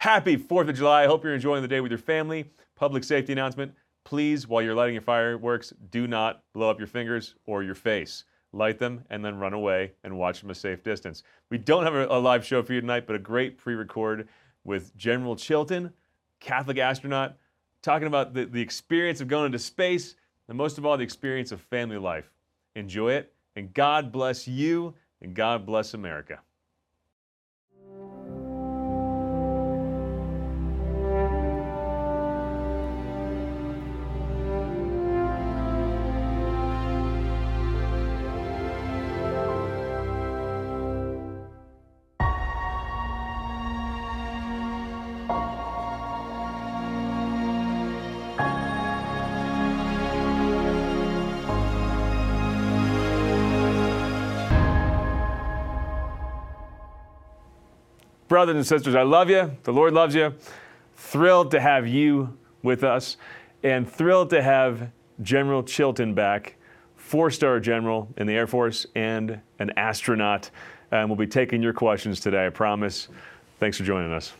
Happy 0.00 0.36
4th 0.36 0.68
of 0.68 0.76
July. 0.76 1.02
I 1.02 1.06
hope 1.06 1.24
you're 1.24 1.34
enjoying 1.34 1.62
the 1.62 1.66
day 1.66 1.80
with 1.80 1.90
your 1.90 1.98
family. 1.98 2.44
Public 2.76 3.02
safety 3.02 3.32
announcement. 3.32 3.74
Please, 4.04 4.46
while 4.46 4.62
you're 4.62 4.76
lighting 4.76 4.94
your 4.94 5.02
fireworks, 5.02 5.72
do 5.90 6.06
not 6.06 6.44
blow 6.54 6.70
up 6.70 6.78
your 6.78 6.86
fingers 6.86 7.34
or 7.46 7.64
your 7.64 7.74
face. 7.74 8.22
Light 8.52 8.78
them 8.78 9.04
and 9.10 9.24
then 9.24 9.40
run 9.40 9.54
away 9.54 9.90
and 10.04 10.16
watch 10.16 10.38
from 10.38 10.50
a 10.50 10.54
safe 10.54 10.84
distance. 10.84 11.24
We 11.50 11.58
don't 11.58 11.82
have 11.82 11.96
a, 11.96 12.06
a 12.06 12.20
live 12.20 12.46
show 12.46 12.62
for 12.62 12.74
you 12.74 12.80
tonight, 12.80 13.08
but 13.08 13.16
a 13.16 13.18
great 13.18 13.58
pre 13.58 13.74
record 13.74 14.28
with 14.62 14.96
General 14.96 15.34
Chilton, 15.34 15.92
Catholic 16.38 16.78
astronaut, 16.78 17.36
talking 17.82 18.06
about 18.06 18.34
the, 18.34 18.44
the 18.44 18.60
experience 18.60 19.20
of 19.20 19.26
going 19.26 19.46
into 19.46 19.58
space 19.58 20.14
and 20.46 20.56
most 20.56 20.78
of 20.78 20.86
all, 20.86 20.96
the 20.96 21.02
experience 21.02 21.50
of 21.50 21.60
family 21.60 21.98
life. 21.98 22.30
Enjoy 22.76 23.14
it, 23.14 23.34
and 23.56 23.74
God 23.74 24.12
bless 24.12 24.46
you, 24.46 24.94
and 25.20 25.34
God 25.34 25.66
bless 25.66 25.92
America. 25.92 26.38
Brothers 58.38 58.54
and 58.54 58.64
sisters, 58.64 58.94
I 58.94 59.02
love 59.02 59.28
you. 59.30 59.50
The 59.64 59.72
Lord 59.72 59.94
loves 59.94 60.14
you. 60.14 60.32
Thrilled 60.94 61.50
to 61.50 61.60
have 61.60 61.88
you 61.88 62.38
with 62.62 62.84
us, 62.84 63.16
and 63.64 63.90
thrilled 63.90 64.30
to 64.30 64.40
have 64.40 64.92
General 65.22 65.64
Chilton 65.64 66.14
back, 66.14 66.54
four 66.94 67.32
star 67.32 67.58
general 67.58 68.06
in 68.16 68.28
the 68.28 68.34
Air 68.34 68.46
Force 68.46 68.86
and 68.94 69.40
an 69.58 69.72
astronaut. 69.76 70.52
And 70.92 71.08
we'll 71.08 71.16
be 71.16 71.26
taking 71.26 71.64
your 71.64 71.72
questions 71.72 72.20
today, 72.20 72.46
I 72.46 72.50
promise. 72.50 73.08
Thanks 73.58 73.76
for 73.76 73.82
joining 73.82 74.12
us. 74.12 74.32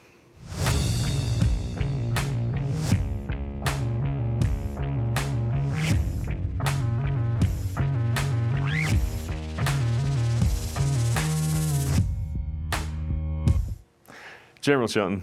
General 14.68 14.86
Chilton, 14.86 15.22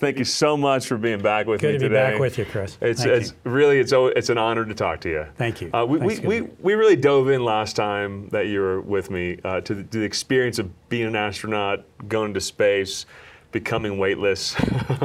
thank 0.00 0.18
you 0.18 0.24
so 0.26 0.54
much 0.54 0.86
for 0.86 0.98
being 0.98 1.22
back 1.22 1.46
with 1.46 1.62
me. 1.62 1.68
Good 1.68 1.72
me 1.72 1.78
to 1.78 1.84
be 1.86 1.88
today. 1.88 2.10
back 2.10 2.20
with 2.20 2.36
you, 2.36 2.44
Chris. 2.44 2.76
It's, 2.82 3.02
Thank 3.02 3.12
it's 3.22 3.30
you. 3.30 3.50
really 3.50 3.78
it's 3.78 3.94
it's 3.94 4.28
an 4.28 4.36
honor 4.36 4.66
to 4.66 4.74
talk 4.74 5.00
to 5.00 5.08
you. 5.08 5.26
Thank 5.38 5.62
you. 5.62 5.70
Uh, 5.72 5.86
we, 5.86 5.96
we, 5.96 6.08
Thanks, 6.08 6.26
we, 6.26 6.40
good. 6.40 6.56
we 6.62 6.74
really 6.74 6.94
dove 6.94 7.30
in 7.30 7.42
last 7.42 7.74
time 7.74 8.28
that 8.32 8.48
you 8.48 8.60
were 8.60 8.82
with 8.82 9.10
me 9.10 9.38
uh, 9.44 9.62
to, 9.62 9.76
the, 9.76 9.82
to 9.82 9.98
the 10.00 10.04
experience 10.04 10.58
of 10.58 10.70
being 10.90 11.06
an 11.06 11.16
astronaut, 11.16 11.86
going 12.06 12.34
to 12.34 12.40
space, 12.42 13.06
becoming 13.50 13.96
weightless. 13.96 14.60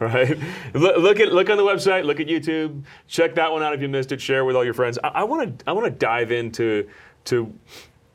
right? 0.00 0.36
Look, 0.74 0.96
look 0.96 1.20
at 1.20 1.32
look 1.32 1.48
on 1.50 1.56
the 1.56 1.62
website. 1.62 2.04
Look 2.04 2.18
at 2.18 2.26
YouTube. 2.26 2.82
Check 3.06 3.36
that 3.36 3.52
one 3.52 3.62
out 3.62 3.74
if 3.74 3.80
you 3.80 3.88
missed 3.88 4.10
it. 4.10 4.20
Share 4.20 4.44
with 4.44 4.56
all 4.56 4.64
your 4.64 4.74
friends. 4.74 4.98
I 5.04 5.22
want 5.22 5.60
to 5.60 5.68
I 5.68 5.72
want 5.72 5.84
to 5.84 5.92
dive 5.92 6.32
into 6.32 6.88
to 7.26 7.54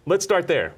let's 0.06 0.24
start 0.24 0.48
there. 0.48 0.74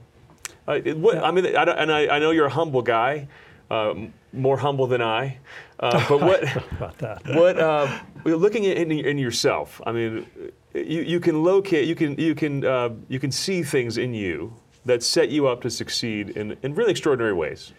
Uh, 0.69 0.81
what, 0.81 1.17
I 1.19 1.31
mean, 1.31 1.57
I, 1.57 1.63
and 1.63 1.91
I, 1.91 2.17
I 2.17 2.19
know 2.19 2.31
you're 2.31 2.47
a 2.47 2.51
humble 2.51 2.83
guy, 2.83 3.27
uh, 3.71 3.91
m- 3.91 4.13
more 4.35 4.57
humble 4.59 4.87
than 4.87 5.03
I. 5.03 5.39
Uh, 5.81 6.05
but 6.09 6.21
what, 6.91 7.25
what 7.35 7.59
uh, 7.59 8.01
looking 8.25 8.67
at 8.67 8.77
in, 8.77 8.91
in 8.93 9.19
yourself, 9.19 9.81
I 9.87 9.93
mean, 9.93 10.27
you, 10.75 11.03
you 11.03 11.21
can 11.21 11.43
locate, 11.43 11.87
you 11.87 11.95
can 11.95 12.19
you 12.19 12.35
can 12.35 12.65
uh, 12.65 12.91
you 13.09 13.19
can 13.19 13.31
see 13.31 13.63
things 13.63 13.99
in 13.99 14.15
you 14.15 14.55
that 14.85 15.03
set 15.03 15.31
you 15.31 15.47
up 15.47 15.63
to 15.63 15.71
succeed 15.71 16.31
in, 16.31 16.57
in 16.63 16.75
really 16.75 16.91
extraordinary 16.91 17.33
ways. 17.33 17.73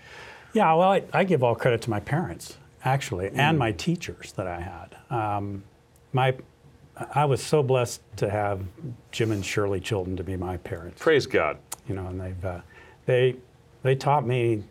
Yeah, 0.53 0.73
well, 0.73 0.91
I, 0.91 1.03
I 1.13 1.23
give 1.23 1.43
all 1.43 1.53
credit 1.53 1.81
to 1.83 1.89
my 1.89 1.99
parents, 1.99 2.57
actually, 2.83 3.27
Mm. 3.29 3.37
and 3.37 3.59
my 3.59 3.71
teachers 3.73 4.31
that 4.33 4.47
I 4.47 4.61
had. 4.61 4.95
Um, 5.15 5.63
my, 6.13 6.33
I 7.13 7.25
was 7.25 7.43
so 7.43 7.61
blessed 7.61 8.01
to 8.17 8.29
have 8.29 8.61
Jim 9.11 9.31
and 9.31 9.45
Shirley 9.45 9.81
Chilton 9.81 10.15
to 10.17 10.23
be 10.23 10.37
my 10.37 10.57
parents. 10.57 11.01
Praise 11.01 11.27
God. 11.27 11.57
You 11.87 11.95
know, 11.95 12.07
and 12.07 12.19
they've 12.19 12.45
uh, 12.45 12.61
they 13.05 13.35
they 13.83 13.95
taught 13.95 14.25
me 14.25 14.63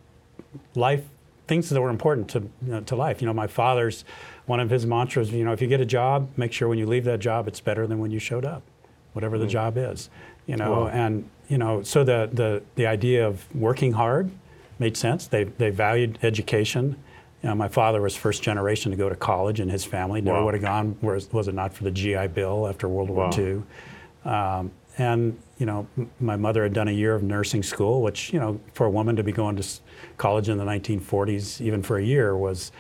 life 0.75 1.05
things 1.47 1.69
that 1.71 1.81
were 1.81 1.91
important 1.91 2.29
to 2.31 2.41
you 2.41 2.49
know, 2.73 2.81
to 2.83 2.97
life. 2.97 3.21
You 3.21 3.27
know, 3.27 3.35
my 3.35 3.47
father's 3.47 4.05
one 4.47 4.61
of 4.61 4.71
his 4.71 4.87
mantras. 4.87 5.31
You 5.33 5.45
know, 5.45 5.53
if 5.53 5.61
you 5.63 5.69
get 5.69 5.81
a 5.81 5.87
job, 5.87 6.29
make 6.37 6.53
sure 6.53 6.69
when 6.69 6.79
you 6.79 6.87
leave 6.87 7.05
that 7.05 7.21
job, 7.21 7.49
it's 7.49 7.61
better 7.61 7.87
than 7.87 7.99
when 7.99 8.11
you 8.11 8.19
showed 8.19 8.45
up, 8.45 8.63
whatever 9.13 9.39
the 9.39 9.47
job 9.47 9.77
is. 9.77 10.11
You 10.47 10.57
know, 10.57 10.83
Wow. 10.83 10.89
and 10.89 11.29
you 11.49 11.59
know, 11.59 11.83
so 11.83 12.05
the 12.05 12.29
the 12.33 12.63
the 12.77 12.87
idea 12.87 13.27
of 13.27 13.45
working 13.55 13.93
hard 13.93 14.31
made 14.79 14.97
sense. 14.97 15.27
They 15.27 15.45
they 15.45 15.71
valued 15.71 16.19
education. 16.23 16.97
You 17.43 17.51
know, 17.51 17.55
my 17.55 17.69
father 17.69 18.01
was 18.01 18.17
first 18.17 18.43
generation 18.43 18.91
to 18.91 18.97
go 18.97 19.11
to 19.11 19.15
college 19.17 19.61
in 19.61 19.69
his 19.69 19.85
family. 19.85 20.23
Never 20.23 20.39
Wow. 20.39 20.45
would 20.47 20.55
have 20.55 20.63
gone 20.63 20.97
was, 21.03 21.31
was 21.31 21.47
it 21.47 21.55
not 21.55 21.75
for 21.75 21.85
the 21.85 21.91
GI 21.91 22.29
Bill 22.29 22.67
after 22.67 22.89
World 22.89 23.11
War 23.11 23.27
Wow. 23.29 23.31
II. 23.39 23.63
Um, 24.25 24.71
and 24.97 25.39
you 25.59 25.67
know, 25.67 25.87
m- 25.97 26.11
my 26.21 26.37
mother 26.37 26.63
had 26.65 26.73
done 26.73 26.89
a 26.89 26.93
year 26.93 27.15
of 27.15 27.23
nursing 27.23 27.63
school, 27.63 28.03
which 28.03 28.33
you 28.33 28.41
know, 28.41 28.61
for 28.73 28.87
a 28.87 28.91
woman 28.91 29.15
to 29.17 29.23
be 29.23 29.33
going 29.33 29.57
to 29.57 29.63
s- 29.63 29.81
college 30.17 30.49
in 30.49 30.59
the 30.59 30.65
1940s, 30.65 31.61
even 31.61 31.83
for 31.83 31.97
a 31.99 32.03
year, 32.05 32.37
was 32.37 32.73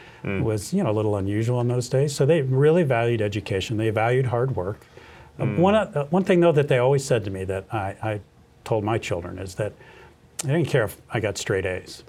was 0.42 0.72
you 0.72 0.82
know 0.82 0.90
a 0.90 0.92
little 0.92 1.16
unusual 1.16 1.60
in 1.60 1.68
those 1.68 1.88
days. 1.88 2.14
So 2.14 2.24
they 2.26 2.42
really 2.42 2.82
valued 2.82 3.20
education. 3.22 3.76
They 3.76 3.90
valued 3.90 4.26
hard 4.26 4.56
work. 4.56 4.86
Uh, 5.38 5.46
one 5.46 5.74
uh, 5.74 6.06
one 6.10 6.24
thing 6.24 6.40
though 6.40 6.52
that 6.52 6.68
they 6.68 6.78
always 6.78 7.04
said 7.04 7.24
to 7.24 7.30
me 7.30 7.44
that 7.44 7.64
I, 7.72 7.96
I 8.02 8.20
told 8.64 8.84
my 8.84 8.98
children 8.98 9.38
is 9.38 9.54
that 9.56 9.72
they 10.42 10.52
didn't 10.52 10.68
care 10.68 10.84
if 10.84 11.00
I 11.10 11.20
got 11.20 11.36
straight 11.38 11.66
A's, 11.66 12.04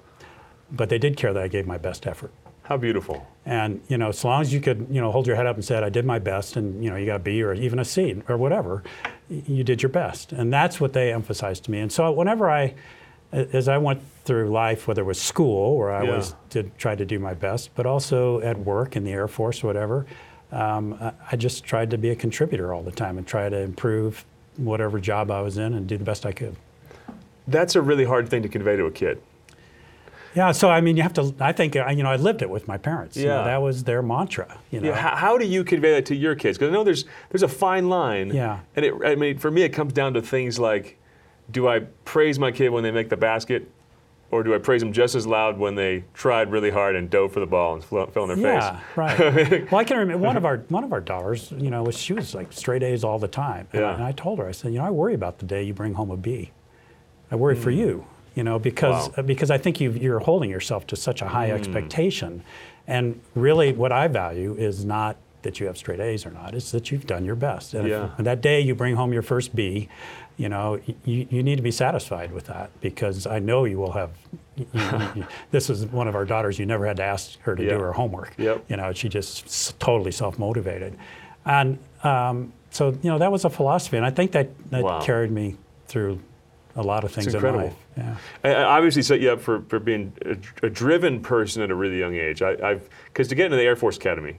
but 0.70 0.88
they 0.88 0.98
did 0.98 1.16
care 1.16 1.32
that 1.32 1.42
I 1.42 1.48
gave 1.48 1.66
my 1.66 1.78
best 1.78 2.06
effort. 2.06 2.30
How 2.64 2.76
beautiful. 2.76 3.26
And 3.44 3.80
you 3.88 3.96
know, 3.98 4.08
as 4.08 4.24
long 4.24 4.40
as 4.42 4.52
you 4.52 4.60
could, 4.60 4.86
you 4.90 5.00
know, 5.00 5.12
hold 5.12 5.26
your 5.26 5.36
head 5.36 5.46
up 5.46 5.54
and 5.56 5.64
said, 5.64 5.84
"I 5.84 5.88
did 5.88 6.04
my 6.04 6.18
best," 6.18 6.56
and 6.56 6.82
you 6.82 6.90
know, 6.90 6.96
you 6.96 7.06
got 7.06 7.16
a 7.16 7.20
B 7.20 7.42
or 7.42 7.52
even 7.54 7.78
a 7.78 7.84
C 7.84 8.22
or 8.28 8.36
whatever, 8.36 8.82
you 9.28 9.64
did 9.64 9.82
your 9.82 9.90
best, 9.90 10.32
and 10.32 10.52
that's 10.52 10.80
what 10.80 10.92
they 10.92 11.12
emphasized 11.12 11.64
to 11.64 11.70
me. 11.70 11.80
And 11.80 11.90
so, 11.90 12.10
whenever 12.12 12.50
I, 12.50 12.74
as 13.32 13.68
I 13.68 13.78
went 13.78 14.02
through 14.24 14.50
life, 14.50 14.86
whether 14.86 15.02
it 15.02 15.06
was 15.06 15.20
school 15.20 15.76
where 15.76 15.90
I 15.90 16.04
Yeah. 16.04 16.16
was 16.16 16.34
did 16.50 16.76
try 16.78 16.94
to 16.94 17.04
do 17.04 17.18
my 17.18 17.34
best, 17.34 17.74
but 17.74 17.86
also 17.86 18.40
at 18.40 18.58
work 18.58 18.96
in 18.96 19.04
the 19.04 19.12
Air 19.12 19.28
Force, 19.28 19.64
or 19.64 19.66
whatever, 19.66 20.06
um, 20.52 20.96
I 21.30 21.36
just 21.36 21.64
tried 21.64 21.90
to 21.90 21.98
be 21.98 22.10
a 22.10 22.14
contributor 22.16 22.72
all 22.72 22.82
the 22.82 22.92
time 22.92 23.18
and 23.18 23.26
try 23.26 23.48
to 23.48 23.56
improve 23.58 24.24
whatever 24.56 24.98
job 25.00 25.30
I 25.30 25.40
was 25.40 25.58
in 25.58 25.74
and 25.74 25.86
do 25.86 25.98
the 25.98 26.04
best 26.04 26.24
I 26.24 26.32
could. 26.32 26.56
That's 27.48 27.76
a 27.76 27.82
really 27.82 28.04
hard 28.04 28.28
thing 28.28 28.42
to 28.42 28.48
convey 28.48 28.76
to 28.76 28.86
a 28.86 28.90
kid. 28.90 29.20
Yeah, 30.36 30.52
so 30.52 30.68
I 30.68 30.82
mean, 30.82 30.98
you 30.98 31.02
have 31.02 31.14
to. 31.14 31.34
I 31.40 31.52
think 31.52 31.74
you 31.74 32.02
know, 32.02 32.10
I 32.10 32.16
lived 32.16 32.42
it 32.42 32.50
with 32.50 32.68
my 32.68 32.76
parents. 32.76 33.16
You 33.16 33.26
know, 33.26 33.38
Yeah. 33.38 33.44
that 33.44 33.62
was 33.62 33.84
their 33.84 34.02
mantra. 34.02 34.58
You 34.70 34.80
know, 34.80 34.88
Yeah, 34.90 34.94
how, 34.96 35.16
how 35.16 35.38
do 35.38 35.46
you 35.46 35.64
convey 35.64 35.92
that 35.92 36.04
to 36.06 36.14
your 36.14 36.34
kids? 36.34 36.58
Because 36.58 36.70
I 36.70 36.74
know 36.74 36.84
there's 36.84 37.06
there's 37.30 37.42
a 37.42 37.48
fine 37.48 37.88
line. 37.88 38.34
Yeah. 38.34 38.60
And 38.76 38.84
it, 38.84 38.94
I 39.04 39.14
mean, 39.14 39.38
for 39.38 39.50
me, 39.50 39.62
it 39.62 39.70
comes 39.70 39.94
down 39.94 40.12
to 40.14 40.20
things 40.20 40.58
like, 40.58 40.98
do 41.50 41.66
I 41.68 41.80
praise 42.04 42.38
my 42.38 42.52
kid 42.52 42.68
when 42.68 42.82
they 42.82 42.90
make 42.90 43.08
the 43.08 43.16
basket, 43.16 43.70
or 44.30 44.42
do 44.42 44.54
I 44.54 44.58
praise 44.58 44.82
them 44.82 44.92
just 44.92 45.14
as 45.14 45.26
loud 45.26 45.58
when 45.58 45.74
they 45.74 46.04
tried 46.12 46.50
really 46.50 46.70
hard 46.70 46.96
and 46.96 47.08
dove 47.08 47.32
for 47.32 47.40
the 47.40 47.46
ball 47.46 47.72
and 47.72 47.82
fell, 47.82 48.06
fell 48.08 48.30
in 48.30 48.40
their 48.42 48.52
Yeah, 48.52 48.76
face? 48.76 48.80
right. 48.96 49.18
well, 49.72 49.80
I 49.80 49.84
can 49.84 49.96
remember 49.96 50.22
one 50.22 50.36
of 50.36 50.44
our 50.44 50.58
one 50.68 50.84
of 50.84 50.92
our 50.92 51.00
daughters. 51.00 51.50
You 51.56 51.70
know, 51.70 51.82
was 51.82 51.96
she 51.96 52.12
was 52.12 52.34
like 52.34 52.52
straight 52.52 52.82
A's 52.82 53.04
all 53.04 53.18
the 53.18 53.26
time. 53.28 53.68
And, 53.72 53.80
Yeah. 53.80 53.94
and 53.94 54.04
I 54.04 54.12
told 54.12 54.38
her, 54.38 54.46
I 54.46 54.52
said, 54.52 54.72
you 54.74 54.80
know, 54.80 54.84
I 54.84 54.90
worry 54.90 55.14
about 55.14 55.38
the 55.38 55.46
day 55.46 55.62
you 55.62 55.72
bring 55.72 55.94
home 55.94 56.10
a 56.10 56.16
B. 56.18 56.50
I 57.30 57.36
worry 57.36 57.56
for 57.56 57.72
mm. 57.72 57.78
you. 57.78 58.06
You 58.36 58.44
know, 58.44 58.58
because. 58.60 59.08
Wow. 59.16 59.22
Because 59.24 59.50
I 59.50 59.58
think 59.58 59.80
you 59.80 59.90
you're 59.90 60.20
holding 60.20 60.50
yourself 60.50 60.86
to 60.88 60.96
such 60.96 61.22
a 61.22 61.26
high 61.26 61.50
expectation, 61.50 62.42
and 62.86 63.20
really, 63.34 63.72
what 63.72 63.90
I 63.92 64.06
value 64.08 64.54
is 64.54 64.84
not 64.84 65.16
that 65.42 65.58
you 65.58 65.66
have 65.66 65.76
straight 65.78 66.00
A's 66.00 66.26
or 66.26 66.30
not. 66.30 66.54
It's 66.54 66.70
that 66.72 66.90
you've 66.92 67.06
done 67.06 67.24
your 67.24 67.34
best. 67.36 67.72
And 67.74 67.88
Yeah. 67.88 68.10
and 68.18 68.26
that 68.26 68.40
day 68.42 68.60
you 68.60 68.74
bring 68.74 68.94
home 68.96 69.12
your 69.12 69.22
first 69.22 69.54
B, 69.56 69.88
you 70.36 70.48
know, 70.50 70.78
y- 70.86 70.94
you, 71.04 71.26
you 71.30 71.42
need 71.42 71.56
to 71.56 71.62
be 71.62 71.70
satisfied 71.70 72.30
with 72.32 72.46
that 72.46 72.68
because 72.80 73.26
I 73.26 73.38
know 73.38 73.64
you 73.64 73.78
will 73.78 73.92
have. 73.92 74.10
You, 74.56 74.66
you- 75.14 75.26
this 75.50 75.70
is 75.70 75.86
one 75.86 76.06
of 76.08 76.14
our 76.14 76.24
daughters. 76.26 76.58
You 76.58 76.66
never 76.66 76.84
had 76.86 76.96
to 76.98 77.04
ask 77.04 77.38
her 77.40 77.54
to 77.56 77.62
Yeah. 77.62 77.70
do 77.70 77.80
her 77.80 77.92
homework. 77.92 78.34
Yep. 78.38 78.64
You 78.68 78.76
know, 78.76 78.92
she 78.92 79.08
just 79.08 79.46
s- 79.46 79.72
totally 79.78 80.12
self-motivated, 80.12 80.94
and 81.46 81.78
um, 82.04 82.52
so 82.70 82.88
you 83.02 83.08
know 83.10 83.18
that 83.18 83.32
was 83.32 83.44
a 83.46 83.50
philosophy, 83.50 83.96
and 83.96 84.04
I 84.04 84.10
think 84.10 84.32
that 84.32 84.48
that 84.70 84.82
Wow. 84.82 85.00
carried 85.00 85.30
me 85.30 85.56
through 85.86 86.18
a 86.76 86.82
lot 86.82 87.04
of 87.04 87.10
things 87.12 87.26
in 87.28 87.34
incredible. 87.34 87.74
life. 87.96 88.16
Yeah. 88.44 88.64
Obviously 88.66 89.02
set 89.02 89.20
you 89.20 89.30
up 89.32 89.40
for, 89.40 89.62
for 89.68 89.78
being 89.78 90.12
a, 90.24 90.66
a 90.66 90.70
driven 90.70 91.20
person 91.20 91.62
at 91.62 91.70
a 91.70 91.74
really 91.74 91.98
young 91.98 92.14
age. 92.14 92.42
I, 92.42 92.56
I've 92.62 92.88
because 93.06 93.28
to 93.28 93.34
get 93.34 93.46
into 93.46 93.56
the 93.56 93.64
Air 93.64 93.76
Force 93.76 93.96
Academy 93.96 94.36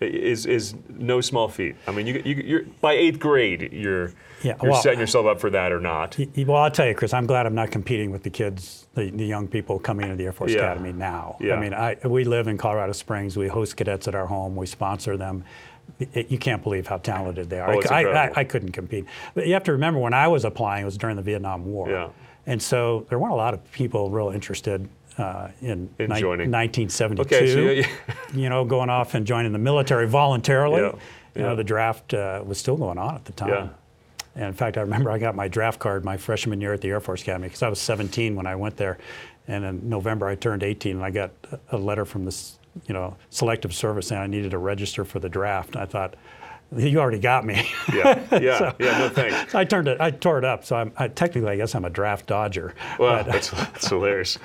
is 0.00 0.46
is 0.46 0.74
no 0.88 1.20
small 1.20 1.48
feat. 1.48 1.74
I 1.86 1.90
mean, 1.92 2.06
you, 2.06 2.22
you 2.24 2.34
you're 2.36 2.62
by 2.80 2.92
eighth 2.92 3.18
grade, 3.18 3.72
you're 3.72 4.12
Yeah, 4.42 4.54
you're 4.62 4.70
well, 4.72 4.80
setting 4.82 5.00
yourself 5.00 5.26
up 5.26 5.40
for 5.40 5.50
that 5.50 5.72
or 5.72 5.80
not. 5.80 6.16
Well, 6.36 6.56
I'll 6.56 6.70
tell 6.70 6.86
you, 6.86 6.94
Chris, 6.94 7.12
I'm 7.12 7.26
glad 7.26 7.46
I'm 7.46 7.54
not 7.56 7.70
competing 7.72 8.12
with 8.12 8.22
the 8.22 8.30
kids, 8.30 8.86
the, 8.94 9.10
the 9.10 9.26
young 9.26 9.48
people 9.48 9.78
coming 9.80 10.04
into 10.04 10.16
the 10.16 10.24
Air 10.26 10.32
Force 10.32 10.52
Yeah. 10.52 10.60
Academy 10.60 10.92
now. 10.92 11.36
Yeah. 11.40 11.54
I 11.54 11.60
mean, 11.60 11.74
I, 11.74 11.96
we 12.04 12.22
live 12.24 12.46
in 12.46 12.56
Colorado 12.56 12.92
Springs. 12.92 13.36
We 13.36 13.48
host 13.48 13.76
cadets 13.76 14.06
at 14.06 14.14
our 14.14 14.26
home. 14.26 14.54
We 14.54 14.66
sponsor 14.66 15.16
them. 15.16 15.44
It- 15.98 16.30
you 16.30 16.38
can't 16.38 16.62
believe 16.62 16.86
how 16.86 16.98
talented 16.98 17.50
they 17.50 17.58
are. 17.60 17.74
Oh, 17.74 17.82
I, 17.90 18.04
I. 18.04 18.32
I 18.36 18.44
couldn't 18.44 18.72
compete. 18.72 19.04
But 19.34 19.46
you 19.46 19.54
have 19.54 19.64
to 19.64 19.72
remember, 19.72 19.98
when 20.00 20.14
I 20.14 20.28
was 20.28 20.44
applying, 20.44 20.82
it 20.82 20.86
was 20.86 20.96
during 20.98 21.16
the 21.16 21.22
Vietnam 21.22 21.64
War. 21.64 21.88
Yeah. 21.90 22.08
And 22.46 22.62
so 22.62 23.04
there 23.08 23.18
weren't 23.18 23.32
a 23.34 23.36
lot 23.36 23.52
of 23.54 23.72
people 23.72 24.08
real 24.10 24.30
interested 24.30 24.88
uh, 25.18 25.48
in, 25.60 25.90
In 25.98 26.10
ni- 26.10 26.22
1972. 26.22 27.22
Okay, 27.22 27.52
so 27.52 27.58
you- 27.60 27.84
you 28.42 28.48
know, 28.48 28.64
going 28.64 28.90
off 28.90 29.14
and 29.14 29.26
joining 29.26 29.52
the 29.52 29.58
military 29.58 30.06
voluntarily. 30.06 30.80
Yeah, 30.82 30.92
You 31.34 31.42
know, 31.42 31.56
the 31.56 31.64
draft 31.64 32.14
uh, 32.14 32.42
was 32.46 32.58
still 32.58 32.76
going 32.76 32.98
on 32.98 33.14
at 33.16 33.24
the 33.24 33.32
time. 33.32 33.48
Yeah. 33.50 33.68
And 34.36 34.44
in 34.44 34.52
fact, 34.54 34.76
I 34.78 34.82
remember 34.82 35.10
I 35.10 35.18
got 35.18 35.34
my 35.34 35.48
draft 35.48 35.80
card 35.80 36.04
my 36.04 36.16
freshman 36.16 36.60
year 36.60 36.72
at 36.72 36.80
the 36.80 36.88
Air 36.90 37.00
Force 37.00 37.22
Academy 37.22 37.48
because 37.48 37.62
I 37.64 37.68
was 37.68 37.80
17 37.80 38.36
when 38.36 38.46
I 38.46 38.54
went 38.54 38.76
there. 38.76 38.98
And 39.48 39.64
in 39.64 39.88
November, 39.88 40.28
I 40.28 40.36
turned 40.36 40.62
18, 40.62 40.96
and 40.96 41.04
I 41.04 41.10
got 41.10 41.30
a 41.72 41.76
a 41.76 41.78
letter 41.78 42.04
from 42.04 42.24
this, 42.24 42.58
you 42.86 42.94
know, 42.94 43.16
selective 43.30 43.74
service 43.74 44.10
and 44.10 44.20
I 44.20 44.26
needed 44.26 44.50
to 44.52 44.58
register 44.58 45.04
for 45.04 45.18
the 45.18 45.28
draft. 45.28 45.76
I 45.76 45.84
thought, 45.86 46.14
you 46.76 47.00
already 47.00 47.18
got 47.18 47.44
me. 47.46 47.68
Yeah, 47.94 48.22
yeah, 48.40 48.58
So- 48.58 48.74
yeah. 48.78 48.98
No 48.98 49.08
thanks. 49.08 49.52
so 49.52 49.58
I 49.58 49.64
turned 49.64 49.88
it, 49.88 50.00
I 50.00 50.10
tore 50.10 50.38
it 50.38 50.44
up. 50.44 50.64
So 50.64 50.76
I'm, 50.76 50.92
I, 50.96 51.08
technically, 51.08 51.50
I 51.50 51.56
guess 51.56 51.74
I'm 51.74 51.84
a 51.86 51.90
draft 51.90 52.26
dodger. 52.26 52.74
Well, 52.98 53.24
But- 53.24 53.32
that's, 53.32 53.50
that's 53.50 53.88
hilarious. 53.88 54.38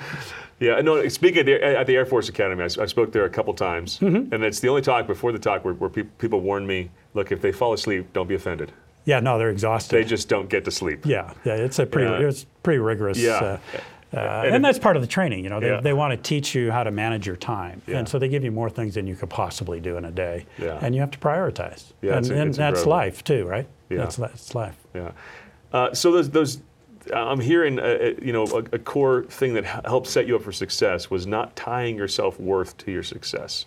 Yeah, 0.60 0.80
no. 0.80 1.06
Speaking 1.08 1.40
at 1.40 1.46
the, 1.46 1.62
at 1.78 1.86
the 1.86 1.96
Air 1.96 2.06
Force 2.06 2.28
Academy, 2.28 2.62
I 2.62 2.86
spoke 2.86 3.12
there 3.12 3.24
a 3.24 3.30
couple 3.30 3.52
times, 3.54 3.98
Mm-hmm. 3.98 4.32
and 4.32 4.44
it's 4.44 4.60
the 4.60 4.68
only 4.68 4.82
talk 4.82 5.06
before 5.06 5.32
the 5.32 5.38
talk 5.38 5.64
where, 5.64 5.74
where 5.74 5.90
peop 5.90 6.16
people 6.18 6.40
warn 6.40 6.66
me, 6.66 6.90
look, 7.12 7.32
if 7.32 7.42
they 7.42 7.50
fall 7.52 7.72
asleep, 7.72 8.12
don't 8.12 8.28
be 8.28 8.36
offended. 8.36 8.72
yeah, 9.04 9.20
no, 9.20 9.36
they're 9.36 9.50
exhausted. 9.50 9.94
They 9.96 10.04
just 10.04 10.28
don't 10.28 10.48
get 10.48 10.64
to 10.64 10.70
sleep. 10.70 11.04
Yeah, 11.04 11.34
yeah, 11.44 11.54
it's 11.56 11.78
a 11.80 11.84
pretty, 11.84 12.08
Yeah. 12.22 12.28
it's 12.28 12.46
pretty 12.62 12.78
rigorous. 12.78 13.18
Yeah. 13.18 13.32
Uh, 13.34 13.58
uh, 14.16 14.42
And 14.46 14.54
and, 14.56 14.64
that's 14.64 14.78
part 14.78 14.96
of 14.96 15.02
the 15.02 15.08
training. 15.08 15.42
You 15.44 15.50
know, 15.50 15.60
they, 15.60 15.68
Yeah. 15.68 15.80
they 15.80 15.92
want 15.92 16.10
to 16.12 16.16
teach 16.16 16.54
you 16.54 16.70
how 16.70 16.84
to 16.84 16.90
manage 16.90 17.26
your 17.26 17.36
time, 17.36 17.82
Yeah. 17.86 17.98
and 17.98 18.08
so 18.08 18.18
they 18.18 18.28
give 18.28 18.44
you 18.44 18.50
more 18.52 18.70
things 18.70 18.94
than 18.94 19.06
you 19.06 19.16
could 19.16 19.30
possibly 19.30 19.80
do 19.80 19.96
in 19.96 20.04
a 20.04 20.10
day. 20.10 20.46
Yeah. 20.58 20.78
And 20.80 20.94
you 20.94 21.00
have 21.00 21.10
to 21.12 21.18
prioritize. 21.18 21.92
Yeah, 22.02 22.16
and 22.16 22.24
it's- 22.26 22.30
and 22.40 22.48
it's 22.50 22.58
that's 22.58 22.80
incredible. 22.80 22.90
life 22.90 23.24
too, 23.24 23.44
right? 23.46 23.66
Yeah. 23.90 23.98
That's, 23.98 24.16
that's 24.16 24.54
life. 24.54 24.76
Yeah. 24.94 25.10
Uh, 25.72 25.92
so 25.92 26.12
those, 26.12 26.30
those, 26.30 26.60
I'm 27.12 27.40
hearing, 27.40 27.78
uh, 27.78 27.82
uh, 27.82 28.10
you 28.22 28.32
know, 28.32 28.44
a, 28.44 28.76
a 28.76 28.78
core 28.78 29.24
thing 29.24 29.54
that 29.54 29.64
helped 29.64 30.06
set 30.06 30.26
you 30.26 30.36
up 30.36 30.42
for 30.42 30.52
success 30.52 31.10
was 31.10 31.26
not 31.26 31.54
tying 31.56 31.96
your 31.96 32.08
self 32.08 32.38
worth 32.40 32.76
to 32.78 32.90
your 32.92 33.02
success. 33.02 33.66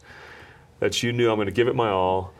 That 0.79 1.03
you 1.03 1.11
knew 1.11 1.29
I'm 1.29 1.35
going 1.37 1.47
to 1.47 1.51
give 1.51 1.67
it 1.67 1.75
my 1.75 1.89
all, 1.89 2.33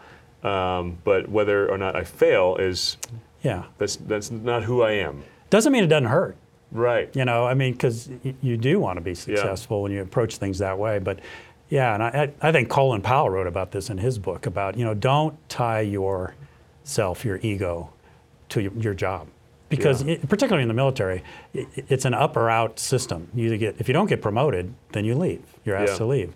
um, 0.44 0.98
but 1.04 1.28
whether 1.30 1.70
or 1.70 1.78
not 1.78 1.96
I 1.96 2.04
fail 2.04 2.56
is 2.58 2.98
Yeah. 3.44 3.64
that's 3.78 3.96
that's 3.98 4.32
not 4.32 4.64
who 4.64 4.82
I 4.82 4.92
am. 4.94 5.24
Doesn't 5.50 5.72
mean 5.72 5.84
it 5.84 5.88
doesn't 5.88 6.10
hurt. 6.10 6.36
Right. 6.72 7.14
You 7.16 7.26
know, 7.26 7.46
I 7.46 7.54
mean, 7.54 7.74
because 7.74 8.10
y- 8.24 8.36
you 8.42 8.58
do 8.58 8.80
want 8.80 8.98
to 8.98 9.02
be 9.02 9.16
successful 9.16 9.84
when 9.84 9.92
you 9.92 10.02
approach 10.02 10.38
things 10.38 10.60
that 10.60 10.78
way. 10.78 11.00
But 11.00 11.20
yeah, 11.70 11.94
and 11.94 12.04
I, 12.04 12.32
I 12.42 12.52
think 12.52 12.70
Colin 12.70 13.02
Powell 13.02 13.30
wrote 13.30 13.48
about 13.48 13.72
this 13.72 13.90
in 13.90 13.98
his 13.98 14.18
book 14.20 14.46
about, 14.46 14.78
you 14.78 14.86
know, 14.86 14.94
don't 14.94 15.36
tie 15.50 15.82
yourself, 15.82 17.26
your 17.26 17.40
ego, 17.42 17.90
to 18.50 18.62
your, 18.62 18.74
your 18.74 18.94
job. 18.94 19.28
Because 19.70 20.04
Yeah. 20.04 20.14
it, 20.16 20.30
particularly 20.30 20.62
in 20.64 20.70
the 20.70 20.74
military, 20.74 21.24
i 21.54 21.66
it's 21.90 22.06
an 22.06 22.14
up 22.14 22.38
or 22.38 22.50
out 22.50 22.80
system. 22.80 23.28
You 23.34 23.58
get, 23.58 23.76
if 23.80 23.88
you 23.90 23.94
don't 23.94 24.08
get 24.08 24.22
promoted, 24.22 24.74
then 24.94 25.04
you 25.04 25.16
leave. 25.16 25.44
You're 25.66 25.76
asked 25.76 25.94
Yeah. 25.94 25.98
to 25.98 26.06
leave. 26.06 26.34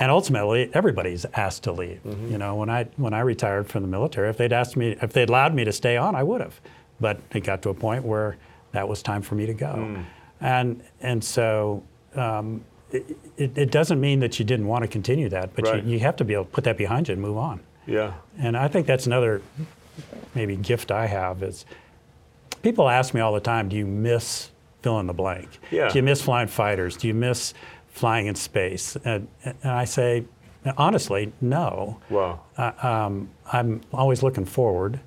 And 0.00 0.12
ultimately, 0.12 0.70
everybody's 0.74 1.26
asked 1.34 1.64
to 1.64 1.72
leave. 1.72 2.00
Mm-hmm. 2.06 2.30
You 2.30 2.38
know, 2.38 2.54
when 2.54 2.70
I 2.70 2.84
when 2.96 3.12
I 3.14 3.18
retired 3.20 3.66
from 3.66 3.82
the 3.82 3.88
military, 3.88 4.28
if 4.30 4.36
they'd 4.36 4.52
asked 4.52 4.76
me, 4.76 4.96
if 5.02 5.12
they'd 5.12 5.28
allowed 5.28 5.54
me 5.54 5.64
to 5.64 5.72
stay 5.72 5.96
on, 5.96 6.14
I 6.14 6.22
would 6.22 6.40
have. 6.40 6.60
But 7.00 7.20
it 7.32 7.40
got 7.42 7.62
to 7.62 7.70
a 7.70 7.74
point 7.74 8.04
where 8.04 8.36
that 8.72 8.88
was 8.88 9.02
time 9.02 9.22
for 9.22 9.34
me 9.34 9.46
to 9.46 9.54
go. 9.54 9.74
Mm. 9.74 10.04
And 10.40 10.82
and 11.00 11.22
so 11.22 11.82
um, 12.14 12.64
it, 12.90 13.04
it, 13.36 13.58
it 13.58 13.70
doesn't 13.70 14.00
mean 14.00 14.20
that 14.20 14.38
you 14.38 14.44
didn't 14.44 14.66
want 14.66 14.82
to 14.82 14.88
continue 14.88 15.28
that, 15.30 15.54
but 15.54 15.64
Right. 15.66 15.84
you, 15.84 15.92
you 15.94 15.98
have 16.00 16.16
to 16.16 16.24
be 16.24 16.34
able 16.34 16.44
to 16.44 16.50
put 16.50 16.64
that 16.64 16.76
behind 16.76 17.08
you 17.08 17.12
and 17.12 17.22
move 17.22 17.36
on. 17.36 17.60
Yeah. 17.86 18.14
And 18.38 18.56
I 18.56 18.68
think 18.68 18.86
that's 18.86 19.06
another 19.06 19.42
maybe 20.34 20.56
gift 20.56 20.90
I 20.90 21.06
have 21.06 21.42
is 21.42 21.64
people 22.62 22.88
ask 22.88 23.14
me 23.14 23.20
all 23.20 23.32
the 23.32 23.40
time, 23.40 23.68
do 23.68 23.76
you 23.76 23.86
miss 23.86 24.50
fill 24.82 25.00
in 25.00 25.06
the 25.06 25.12
blank? 25.12 25.48
Yeah. 25.70 25.88
Do 25.88 25.98
you 25.98 26.02
miss 26.02 26.22
flying 26.22 26.48
fighters? 26.48 26.96
Do 26.96 27.08
you 27.08 27.14
miss 27.14 27.54
flying 27.88 28.26
in 28.26 28.34
space? 28.34 28.96
And, 29.04 29.26
and 29.44 29.56
I 29.64 29.84
say, 29.84 30.24
honestly, 30.76 31.32
no. 31.40 31.98
Wow. 32.10 32.40
um, 32.56 33.30
I'm 33.52 33.80
always 33.92 34.22
looking 34.22 34.44
forward. 34.44 35.00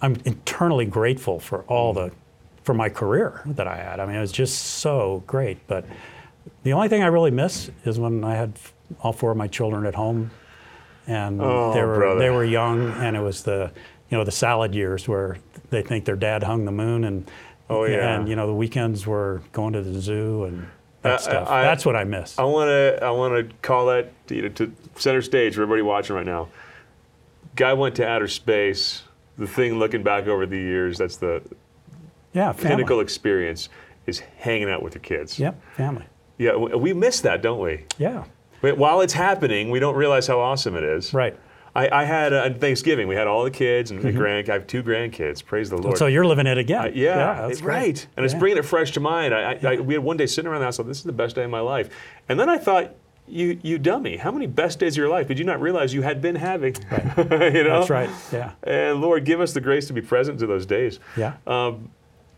I'm 0.00 0.16
internally 0.24 0.86
grateful 0.86 1.40
for 1.40 1.62
all 1.64 1.92
the, 1.92 2.12
for 2.68 2.74
my 2.74 2.90
career 2.90 3.40
that 3.46 3.66
I 3.66 3.76
had. 3.78 3.98
I 3.98 4.04
mean, 4.04 4.16
it 4.16 4.20
was 4.20 4.30
just 4.30 4.58
so 4.82 5.22
great. 5.26 5.56
But 5.68 5.86
the 6.64 6.74
only 6.74 6.88
thing 6.88 7.02
I 7.02 7.06
really 7.06 7.30
miss 7.30 7.70
is 7.86 7.98
when 7.98 8.22
I 8.22 8.34
had 8.34 8.52
all 9.00 9.14
four 9.14 9.30
of 9.30 9.38
my 9.38 9.48
children 9.48 9.86
at 9.86 9.94
home, 9.94 10.30
and 11.06 11.40
Oh, 11.40 11.72
they 11.72 11.80
were 11.82 11.96
brother. 11.96 12.20
they 12.20 12.28
were 12.28 12.44
young, 12.44 12.90
and 12.90 13.16
it 13.16 13.20
was 13.20 13.42
the, 13.42 13.70
you 14.10 14.18
know, 14.18 14.22
the 14.22 14.30
salad 14.30 14.74
years 14.74 15.08
where 15.08 15.38
they 15.70 15.80
think 15.80 16.04
their 16.04 16.14
dad 16.14 16.42
hung 16.42 16.66
the 16.66 16.70
moon, 16.70 17.04
and 17.04 17.30
Oh, 17.70 17.84
yeah. 17.86 18.16
and 18.16 18.28
you 18.28 18.36
know 18.36 18.46
the 18.46 18.52
weekends 18.54 19.06
were 19.06 19.40
going 19.52 19.72
to 19.72 19.80
the 19.80 19.98
zoo 19.98 20.44
and 20.44 20.66
that 21.00 21.12
Uh, 21.14 21.18
stuff. 21.18 21.48
I- 21.48 21.62
That's 21.62 21.86
what 21.86 21.96
I 21.96 22.04
miss. 22.04 22.38
I 22.38 22.44
want 22.44 22.68
to 22.68 22.98
I 23.02 23.10
want 23.12 23.32
to 23.48 23.54
call 23.62 23.86
that 23.86 24.12
you 24.28 24.42
know, 24.42 24.48
to 24.48 24.70
center 24.96 25.22
stage 25.22 25.54
for 25.54 25.62
everybody 25.62 25.80
watching 25.80 26.16
right 26.16 26.26
now. 26.26 26.48
Guy 27.56 27.72
went 27.72 27.94
to 27.96 28.06
outer 28.06 28.28
space. 28.28 29.04
The 29.38 29.46
thing 29.46 29.78
looking 29.78 30.02
back 30.02 30.26
over 30.26 30.44
the 30.44 30.58
years, 30.58 30.98
that's 30.98 31.16
the 31.16 31.40
yeah, 32.32 32.52
family. 32.52 32.76
pinnacle 32.76 33.00
experience 33.00 33.68
is 34.06 34.20
hanging 34.38 34.70
out 34.70 34.82
with 34.82 34.94
your 34.94 35.02
kids. 35.02 35.38
Yep, 35.38 35.60
family. 35.74 36.04
Yeah, 36.38 36.54
we 36.56 36.92
miss 36.92 37.20
that, 37.22 37.42
don't 37.42 37.60
we? 37.60 37.84
Yeah, 37.98 38.24
But 38.60 38.78
while 38.78 39.00
it's 39.00 39.12
happening, 39.12 39.70
we 39.70 39.80
don't 39.80 39.96
realize 39.96 40.26
how 40.26 40.38
awesome 40.40 40.76
it 40.76 40.84
is. 40.84 41.12
right. 41.12 41.36
I, 41.76 42.00
I 42.00 42.04
had 42.04 42.32
uh, 42.32 42.42
on 42.44 42.54
Thanksgiving, 42.58 43.06
we 43.06 43.14
had 43.14 43.28
all 43.28 43.44
the 43.44 43.50
kids 43.52 43.90
and 43.92 44.00
the 44.02 44.10
grand. 44.10 44.48
I 44.50 44.54
have 44.54 44.66
two 44.66 44.82
grandkids. 44.82 45.44
Praise 45.44 45.68
the 45.70 45.76
Lord. 45.76 45.94
Mm-hmm. 45.94 45.98
So 45.98 46.06
you're 46.06 46.26
living 46.26 46.46
it 46.46 46.58
again. 46.58 46.86
Uh, 46.86 46.90
yeah, 46.92 47.46
that's 47.46 47.58
it- 47.58 47.62
great. 47.62 47.74
right. 47.76 48.06
And 48.16 48.24
it's 48.24 48.34
bringing 48.34 48.58
it 48.58 48.64
fresh 48.64 48.90
to 48.92 49.00
mind. 49.00 49.32
I, 49.32 49.52
I, 49.52 49.72
I, 49.74 49.80
we 49.80 49.94
had 49.94 50.02
one 50.02 50.16
day 50.16 50.26
sitting 50.26 50.50
around 50.50 50.60
the 50.60 50.64
house, 50.64 50.78
like, 50.78 50.88
this 50.88 50.96
is 50.98 51.04
the 51.04 51.12
best 51.12 51.36
day 51.36 51.44
of 51.44 51.50
my 51.50 51.60
life. 51.60 51.90
And 52.28 52.40
then 52.40 52.48
I 52.48 52.56
thought, 52.58 52.94
you, 53.28 53.60
you 53.62 53.78
dummy, 53.78 54.16
how 54.16 54.32
many 54.32 54.46
best 54.46 54.78
days 54.80 54.94
of 54.94 54.96
your 54.96 55.10
life 55.10 55.28
did 55.28 55.38
you 55.38 55.44
not 55.44 55.60
realize 55.60 55.92
you 55.94 56.02
had 56.02 56.20
been 56.22 56.34
having? 56.36 56.74
you 57.16 57.24
know? 57.26 57.78
That's 57.78 57.90
right. 57.90 58.10
Yeah. 58.32 58.52
And 58.62 59.00
Lord, 59.00 59.24
give 59.24 59.40
us 59.40 59.52
the 59.52 59.60
grace 59.60 59.86
to 59.88 59.92
be 59.92 60.00
present 60.00 60.40
to 60.40 60.46
those 60.46 60.66
days. 60.66 60.98
Yeah. 61.16 61.34
Um, 61.46 61.90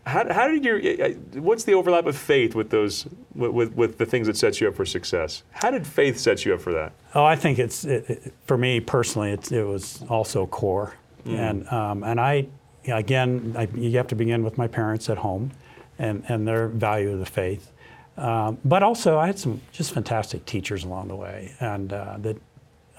how, 0.05 0.31
how 0.33 0.47
did 0.47 0.65
your, 0.65 0.77
uh, 0.79 1.09
what's 1.39 1.63
the 1.63 1.73
overlap 1.73 2.05
of 2.07 2.17
faith 2.17 2.55
with 2.55 2.69
those, 2.71 3.05
with, 3.35 3.51
with, 3.51 3.73
with 3.75 3.97
the 3.97 4.05
things 4.05 4.27
that 4.27 4.35
sets 4.37 4.59
you 4.59 4.67
up 4.67 4.75
for 4.75 4.85
success? 4.85 5.43
How 5.51 5.69
did 5.71 5.85
faith 5.85 6.17
set 6.19 6.43
you 6.45 6.53
up 6.55 6.61
for 6.61 6.73
that? 6.73 6.93
Oh, 7.13 7.23
I 7.23 7.35
think 7.35 7.59
it's 7.59 7.85
it, 7.85 8.09
it- 8.09 8.33
for 8.47 8.57
me 8.57 8.79
personally. 8.79 9.31
It's, 9.31 9.51
it 9.51 9.63
was 9.63 10.03
also 10.09 10.45
core, 10.47 10.93
Mm. 11.25 11.37
and 11.37 11.67
um, 11.69 12.03
and 12.03 12.19
I 12.19 12.47
again 12.87 13.53
I, 13.55 13.67
you 13.75 13.95
have 13.97 14.07
to 14.07 14.15
begin 14.15 14.43
with 14.43 14.57
my 14.57 14.67
parents 14.67 15.07
at 15.07 15.19
home, 15.19 15.51
and 15.99 16.23
and 16.29 16.47
their 16.47 16.67
value 16.67 17.11
of 17.11 17.19
the 17.19 17.27
faith. 17.27 17.71
Um, 18.17 18.57
but 18.65 18.81
also, 18.81 19.19
I 19.19 19.27
had 19.27 19.37
some 19.37 19.61
just 19.71 19.93
fantastic 19.93 20.45
teachers 20.47 20.83
along 20.83 21.09
the 21.09 21.15
way, 21.15 21.53
and 21.59 21.93
uh, 21.93 22.15
that 22.21 22.37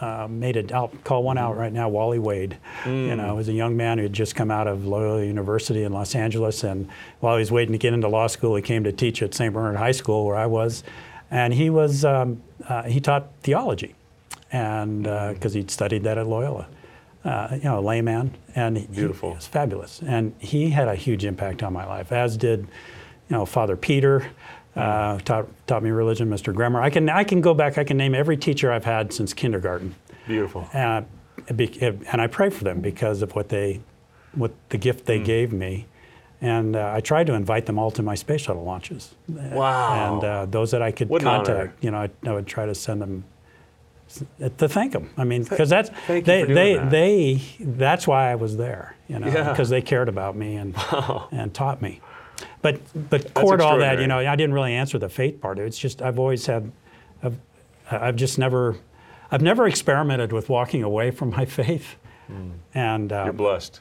uh, 0.02 0.26
made 0.28 0.56
it. 0.56 0.72
I'll 0.72 0.88
call 1.04 1.22
one 1.22 1.36
Mm. 1.36 1.40
out 1.40 1.56
right 1.56 1.72
now. 1.72 1.88
Wally 1.88 2.18
Wade, 2.18 2.56
you 2.84 3.14
know, 3.16 3.34
was 3.36 3.48
a 3.48 3.52
young 3.52 3.76
man 3.76 3.98
who 3.98 4.02
had 4.04 4.12
just 4.12 4.34
come 4.34 4.50
out 4.50 4.66
of 4.66 4.84
Loyola 4.86 5.24
University 5.24 5.84
in 5.84 5.92
Los 5.92 6.14
Angeles, 6.14 6.64
and 6.64 6.88
while 7.20 7.36
he 7.36 7.40
was 7.40 7.52
waiting 7.52 7.72
to 7.72 7.78
get 7.78 7.94
into 7.94 8.08
law 8.08 8.26
school, 8.26 8.56
he 8.56 8.62
came 8.62 8.82
to 8.84 8.92
teach 8.92 9.22
at 9.22 9.32
St. 9.34 9.54
Bernard 9.54 9.76
High 9.76 9.92
School, 9.92 10.26
where 10.26 10.36
I 10.36 10.46
was, 10.46 10.82
and 11.30 11.54
he 11.54 11.70
was 11.70 12.04
um, 12.04 12.42
uh, 12.68 12.82
he 12.82 13.00
taught 13.00 13.28
theology, 13.42 13.94
and 14.50 15.04
because 15.04 15.54
he'd 15.54 15.70
studied 15.70 16.02
that 16.04 16.18
at 16.18 16.26
Loyola. 16.26 16.66
Uh, 17.24 17.50
you 17.52 17.62
know, 17.62 17.78
a 17.78 17.80
layman, 17.80 18.34
and 18.56 18.76
he, 18.76 18.86
Beautiful. 18.88 19.28
he 19.30 19.36
was 19.36 19.46
fabulous, 19.46 20.02
and 20.04 20.34
he 20.40 20.70
had 20.70 20.88
a 20.88 20.96
huge 20.96 21.24
impact 21.24 21.62
on 21.62 21.72
my 21.72 21.86
life, 21.86 22.10
as 22.10 22.36
did, 22.36 22.62
you 22.62 22.66
know, 23.36 23.46
Father 23.46 23.76
Peter, 23.76 24.26
uh, 24.76 25.18
taught 25.20 25.46
taught 25.66 25.82
me 25.82 25.90
religion, 25.90 26.28
Mr. 26.30 26.54
Bremer. 26.54 26.80
I 26.80 26.90
can 26.90 27.08
I 27.08 27.24
can 27.24 27.40
go 27.40 27.54
back. 27.54 27.78
I 27.78 27.84
can 27.84 27.96
name 27.96 28.14
every 28.14 28.36
teacher 28.36 28.72
I've 28.72 28.84
had 28.84 29.12
since 29.12 29.34
kindergarten, 29.34 29.94
Beautiful. 30.26 30.66
uh, 30.72 31.02
be- 31.54 31.78
and 31.82 32.20
I 32.20 32.26
pray 32.26 32.50
for 32.50 32.64
them 32.64 32.80
because 32.80 33.22
of 33.22 33.34
what 33.34 33.48
they, 33.48 33.80
what 34.34 34.52
the 34.70 34.78
gift 34.78 35.06
they 35.06 35.18
gave 35.18 35.52
me, 35.52 35.86
and 36.40 36.74
uh, 36.76 36.92
I 36.94 37.00
tried 37.00 37.26
to 37.26 37.34
invite 37.34 37.66
them 37.66 37.78
all 37.78 37.90
to 37.92 38.02
my 38.02 38.14
space 38.14 38.42
shuttle 38.42 38.64
launches. 38.64 39.14
Wow. 39.28 40.14
And 40.16 40.24
uh, 40.24 40.46
those 40.46 40.70
that 40.70 40.80
I 40.82 40.90
could 40.92 41.08
What 41.08 41.22
contact, 41.22 41.82
you 41.84 41.90
know, 41.90 41.98
I, 41.98 42.10
I 42.26 42.32
would 42.32 42.46
try 42.46 42.64
to 42.66 42.74
send 42.74 43.02
them 43.02 43.24
to 44.58 44.68
thank 44.68 44.92
them. 44.92 45.08
I 45.16 45.24
mean, 45.24 45.42
because 45.44 45.70
that's 45.70 45.88
thank 46.06 46.26
you 46.26 46.32
they 46.32 46.44
they 46.44 46.74
that. 46.74 46.90
they 46.90 47.42
that's 47.60 48.06
why 48.06 48.30
I 48.30 48.34
was 48.34 48.56
there, 48.56 48.94
you 49.08 49.18
know, 49.18 49.26
Yeah. 49.26 49.50
because 49.50 49.68
they 49.70 49.80
cared 49.82 50.08
about 50.08 50.36
me 50.36 50.56
and 50.56 50.74
and 51.32 51.52
taught 51.54 51.80
me. 51.82 52.00
But 52.62 52.80
but 53.10 53.34
core 53.34 53.56
to 53.56 53.64
all 53.64 53.78
that, 53.78 53.98
you 54.00 54.06
know. 54.06 54.18
I 54.18 54.36
didn't 54.36 54.54
really 54.54 54.72
answer 54.74 54.98
the 54.98 55.08
faith 55.08 55.40
part. 55.40 55.58
It's 55.58 55.78
just 55.78 56.00
I've 56.00 56.18
always 56.18 56.46
had, 56.46 56.70
I've, 57.22 57.36
I've 57.90 58.16
just 58.16 58.38
never, 58.38 58.76
I've 59.30 59.42
never 59.42 59.66
experimented 59.66 60.32
with 60.32 60.48
walking 60.48 60.82
away 60.82 61.10
from 61.10 61.30
my 61.30 61.44
faith, 61.60 61.96
and 62.74 63.12
uh, 63.12 63.24
You're 63.24 63.32
blessed. 63.32 63.80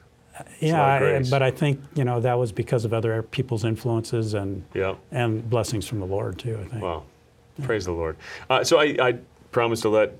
yeah, 0.59 0.83
I- 0.83 1.23
but 1.29 1.41
I 1.43 1.51
think 1.51 1.79
you 1.95 2.03
know 2.03 2.19
that 2.19 2.33
was 2.33 2.51
because 2.51 2.83
of 2.85 2.93
other 2.93 3.21
people's 3.23 3.63
influences 3.63 4.33
and 4.33 4.63
Yeah. 4.73 4.95
and 5.11 5.47
blessings 5.49 5.87
from 5.87 5.99
the 5.99 6.05
Lord 6.07 6.39
too. 6.39 6.57
I 6.59 6.67
think. 6.67 6.83
Wow. 6.83 7.03
Praise 7.63 7.85
the 7.85 7.91
Lord. 7.91 8.15
Uh, 8.49 8.63
so 8.63 8.79
I, 8.79 8.95
I 8.99 9.17
promise 9.51 9.81
to 9.81 9.89
let 9.89 10.13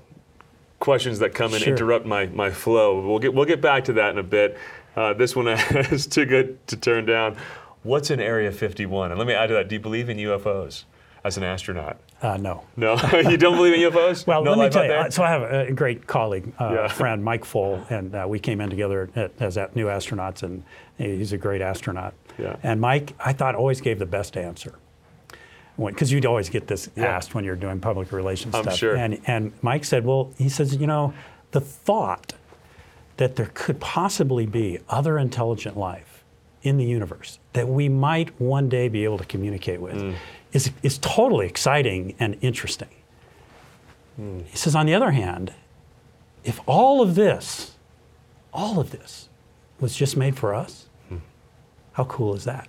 questions 0.78 1.18
that 1.20 1.34
come 1.34 1.54
in 1.54 1.60
Sure. 1.60 1.72
interrupt 1.72 2.06
my, 2.06 2.26
my 2.26 2.50
flow. 2.50 3.00
We'll 3.06 3.18
get 3.18 3.34
we'll 3.34 3.46
get 3.46 3.60
back 3.60 3.84
to 3.86 3.92
that 3.94 4.10
in 4.10 4.18
a 4.18 4.22
bit. 4.22 4.56
Uh, 4.94 5.14
this 5.14 5.34
one 5.34 5.48
is 5.48 6.06
too 6.06 6.26
good 6.26 6.64
to 6.68 6.76
turn 6.76 7.06
down. 7.06 7.36
What's 7.82 8.10
in 8.10 8.20
Area 8.20 8.52
51? 8.52 9.10
And 9.10 9.18
let 9.18 9.26
me 9.26 9.34
add 9.34 9.48
to 9.48 9.54
that. 9.54 9.68
Do 9.68 9.74
you 9.74 9.80
believe 9.80 10.08
in 10.08 10.16
UFOs 10.18 10.84
as 11.24 11.36
an 11.36 11.42
astronaut? 11.42 11.98
Uh, 12.20 12.36
no. 12.36 12.64
No, 12.76 12.94
you 13.28 13.36
don't 13.36 13.56
believe 13.56 13.74
in 13.74 13.90
UFOs? 13.90 14.26
Well, 14.26 14.44
no 14.44 14.52
let 14.54 14.66
me 14.66 14.70
tell 14.70 14.84
you. 14.84 14.92
uh, 14.92 15.10
So 15.10 15.24
I 15.24 15.30
have 15.30 15.42
a 15.42 15.72
great 15.72 16.06
colleague, 16.06 16.52
uh, 16.60 16.70
Yeah. 16.72 16.88
friend, 16.88 17.24
Mike 17.24 17.44
Foale, 17.44 17.84
and 17.90 18.14
uh, 18.14 18.24
we 18.28 18.38
came 18.38 18.60
in 18.60 18.70
together 18.70 19.10
at, 19.16 19.32
as 19.40 19.56
new 19.74 19.86
astronauts, 19.86 20.42
and 20.44 20.62
he's 20.98 21.32
a 21.32 21.38
great 21.38 21.60
astronaut. 21.60 22.14
Yeah. 22.38 22.56
And 22.62 22.80
Mike, 22.80 23.14
I 23.18 23.32
thought 23.32 23.54
always 23.56 23.80
gave 23.80 23.98
the 23.98 24.06
best 24.06 24.36
answer. 24.36 24.74
Because 25.76 26.12
you'd 26.12 26.26
always 26.26 26.48
get 26.50 26.68
this 26.68 26.88
Yeah. 26.94 27.06
asked 27.06 27.34
when 27.34 27.44
you're 27.44 27.56
doing 27.56 27.80
public 27.80 28.12
relations 28.12 28.54
I'm 28.54 28.62
stuff. 28.64 28.76
sure. 28.76 28.94
And, 28.94 29.20
and 29.26 29.52
Mike 29.62 29.84
said, 29.84 30.04
well, 30.04 30.30
he 30.38 30.48
says, 30.48 30.76
you 30.76 30.86
know, 30.86 31.14
the 31.50 31.60
thought 31.60 32.34
that 33.16 33.34
there 33.36 33.50
could 33.54 33.80
possibly 33.80 34.46
be 34.46 34.78
other 34.88 35.18
intelligent 35.18 35.76
life 35.76 36.11
in 36.62 36.76
the 36.76 36.84
universe 36.84 37.38
that 37.54 37.68
we 37.68 37.88
might 37.88 38.38
one 38.40 38.68
day 38.68 38.88
be 38.88 39.04
able 39.04 39.18
to 39.18 39.24
communicate 39.24 39.80
with 39.80 39.94
Mm. 39.96 40.14
is, 40.52 40.70
is 40.82 40.98
totally 40.98 41.46
exciting 41.46 42.14
and 42.20 42.36
interesting. 42.40 42.88
Mm. 44.20 44.44
He 44.46 44.56
says, 44.56 44.74
on 44.74 44.86
the 44.86 44.94
other 44.94 45.10
hand, 45.10 45.52
if 46.44 46.60
all 46.66 47.00
of 47.02 47.14
this, 47.14 47.72
all 48.52 48.78
of 48.78 48.90
this 48.90 49.28
was 49.80 49.96
just 49.96 50.16
made 50.16 50.36
for 50.36 50.54
us, 50.54 50.86
Hmm. 51.08 51.16
how 51.92 52.04
cool 52.04 52.34
is 52.34 52.44
that? 52.44 52.68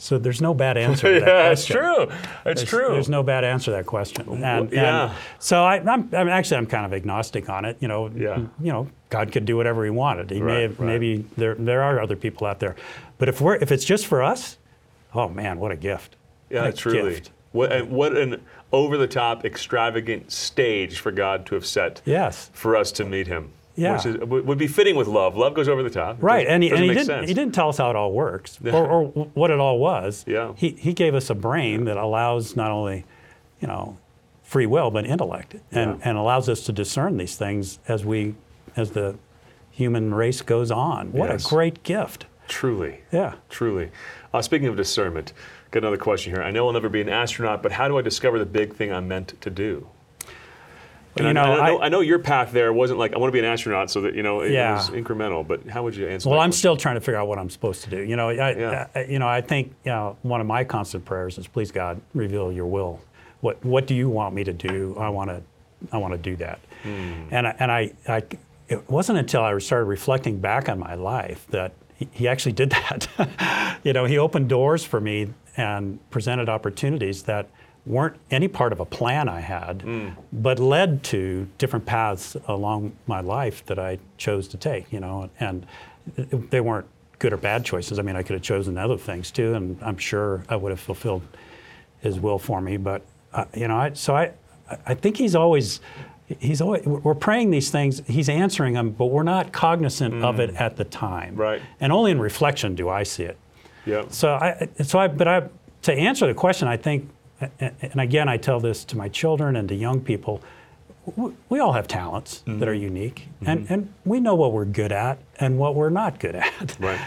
So 0.00 0.16
there's 0.16 0.40
no 0.40 0.54
bad 0.54 0.78
answer 0.78 1.12
to 1.14 1.20
that 1.24 1.26
yeah, 1.28 1.50
it's 1.50 1.66
true. 1.66 2.04
It's 2.04 2.10
There's, 2.44 2.64
true. 2.64 2.88
there's 2.90 3.10
no 3.10 3.22
bad 3.22 3.44
answer 3.44 3.66
to 3.66 3.70
that 3.72 3.84
question. 3.86 4.26
And, 4.28 4.42
and 4.42 4.72
yeah. 4.72 5.14
so 5.38 5.62
I, 5.62 5.74
I'm, 5.76 6.08
I'm 6.14 6.28
actually 6.30 6.56
I'm 6.56 6.66
kind 6.66 6.86
of 6.86 6.94
agnostic 6.94 7.50
on 7.50 7.66
it. 7.66 7.76
You 7.80 7.88
know, 7.88 8.08
Yeah. 8.08 8.38
you 8.62 8.72
know, 8.72 8.88
God 9.10 9.30
could 9.30 9.44
do 9.44 9.58
whatever 9.58 9.84
He 9.84 9.90
wanted. 9.90 10.30
He 10.30 10.40
Right, 10.40 10.54
may 10.54 10.62
have, 10.62 10.80
right. 10.80 10.86
maybe 10.86 11.26
there 11.36 11.54
there 11.54 11.82
are 11.82 12.00
other 12.00 12.16
people 12.16 12.46
out 12.46 12.60
there, 12.60 12.76
but 13.18 13.28
if 13.28 13.42
we're 13.42 13.56
if 13.56 13.70
it's 13.70 13.84
just 13.84 14.06
for 14.06 14.22
us, 14.22 14.56
oh 15.14 15.28
man, 15.28 15.58
what 15.58 15.70
a 15.70 15.76
gift! 15.76 16.16
Yeah, 16.48 16.62
What 16.62 16.70
a 16.70 16.76
truly. 16.76 17.10
gift. 17.16 17.30
What, 17.52 17.70
and 17.72 17.90
what 17.90 18.16
an 18.16 18.40
over 18.72 18.96
the 18.96 19.06
top, 19.08 19.44
extravagant 19.44 20.32
stage 20.32 20.98
for 21.00 21.10
God 21.12 21.44
to 21.46 21.56
have 21.56 21.66
set 21.66 22.00
Yes. 22.06 22.48
for 22.54 22.74
us 22.74 22.90
to 22.92 23.04
meet 23.04 23.26
Him. 23.26 23.52
Yeah. 23.80 23.96
Which 23.96 24.06
is, 24.06 24.16
would 24.18 24.58
be 24.58 24.66
fitting 24.66 24.94
with 24.96 25.08
love. 25.08 25.36
Love 25.36 25.54
goes 25.54 25.68
over 25.68 25.82
the 25.82 25.90
top. 25.90 26.18
It 26.18 26.22
Right, 26.22 26.46
and 26.46 26.62
he, 26.62 26.70
and 26.70 26.80
he 26.80 26.88
didn't 26.88 27.06
sense. 27.06 27.28
he 27.28 27.34
didn't 27.34 27.54
tell 27.54 27.68
us 27.70 27.78
how 27.78 27.88
it 27.90 27.96
all 27.96 28.12
works 28.12 28.58
or, 28.64 28.86
or 28.86 29.04
what 29.34 29.50
it 29.50 29.58
all 29.58 29.78
was. 29.78 30.24
Yeah. 30.26 30.52
He 30.56 30.70
he 30.70 30.92
gave 30.92 31.14
us 31.14 31.30
a 31.30 31.34
brain 31.34 31.84
that 31.86 31.96
allows 31.96 32.56
not 32.56 32.70
only, 32.70 33.04
you 33.60 33.68
know, 33.68 33.96
free 34.42 34.66
will 34.66 34.90
but 34.90 35.06
intellect, 35.06 35.54
and 35.72 35.98
Yeah. 35.98 36.08
and 36.10 36.18
allows 36.18 36.48
us 36.48 36.62
to 36.64 36.72
discern 36.72 37.16
these 37.16 37.36
things 37.36 37.78
as 37.88 38.04
we 38.04 38.34
as 38.76 38.90
the 38.90 39.16
human 39.70 40.12
race 40.12 40.42
goes 40.42 40.70
on. 40.70 41.12
What 41.12 41.30
Yes. 41.30 41.46
a 41.46 41.48
great 41.48 41.82
gift! 41.82 42.26
Truly. 42.48 43.00
Yeah. 43.12 43.34
Truly. 43.48 43.90
Uh, 44.34 44.42
speaking 44.42 44.68
of 44.68 44.76
discernment, 44.76 45.32
got 45.70 45.84
another 45.84 45.96
question 45.96 46.34
here. 46.34 46.42
I 46.42 46.50
know 46.50 46.66
I'll 46.66 46.72
never 46.72 46.88
be 46.88 47.00
an 47.00 47.08
astronaut, 47.08 47.62
but 47.62 47.72
how 47.72 47.86
do 47.88 47.96
I 47.96 48.02
discover 48.02 48.38
the 48.38 48.46
big 48.46 48.74
thing 48.74 48.92
I'm 48.92 49.06
meant 49.08 49.40
to 49.40 49.50
do? 49.50 49.86
And 51.16 51.24
you 51.24 51.30
I, 51.30 51.32
know, 51.32 51.42
I, 51.42 51.56
know, 51.70 51.78
I- 51.78 51.86
I 51.86 51.88
know 51.88 52.00
your 52.00 52.18
path 52.20 52.52
there 52.52 52.72
wasn't 52.72 52.98
like 52.98 53.12
I 53.14 53.18
want 53.18 53.28
to 53.30 53.32
be 53.32 53.38
an 53.40 53.44
astronaut, 53.44 53.90
so 53.90 54.00
that 54.02 54.14
you 54.14 54.22
know 54.22 54.40
it 54.40 54.52
Yeah. 54.52 54.74
was 54.74 54.90
incremental. 54.90 55.46
But 55.46 55.66
how 55.68 55.82
would 55.82 55.96
you 55.96 56.06
answer? 56.06 56.28
Well, 56.28 56.38
I'm 56.38 56.48
question? 56.50 56.58
still 56.58 56.76
trying 56.76 56.94
to 56.96 57.00
figure 57.00 57.16
out 57.18 57.26
what 57.28 57.38
I'm 57.38 57.50
supposed 57.50 57.82
to 57.84 57.90
do. 57.90 58.00
You 58.02 58.16
know, 58.16 58.28
I, 58.30 58.32
Yeah. 58.54 58.86
I- 58.94 59.04
you 59.04 59.18
know, 59.18 59.26
I 59.28 59.40
think 59.40 59.74
you 59.84 59.90
know, 59.90 60.16
one 60.22 60.40
of 60.40 60.46
my 60.46 60.62
constant 60.64 61.04
prayers 61.04 61.36
is, 61.38 61.46
please 61.46 61.72
God, 61.72 62.00
reveal 62.14 62.52
Your 62.52 62.66
will. 62.66 63.00
What 63.40 63.64
What 63.64 63.86
do 63.86 63.94
You 63.94 64.08
want 64.08 64.34
me 64.34 64.44
to 64.44 64.52
do? 64.52 64.96
I 64.98 65.08
want 65.08 65.30
to, 65.30 65.42
I 65.92 65.98
want 65.98 66.12
to 66.14 66.18
do 66.18 66.36
that. 66.36 66.60
Hmm. 66.82 67.12
And 67.30 67.46
I, 67.48 67.54
and 67.58 67.72
I, 67.72 67.92
I, 68.08 68.22
it 68.68 68.88
wasn't 68.88 69.18
until 69.18 69.42
I 69.42 69.56
started 69.58 69.86
reflecting 69.86 70.38
back 70.38 70.68
on 70.68 70.78
my 70.78 70.94
life 70.94 71.46
that 71.50 71.72
he, 71.96 72.08
he 72.12 72.28
actually 72.28 72.52
did 72.52 72.70
that. 72.70 73.08
you 73.82 73.92
know, 73.92 74.04
he 74.04 74.16
opened 74.16 74.48
doors 74.48 74.84
for 74.84 75.00
me 75.00 75.28
and 75.56 75.98
presented 76.10 76.48
opportunities 76.48 77.24
that 77.24 77.48
weren't 77.86 78.16
any 78.30 78.48
part 78.48 78.72
of 78.72 78.80
a 78.80 78.84
plan 78.84 79.28
I 79.28 79.40
had, 79.40 80.14
but 80.32 80.58
led 80.58 81.02
to 81.04 81.48
different 81.58 81.86
paths 81.86 82.36
along 82.46 82.92
my 83.06 83.20
life 83.20 83.64
that 83.66 83.78
I 83.78 83.98
chose 84.18 84.48
to 84.48 84.56
take. 84.56 84.92
You 84.92 85.00
know, 85.00 85.30
and 85.40 85.66
they 86.16 86.60
weren't 86.60 86.86
good 87.18 87.32
or 87.32 87.36
bad 87.36 87.64
choices. 87.64 87.98
I 87.98 88.02
mean, 88.02 88.16
I 88.16 88.22
could 88.22 88.34
have 88.34 88.42
chosen 88.42 88.78
other 88.78 88.96
things 88.96 89.30
too, 89.30 89.54
and 89.54 89.78
I'm 89.82 89.98
sure 89.98 90.44
I 90.48 90.56
would 90.56 90.70
have 90.70 90.80
fulfilled 90.80 91.22
His 92.00 92.18
will 92.18 92.38
for 92.38 92.60
me. 92.60 92.76
But 92.76 93.02
uh, 93.32 93.44
you 93.54 93.68
know, 93.68 93.76
I, 93.76 93.92
so 93.92 94.16
I, 94.16 94.32
I 94.86 94.94
think 94.94 95.16
He's 95.16 95.34
always. 95.34 95.80
He's 96.38 96.60
always, 96.60 96.86
we're 96.86 97.16
praying 97.16 97.50
these 97.50 97.72
things, 97.72 98.02
he's 98.06 98.28
answering 98.28 98.74
them, 98.74 98.90
but 98.90 99.06
we're 99.06 99.24
not 99.24 99.50
cognizant 99.50 100.22
of 100.22 100.38
it 100.38 100.54
at 100.54 100.76
the 100.76 100.84
time. 100.84 101.34
Right. 101.34 101.60
And 101.80 101.92
only 101.92 102.12
in 102.12 102.20
reflection 102.20 102.76
do 102.76 102.88
I 102.88 103.02
see 103.02 103.24
it. 103.24 103.36
Yeah. 103.84 104.04
So 104.10 104.34
I, 104.34 104.68
so 104.80 105.00
I, 105.00 105.08
but 105.08 105.26
I, 105.26 105.48
to 105.82 105.92
answer 105.92 106.28
the 106.28 106.34
question, 106.34 106.68
I 106.68 106.76
think, 106.76 107.10
and 107.60 108.00
again, 108.00 108.28
I 108.28 108.36
tell 108.36 108.60
this 108.60 108.84
to 108.86 108.96
my 108.96 109.08
children 109.08 109.56
and 109.56 109.68
to 109.68 109.74
young 109.74 110.00
people, 110.00 110.42
we 111.48 111.58
all 111.58 111.72
have 111.72 111.88
talents 111.88 112.42
that 112.46 112.68
are 112.68 112.74
unique, 112.74 113.28
and, 113.44 113.66
and 113.70 113.92
we 114.04 114.20
know 114.20 114.34
what 114.34 114.52
we're 114.52 114.66
good 114.66 114.92
at 114.92 115.18
and 115.38 115.58
what 115.58 115.74
we're 115.74 115.90
not 115.90 116.20
good 116.20 116.36
at. 116.36 116.76
Right. 116.80 117.00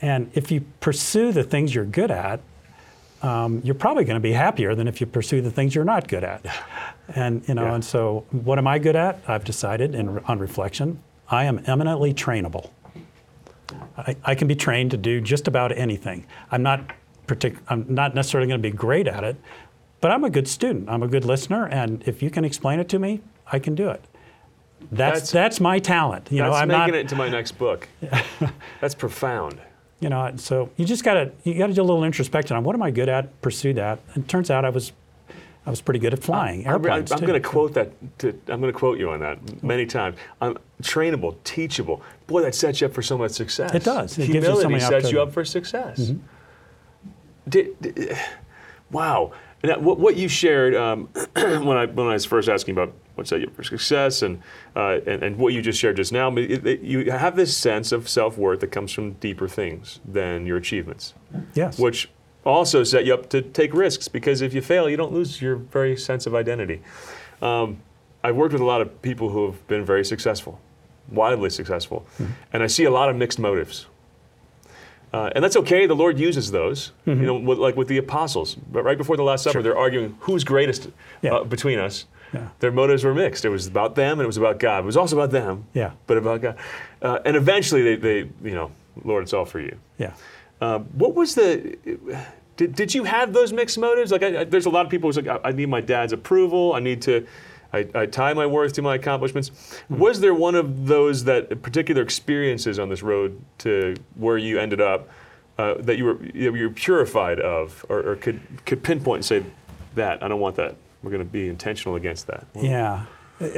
And 0.00 0.30
if 0.34 0.50
you 0.52 0.60
pursue 0.80 1.32
the 1.32 1.42
things 1.42 1.74
you're 1.74 1.84
good 1.84 2.10
at, 2.12 2.40
um, 3.22 3.60
you're 3.64 3.74
probably 3.74 4.04
going 4.04 4.14
to 4.16 4.20
be 4.20 4.32
happier 4.32 4.76
than 4.76 4.86
if 4.86 5.00
you 5.00 5.06
pursue 5.08 5.40
the 5.42 5.50
things 5.50 5.74
you're 5.74 5.84
not 5.84 6.06
good 6.06 6.22
at. 6.22 6.44
And 7.08 7.46
you 7.48 7.54
know, 7.54 7.64
Yeah. 7.64 7.74
and 7.74 7.84
so 7.84 8.24
what 8.30 8.58
am 8.58 8.66
I 8.68 8.78
good 8.78 8.94
at? 8.94 9.20
I've 9.26 9.42
decided, 9.44 9.94
in, 9.96 10.18
on 10.26 10.38
reflection, 10.38 11.00
I 11.30 11.44
am 11.44 11.62
eminently 11.66 12.14
trainable. 12.14 12.70
I, 13.96 14.14
I 14.24 14.34
can 14.36 14.46
be 14.46 14.54
trained 14.54 14.92
to 14.92 14.96
do 14.96 15.20
just 15.20 15.48
about 15.48 15.76
anything. 15.76 16.26
I'm 16.52 16.62
not 16.62 16.92
partic- 17.26 17.58
I'm 17.68 17.86
not 17.88 18.14
necessarily 18.14 18.46
going 18.48 18.62
to 18.62 18.70
be 18.70 18.76
great 18.76 19.08
at 19.08 19.24
it, 19.24 19.36
but 20.00 20.10
I'm 20.10 20.24
a 20.24 20.30
good 20.30 20.48
student. 20.48 20.88
I'm 20.88 21.02
a 21.02 21.08
good 21.08 21.24
listener, 21.24 21.66
and 21.66 22.02
if 22.06 22.22
you 22.22 22.30
can 22.30 22.44
explain 22.44 22.80
it 22.80 22.88
to 22.90 22.98
me, 22.98 23.20
I 23.50 23.58
can 23.58 23.74
do 23.74 23.88
it. 23.88 24.04
That's 24.92 25.30
That's- 25.30 25.32
that's, 25.32 25.60
my 25.60 25.78
talent. 25.78 26.28
You 26.30 26.42
know, 26.42 26.52
I'm 26.52 26.68
making 26.68 26.78
not. 26.78 26.90
it 26.90 27.00
into 27.00 27.16
my 27.16 27.28
next 27.28 27.52
book. 27.52 27.88
That's 28.80 28.94
profound. 28.94 29.58
You 30.00 30.08
know, 30.08 30.32
so 30.36 30.70
you 30.76 30.84
just 30.84 31.02
gotta 31.02 31.32
you 31.42 31.54
gotta 31.54 31.72
do 31.72 31.82
a 31.82 31.84
little 31.84 32.04
introspection 32.04 32.56
on 32.56 32.62
what 32.62 32.76
am 32.76 32.82
I 32.82 32.92
good 32.92 33.08
at, 33.08 33.40
pursue 33.40 33.72
that. 33.74 33.98
And 34.14 34.24
it 34.24 34.28
turns 34.28 34.48
out 34.48 34.64
I 34.64 34.70
was 34.70 34.92
I 35.66 35.70
was 35.70 35.82
pretty 35.82 36.00
good 36.00 36.14
at 36.14 36.22
flying 36.22 36.66
I'm, 36.66 36.74
airplanes 36.74 37.10
too. 37.10 37.26
going 37.26 37.42
to 37.42 37.46
quote 37.46 37.74
that. 37.74 37.90
To, 38.20 38.28
I'm 38.48 38.60
going 38.60 38.72
to 38.72 38.78
quote 38.78 38.98
you 38.98 39.10
on 39.10 39.20
that 39.20 39.62
many 39.62 39.84
times. 39.84 40.16
I'm 40.40 40.56
trainable, 40.82 41.36
teachable. 41.44 42.00
Boy, 42.26 42.40
that 42.40 42.54
sets 42.54 42.80
you 42.80 42.86
up 42.86 42.94
for 42.94 43.02
so 43.02 43.18
much 43.18 43.32
success. 43.32 43.74
It 43.74 43.84
does. 43.84 44.16
It 44.16 44.28
gives 44.28 44.34
you 44.34 44.40
Humility 44.40 44.80
so 44.80 44.88
sets 44.88 45.12
you 45.12 45.20
up 45.20 45.30
for 45.30 45.44
success. 45.44 45.98
Mm-hmm. 46.00 46.20
Did, 47.50 47.80
did- 47.82 48.16
wow. 48.90 49.32
That- 49.62 49.82
what, 49.82 49.98
what 49.98 50.16
you 50.16 50.28
shared 50.28 50.74
um, 50.74 51.06
when 51.34 51.76
I 51.76 51.86
when 51.86 52.06
I 52.06 52.12
was 52.12 52.24
first 52.24 52.48
asking 52.48 52.72
about 52.72 52.92
what 53.16 53.26
set 53.26 53.40
you 53.40 53.48
up 53.48 53.56
for 53.56 53.64
success 53.64 54.22
and, 54.22 54.40
uh, 54.76 55.00
and 55.04 55.22
and 55.24 55.36
what 55.36 55.52
you 55.52 55.60
just 55.60 55.80
shared 55.80 55.96
just 55.96 56.12
now, 56.12 56.34
it, 56.36 56.64
it, 56.64 56.80
you 56.80 57.10
have 57.10 57.34
this 57.34 57.56
sense 57.56 57.90
of 57.90 58.08
self 58.08 58.38
worth 58.38 58.60
that 58.60 58.68
comes 58.68 58.92
from 58.92 59.12
deeper 59.14 59.48
things 59.48 59.98
than 60.04 60.46
your 60.46 60.56
achievements 60.56 61.14
yes. 61.54 61.78
which 61.78 62.08
also 62.44 62.82
set 62.84 63.04
you 63.04 63.14
up 63.14 63.28
to 63.30 63.42
take 63.42 63.74
risks 63.74 64.08
because 64.08 64.40
if 64.40 64.54
you 64.54 64.62
fail, 64.62 64.88
you 64.88 64.96
don't 64.96 65.12
lose 65.12 65.42
your 65.42 65.56
very 65.56 65.96
sense 65.96 66.26
of 66.26 66.34
identity. 66.34 66.80
Um, 67.42 67.78
I've 68.22 68.36
worked 68.36 68.52
with 68.52 68.62
a 68.62 68.66
lot 68.66 68.80
of 68.80 69.02
people 69.02 69.28
who 69.28 69.46
have 69.46 69.66
been 69.68 69.84
very 69.84 70.04
successful, 70.04 70.60
wildly 71.10 71.50
successful, 71.50 72.06
and 72.52 72.62
I 72.62 72.66
see 72.66 72.84
a 72.84 72.90
lot 72.90 73.08
of 73.08 73.16
mixed 73.16 73.38
motives. 73.38 73.86
Uh, 75.12 75.30
and 75.34 75.42
that's 75.42 75.56
okay. 75.56 75.86
The 75.86 75.94
Lord 75.96 76.18
uses 76.18 76.50
those, 76.50 76.92
you 77.06 77.14
know, 77.14 77.34
with, 77.36 77.58
like 77.58 77.76
with 77.76 77.88
the 77.88 77.96
apostles. 77.98 78.54
But 78.70 78.82
right 78.84 78.98
before 78.98 79.16
the 79.16 79.22
Last 79.22 79.42
Supper, 79.44 79.62
they're 79.62 79.76
arguing 79.78 80.16
who's 80.20 80.44
greatest 80.44 80.88
Yeah. 81.22 81.34
uh, 81.36 81.44
between 81.44 81.78
us. 81.78 82.04
Yeah. 82.34 82.48
Their 82.58 82.70
motives 82.72 83.04
were 83.04 83.14
mixed. 83.14 83.46
It 83.46 83.48
was 83.48 83.66
about 83.66 83.94
them 83.94 84.12
and 84.18 84.22
it 84.22 84.26
was 84.26 84.36
about 84.36 84.58
God. 84.58 84.80
It 84.80 84.84
was 84.86 84.98
also 84.98 85.16
about 85.18 85.30
them, 85.30 85.64
Yeah. 85.72 85.92
but 86.06 86.18
about 86.18 86.42
God. 86.42 86.56
Uh, 87.00 87.20
and 87.24 87.36
eventually, 87.36 87.82
they, 87.82 87.96
they, 87.96 88.18
you 88.46 88.54
know, 88.54 88.70
Lord, 89.02 89.22
it's 89.22 89.32
all 89.32 89.46
for 89.46 89.60
you. 89.60 89.76
yeah. 89.96 90.12
Uh, 90.60 90.80
what 90.80 91.14
was 91.14 91.34
the? 91.36 91.78
Did, 92.56 92.74
did 92.74 92.92
you 92.92 93.04
have 93.04 93.32
those 93.32 93.52
mixed 93.52 93.78
motives? 93.78 94.10
Like, 94.10 94.24
I, 94.24 94.40
I, 94.40 94.44
there's 94.44 94.66
a 94.66 94.70
lot 94.70 94.84
of 94.84 94.90
people 94.90 95.08
who's 95.08 95.16
like, 95.16 95.28
I, 95.28 95.48
I 95.48 95.52
need 95.52 95.68
my 95.68 95.80
dad's 95.80 96.12
approval. 96.12 96.72
I 96.74 96.80
need 96.80 97.00
to, 97.02 97.24
I, 97.72 97.86
I 97.94 98.06
tie 98.06 98.32
my 98.32 98.46
worth 98.46 98.72
to 98.74 98.82
my 98.82 98.94
accomplishments. 98.94 99.50
Was 99.90 100.20
there 100.20 100.34
one 100.34 100.54
of 100.54 100.86
those 100.86 101.24
that 101.24 101.60
particular 101.62 102.02
experiences 102.02 102.78
on 102.78 102.88
this 102.88 103.02
road 103.02 103.40
to 103.58 103.94
where 104.16 104.38
you 104.38 104.58
ended 104.58 104.80
up 104.80 105.08
uh, 105.58 105.74
that 105.80 105.98
you 105.98 106.04
were 106.04 106.18
you 106.34 106.52
were 106.52 106.70
purified 106.70 107.40
of, 107.40 107.84
or, 107.88 108.00
or 108.12 108.16
could 108.16 108.40
could 108.64 108.82
pinpoint 108.82 109.18
and 109.18 109.24
say 109.24 109.44
that 109.96 110.22
I 110.22 110.28
don't 110.28 110.40
want 110.40 110.56
that. 110.56 110.76
We're 111.02 111.10
going 111.10 111.24
to 111.24 111.30
be 111.30 111.48
intentional 111.48 111.96
against 111.96 112.26
that. 112.28 112.46
Yeah. 112.56 113.04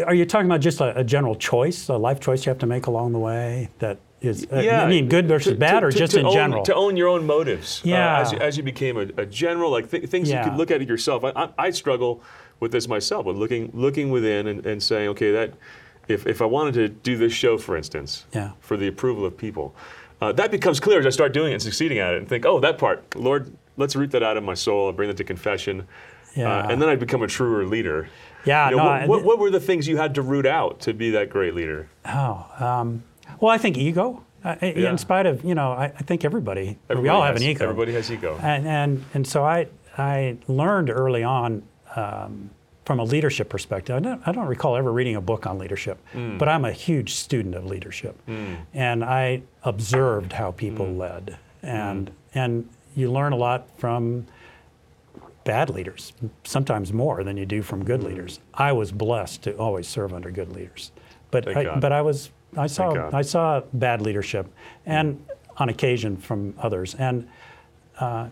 Are 0.05 0.13
you 0.15 0.27
talking 0.27 0.47
about 0.47 0.61
just 0.61 0.81
a, 0.81 0.99
a 0.99 1.05
general 1.05 1.35
choice, 1.35 1.89
a 1.89 1.97
life 1.97 2.21
choice 2.21 2.45
you 2.45 2.51
have 2.51 2.59
to 2.59 2.67
make 2.67 2.87
along 2.87 3.13
the 3.13 3.19
way 3.19 3.71
that 3.79 3.99
is, 4.21 4.47
uh, 4.53 4.57
I 4.57 4.87
mean, 4.87 5.09
good 5.09 5.27
versus 5.27 5.55
To- 5.55 5.59
bad, 5.59 5.81
to- 5.81 5.87
or 5.87 5.91
to- 5.91 5.97
just 5.99 6.15
in 6.15 6.27
own, 6.27 6.33
general? 6.35 6.63
To 6.65 6.75
own 6.75 6.99
your 6.99 7.09
own 7.09 7.25
motives. 7.27 7.81
uh, 7.83 7.89
Yeah. 7.89 8.21
as, 8.21 8.33
you, 8.33 8.39
as 8.39 8.57
you 8.59 8.63
became 8.63 8.99
a, 8.99 9.07
a 9.23 9.25
general, 9.25 9.71
like 9.71 9.91
th- 9.91 10.07
things 10.11 10.29
Yeah. 10.29 10.45
you 10.45 10.51
could 10.51 10.59
look 10.59 10.71
at 10.71 10.83
it 10.83 10.89
yourself. 10.89 11.25
I, 11.25 11.31
I, 11.35 11.49
I 11.57 11.71
struggle 11.71 12.23
with 12.61 12.73
this 12.73 12.87
myself, 12.87 13.27
with 13.27 13.37
looking 13.37 13.71
looking 13.75 14.11
within 14.11 14.47
and, 14.47 14.65
and 14.67 14.83
saying, 14.83 15.09
okay, 15.09 15.33
that 15.33 15.55
if, 16.09 16.27
if 16.27 16.43
I 16.43 16.45
wanted 16.45 16.75
to 16.75 16.89
do 16.89 17.17
this 17.17 17.33
show, 17.33 17.57
for 17.59 17.77
instance, 17.77 18.27
Yeah. 18.33 18.53
for 18.61 18.77
the 18.77 18.87
approval 18.89 19.25
of 19.25 19.37
people, 19.37 19.75
uh, 20.21 20.33
that 20.33 20.51
becomes 20.51 20.81
clear 20.81 20.99
as 21.01 21.07
I 21.07 21.11
start 21.11 21.33
doing 21.33 21.51
it 21.53 21.55
and 21.55 21.63
succeeding 21.63 21.99
at 21.99 22.15
it, 22.15 22.19
and 22.19 22.29
think, 22.29 22.45
oh, 22.45 22.61
that 22.61 22.79
part, 22.79 23.17
Lord, 23.17 23.53
let's 23.77 23.97
root 23.97 24.11
that 24.11 24.23
out 24.23 24.37
of 24.37 24.43
my 24.45 24.55
soul 24.55 24.89
and 24.89 24.97
bring 24.97 25.09
that 25.09 25.17
to 25.19 25.25
confession. 25.25 25.87
Yeah. 26.37 26.53
Uh, 26.65 26.69
and 26.71 26.81
then 26.83 26.89
I 26.89 26.97
become 26.97 27.23
a 27.23 27.27
truer 27.27 27.65
leader. 27.65 28.09
Yeah, 28.45 28.71
You 28.71 28.77
know, 28.77 28.85
no, 28.85 28.91
what, 28.91 29.09
what, 29.09 29.25
what 29.25 29.39
were 29.39 29.51
the 29.51 29.61
things 29.61 29.87
you 29.89 29.97
had 29.97 30.15
to 30.17 30.23
root 30.23 30.47
out 30.47 30.81
to 30.81 30.93
be 30.95 31.11
that 31.11 31.29
great 31.31 31.55
leader? 31.55 31.89
Oh, 32.07 32.47
um, 32.59 33.03
well, 33.41 33.51
I 33.53 33.59
think 33.59 33.77
ego. 33.79 34.25
Uh, 34.45 34.57
Yeah. 34.63 34.91
In 34.91 34.99
spite 34.99 35.27
of, 35.27 35.45
you 35.45 35.55
know, 35.55 35.73
I, 35.73 35.85
I 35.87 36.03
think 36.03 36.25
everybody, 36.25 36.65
we 36.65 36.77
Everybody 36.89 37.09
all 37.11 37.23
have 37.23 37.37
an 37.37 37.43
ego. 37.43 37.65
Everybody 37.65 37.93
has 37.95 38.11
ego. 38.11 38.39
And, 38.43 38.67
and, 38.67 39.05
and 39.15 39.27
so 39.27 39.45
I, 39.45 39.67
I 39.99 40.39
learned 40.49 40.89
early 40.91 41.23
on 41.23 41.63
um, 41.97 42.51
from 42.85 42.99
a 42.99 43.05
leadership 43.05 43.49
perspective. 43.49 43.95
I 43.97 44.01
don't, 44.01 44.23
I 44.27 44.33
don't 44.33 44.47
recall 44.47 44.77
ever 44.77 44.93
reading 44.93 45.17
a 45.17 45.21
book 45.21 45.47
on 45.47 45.59
leadership, 45.59 45.99
but 46.39 46.49
I'm 46.49 46.65
a 46.65 46.73
huge 46.73 47.15
student 47.15 47.55
of 47.55 47.65
leadership. 47.67 48.17
And 48.75 49.05
I 49.05 49.43
observed 49.65 50.33
how 50.33 50.53
people 50.53 50.87
led. 50.87 51.37
And, 51.63 52.11
and 52.35 52.69
you 52.97 53.13
learn 53.13 53.33
a 53.33 53.37
lot 53.37 53.69
from 53.79 54.27
bad 55.45 55.71
leaders, 55.71 56.13
sometimes 56.45 56.93
more 56.93 57.23
than 57.25 57.37
you 57.37 57.47
do 57.47 57.63
from 57.63 57.85
good 57.85 58.03
leaders. 58.03 58.41
I 58.55 58.73
was 58.73 58.93
blessed 58.93 59.43
to 59.43 59.57
always 59.57 59.87
serve 59.89 60.13
under 60.13 60.31
good 60.31 60.53
leaders. 60.53 60.91
But 61.31 61.45
I, 61.57 61.63
but 61.81 61.93
I 61.93 62.03
was 62.03 62.31
I 62.57 62.67
saw 62.67 62.93
I 63.15 63.23
saw 63.23 63.61
bad 63.73 64.03
leadership, 64.03 64.47
and 64.85 65.25
on 65.59 65.69
occasion 65.69 66.17
from 66.17 66.55
others. 66.59 66.95
And 66.97 67.29
uh, 68.01 68.29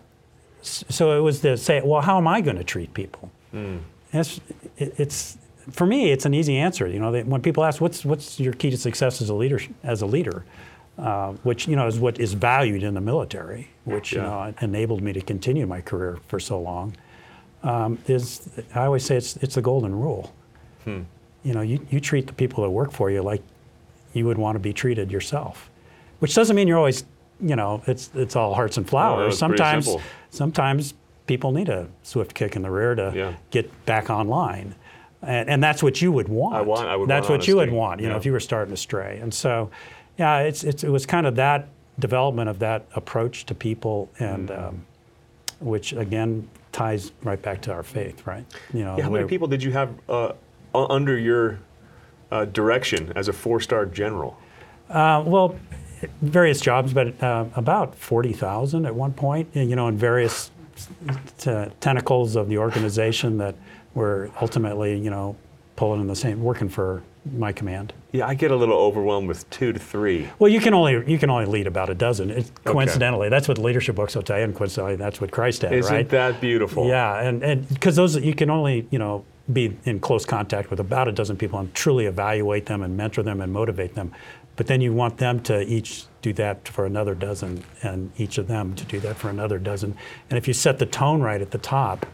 so 0.61 1.17
it 1.17 1.21
was 1.21 1.39
to 1.41 1.55
say, 1.57 1.81
well, 1.83 2.01
how 2.01 2.17
am 2.17 2.27
I 2.27 2.41
going 2.41 2.57
to 2.57 2.63
treat 2.63 2.93
people? 2.93 3.31
It's, 4.11 4.39
it, 4.77 4.93
it's 4.97 5.37
for 5.71 5.85
me, 5.85 6.11
it's 6.11 6.25
an 6.25 6.33
easy 6.33 6.57
answer. 6.57 6.87
You 6.87 6.99
know, 6.99 7.11
they, 7.11 7.23
when 7.23 7.41
people 7.41 7.63
ask, 7.63 7.79
"What's 7.81 8.03
what's 8.05 8.39
your 8.39 8.53
key 8.53 8.69
to 8.71 8.77
success 8.77 9.21
as 9.21 9.29
a 9.29 9.33
leader?" 9.35 9.59
As 9.83 10.01
a 10.01 10.05
leader, 10.05 10.43
uh, 10.97 11.33
which 11.43 11.67
you 11.67 11.75
know 11.75 11.87
is 11.87 11.99
what 11.99 12.19
is 12.19 12.33
valued 12.33 12.83
in 12.83 12.93
the 12.93 13.01
military, 13.01 13.69
which 13.85 14.13
you 14.13 14.19
know 14.21 14.53
enabled 14.61 15.01
me 15.01 15.13
to 15.13 15.21
continue 15.21 15.65
my 15.67 15.81
career 15.81 16.17
for 16.27 16.39
so 16.39 16.59
long. 16.59 16.95
Um, 17.61 17.97
is 18.07 18.49
I 18.73 18.85
always 18.85 19.05
say 19.05 19.17
it's 19.17 19.37
it's 19.37 19.55
the 19.55 19.61
golden 19.61 19.93
rule. 19.93 20.33
You 21.43 21.53
know, 21.53 21.61
you, 21.61 21.85
you 21.89 21.99
treat 21.99 22.27
the 22.27 22.33
people 22.33 22.63
that 22.63 22.69
work 22.69 22.91
for 22.91 23.09
you 23.11 23.21
like 23.21 23.41
you 24.13 24.25
would 24.25 24.37
want 24.37 24.55
to 24.55 24.59
be 24.59 24.73
treated 24.73 25.11
yourself, 25.11 25.69
which 26.19 26.33
doesn't 26.35 26.55
mean 26.55 26.67
you're 26.67 26.77
always, 26.77 27.05
you 27.41 27.55
know, 27.55 27.81
it's 27.85 28.09
it's 28.15 28.35
all 28.35 28.53
hearts 28.55 28.77
and 28.77 28.87
flowers. 28.89 29.37
sometimes 29.37 29.85
sometimes 30.31 30.93
people 31.29 31.51
need 31.51 31.69
a 31.69 31.87
swift 32.01 32.33
kick 32.33 32.55
in 32.55 32.63
the 32.63 32.71
rear 32.71 32.95
to 32.95 33.13
Yeah. 33.15 33.33
get 33.51 33.85
back 33.85 34.09
online. 34.09 34.73
And, 35.21 35.47
and 35.47 35.63
that's 35.63 35.83
what 35.83 36.01
you 36.01 36.11
would 36.11 36.27
want. 36.27 36.55
I 36.55 36.61
want- 36.61 36.87
I 36.89 36.95
would 36.95 37.07
That's 37.07 37.29
what 37.29 37.47
you 37.47 37.57
would 37.57 37.71
want, 37.71 38.01
you 38.01 38.09
know, 38.09 38.17
if 38.17 38.25
you 38.25 38.31
were 38.31 38.39
starting 38.39 38.73
to 38.73 38.77
stray. 38.77 39.19
And 39.21 39.31
so, 39.31 39.69
yeah, 40.17 40.39
it's, 40.39 40.63
it's, 40.63 40.83
it 40.83 40.89
was 40.89 41.05
kind 41.05 41.27
of 41.27 41.35
that 41.35 41.67
development 41.99 42.49
of 42.49 42.57
that 42.59 42.85
approach 42.95 43.45
to 43.45 43.53
people, 43.53 44.09
and 44.19 44.49
Mm-hmm. 44.49 44.67
um, 44.67 44.85
which 45.59 45.91
again 45.93 46.47
ties 46.71 47.11
right 47.23 47.41
back 47.41 47.61
to 47.61 47.71
our 47.73 47.83
faith, 47.83 48.25
right? 48.25 48.45
You 48.73 48.85
know, 48.85 48.95
Yeah, 48.97 49.03
how 49.03 49.09
many 49.11 49.27
people 49.27 49.47
did 49.47 49.61
you 49.61 49.71
have 49.73 49.89
uh, 50.07 50.31
under 50.73 51.15
your 51.17 51.59
uh, 52.31 52.45
direction 52.45 53.11
as 53.15 53.27
a 53.27 53.33
four-star 53.33 53.85
general? 53.87 54.37
Uh, 54.89 55.21
well, 55.27 55.55
various 56.21 56.61
jobs, 56.61 56.93
but 56.93 57.21
uh, 57.21 57.45
about 57.55 57.93
40,000 57.93 58.85
at 58.85 58.95
one 58.95 59.11
point, 59.13 59.49
you 59.53 59.75
know, 59.75 59.87
in 59.89 59.97
various 59.97 60.49
tentacles 61.79 62.35
of 62.35 62.49
the 62.49 62.57
organization 62.57 63.37
that 63.37 63.55
were 63.93 64.31
ultimately, 64.41 64.97
you 64.97 65.09
know, 65.09 65.35
pulling 65.75 66.01
in 66.01 66.07
the 66.07 66.15
same, 66.15 66.43
working 66.43 66.69
for 66.69 67.01
my 67.37 67.51
command. 67.51 67.93
Yeah, 68.11 68.27
I 68.27 68.33
get 68.33 68.51
a 68.51 68.55
little 68.55 68.77
overwhelmed 68.77 69.27
with 69.27 69.49
two 69.49 69.71
to 69.71 69.79
three. 69.79 70.27
Well, 70.39 70.51
you 70.51 70.59
can 70.59 70.73
only 70.73 71.09
you 71.09 71.19
can 71.19 71.29
only 71.29 71.45
lead 71.45 71.67
about 71.67 71.89
a 71.89 71.95
dozen. 71.95 72.31
It, 72.31 72.51
coincidentally, 72.63 73.29
that's 73.29 73.47
what 73.47 73.57
leadership 73.57 73.95
books 73.95 74.15
will 74.15 74.23
tell 74.23 74.37
you, 74.37 74.45
and 74.45 74.55
coincidentally, 74.55 74.95
that's 74.95 75.21
what 75.21 75.31
Christ 75.31 75.61
had, 75.61 75.73
Isn't 75.73 75.93
right? 75.93 76.09
that 76.09 76.41
beautiful? 76.41 76.87
Yeah, 76.87 77.21
and 77.21 77.43
and 77.43 77.67
because 77.69 77.95
those 77.95 78.15
you 78.15 78.33
can 78.33 78.49
only 78.49 78.87
you 78.89 78.99
know 78.99 79.25
be 79.51 79.77
in 79.85 79.99
close 79.99 80.25
contact 80.25 80.69
with 80.69 80.79
about 80.79 81.07
a 81.07 81.11
dozen 81.11 81.35
people 81.35 81.59
and 81.59 81.73
truly 81.73 82.05
evaluate 82.05 82.65
them 82.67 82.83
and 82.83 82.95
mentor 82.95 83.23
them 83.23 83.41
and 83.41 83.51
motivate 83.51 83.95
them, 83.95 84.11
but 84.55 84.67
then 84.67 84.81
you 84.81 84.93
want 84.93 85.17
them 85.17 85.39
to 85.41 85.61
each 85.61 86.05
do 86.21 86.33
that 86.33 86.67
for 86.67 86.85
another 86.85 87.15
dozen, 87.15 87.63
and 87.81 88.11
each 88.17 88.37
of 88.37 88.47
them 88.47 88.75
to 88.75 88.85
do 88.85 88.99
that 88.99 89.15
for 89.15 89.29
another 89.29 89.59
dozen. 89.59 89.95
And 90.29 90.37
if 90.37 90.47
you 90.47 90.53
set 90.53 90.79
the 90.79 90.85
tone 90.85 91.21
right 91.21 91.41
at 91.41 91.51
the 91.51 91.57
top, 91.57 92.05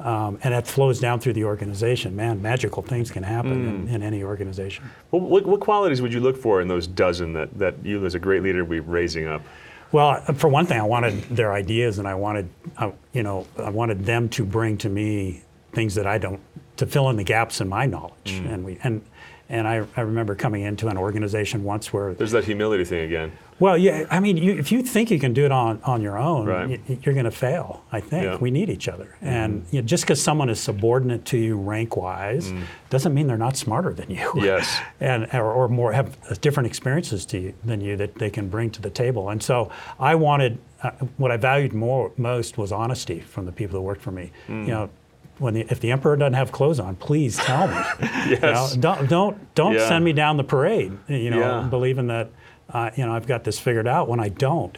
um, 0.00 0.38
and 0.44 0.54
that 0.54 0.66
flows 0.66 1.00
down 1.00 1.18
through 1.18 1.32
the 1.32 1.44
organization, 1.44 2.14
man, 2.14 2.40
magical 2.40 2.82
things 2.82 3.10
can 3.10 3.24
happen 3.24 3.68
in, 3.68 3.88
in 3.88 4.02
any 4.02 4.22
organization. 4.22 4.88
What, 5.10 5.22
what, 5.22 5.46
what 5.46 5.60
qualities 5.60 6.00
would 6.00 6.12
you 6.12 6.20
look 6.20 6.36
for 6.36 6.60
in 6.60 6.68
those 6.68 6.86
dozen 6.86 7.32
that, 7.32 7.58
that 7.58 7.74
you, 7.84 8.04
as 8.06 8.14
a 8.14 8.20
great 8.20 8.42
leader, 8.42 8.64
would 8.64 8.70
be 8.70 8.80
raising 8.80 9.26
up? 9.26 9.42
Well, 9.90 10.20
for 10.34 10.48
one 10.48 10.66
thing, 10.66 10.78
I 10.78 10.84
wanted 10.84 11.22
their 11.34 11.52
ideas, 11.52 11.98
and 11.98 12.06
I 12.06 12.14
wanted, 12.14 12.48
uh, 12.76 12.92
you 13.12 13.22
know, 13.22 13.46
I 13.56 13.70
wanted 13.70 14.04
them 14.04 14.28
to 14.30 14.44
bring 14.44 14.76
to 14.78 14.88
me 14.88 15.42
things 15.72 15.94
that 15.94 16.06
I 16.06 16.18
don't, 16.18 16.40
to 16.76 16.86
fill 16.86 17.08
in 17.10 17.16
the 17.16 17.24
gaps 17.24 17.60
in 17.60 17.68
my 17.68 17.86
knowledge. 17.86 18.42
And 18.46 18.64
we, 18.64 18.78
and, 18.84 19.02
and 19.50 19.66
I, 19.66 19.84
I 19.96 20.02
remember 20.02 20.34
coming 20.34 20.62
into 20.62 20.88
an 20.88 20.98
organization 20.98 21.64
once 21.64 21.92
where, 21.92 22.12
There's 22.14 22.32
that 22.32 22.44
humility 22.44 22.84
thing 22.84 23.00
again. 23.04 23.32
well, 23.58 23.78
yeah, 23.78 24.04
I 24.10 24.20
mean, 24.20 24.36
you, 24.36 24.52
if 24.58 24.70
you 24.70 24.82
think 24.82 25.10
you 25.10 25.18
can 25.18 25.32
do 25.32 25.44
it 25.46 25.52
on, 25.52 25.80
on 25.84 26.02
your 26.02 26.18
own, 26.18 26.46
Right. 26.46 26.80
y- 26.88 26.98
you're 27.02 27.14
going 27.14 27.24
to 27.24 27.30
fail. 27.30 27.82
I 27.90 28.00
think 28.00 28.24
Yeah. 28.24 28.36
we 28.36 28.50
need 28.50 28.68
each 28.68 28.88
other, 28.88 29.16
and 29.22 29.64
you 29.70 29.80
know, 29.80 29.86
just 29.86 30.04
because 30.04 30.22
someone 30.22 30.50
is 30.50 30.60
subordinate 30.60 31.24
to 31.26 31.38
you 31.38 31.56
rank 31.56 31.96
wise, 31.96 32.52
doesn't 32.90 33.14
mean 33.14 33.26
they're 33.26 33.38
not 33.38 33.56
smarter 33.56 33.92
than 33.94 34.10
you. 34.10 34.30
Yes. 34.36 34.80
and 35.00 35.26
or, 35.32 35.50
or 35.52 35.68
more 35.68 35.92
have 35.92 36.40
different 36.40 36.66
experiences 36.66 37.24
to 37.26 37.38
you, 37.38 37.54
than 37.64 37.80
you 37.80 37.96
that 37.96 38.16
they 38.16 38.30
can 38.30 38.48
bring 38.48 38.70
to 38.72 38.82
the 38.82 38.90
table. 38.90 39.30
And 39.30 39.42
so 39.42 39.70
I 39.98 40.14
wanted 40.14 40.58
uh, 40.82 40.90
what 41.16 41.30
I 41.32 41.36
valued 41.38 41.72
more 41.72 42.12
most 42.16 42.56
was 42.58 42.70
honesty 42.70 43.20
from 43.20 43.46
the 43.46 43.52
people 43.52 43.74
that 43.78 43.82
worked 43.82 44.02
for 44.02 44.12
me. 44.12 44.30
Mm. 44.46 44.66
You 44.66 44.70
know, 44.72 44.90
when 45.38 45.54
the, 45.54 45.60
if 45.70 45.80
the 45.80 45.90
emperor 45.92 46.16
doesn't 46.16 46.34
have 46.34 46.50
clothes 46.52 46.80
on, 46.80 46.96
please 46.96 47.36
tell 47.36 47.68
me. 47.68 47.76
You 48.28 48.38
know, 48.40 48.68
don't 48.78 49.08
don't 49.08 49.54
don't 49.54 49.72
Yeah. 49.74 49.88
send 49.88 50.04
me 50.04 50.12
down 50.12 50.36
the 50.36 50.44
parade. 50.44 50.96
You 51.08 51.30
know, 51.30 51.38
Yeah. 51.40 51.66
believing 51.68 52.08
that 52.08 52.30
uh, 52.72 52.90
you 52.96 53.06
know 53.06 53.12
I've 53.14 53.26
got 53.26 53.44
this 53.44 53.58
figured 53.58 53.86
out 53.88 54.08
when 54.08 54.20
I 54.20 54.28
don't. 54.28 54.76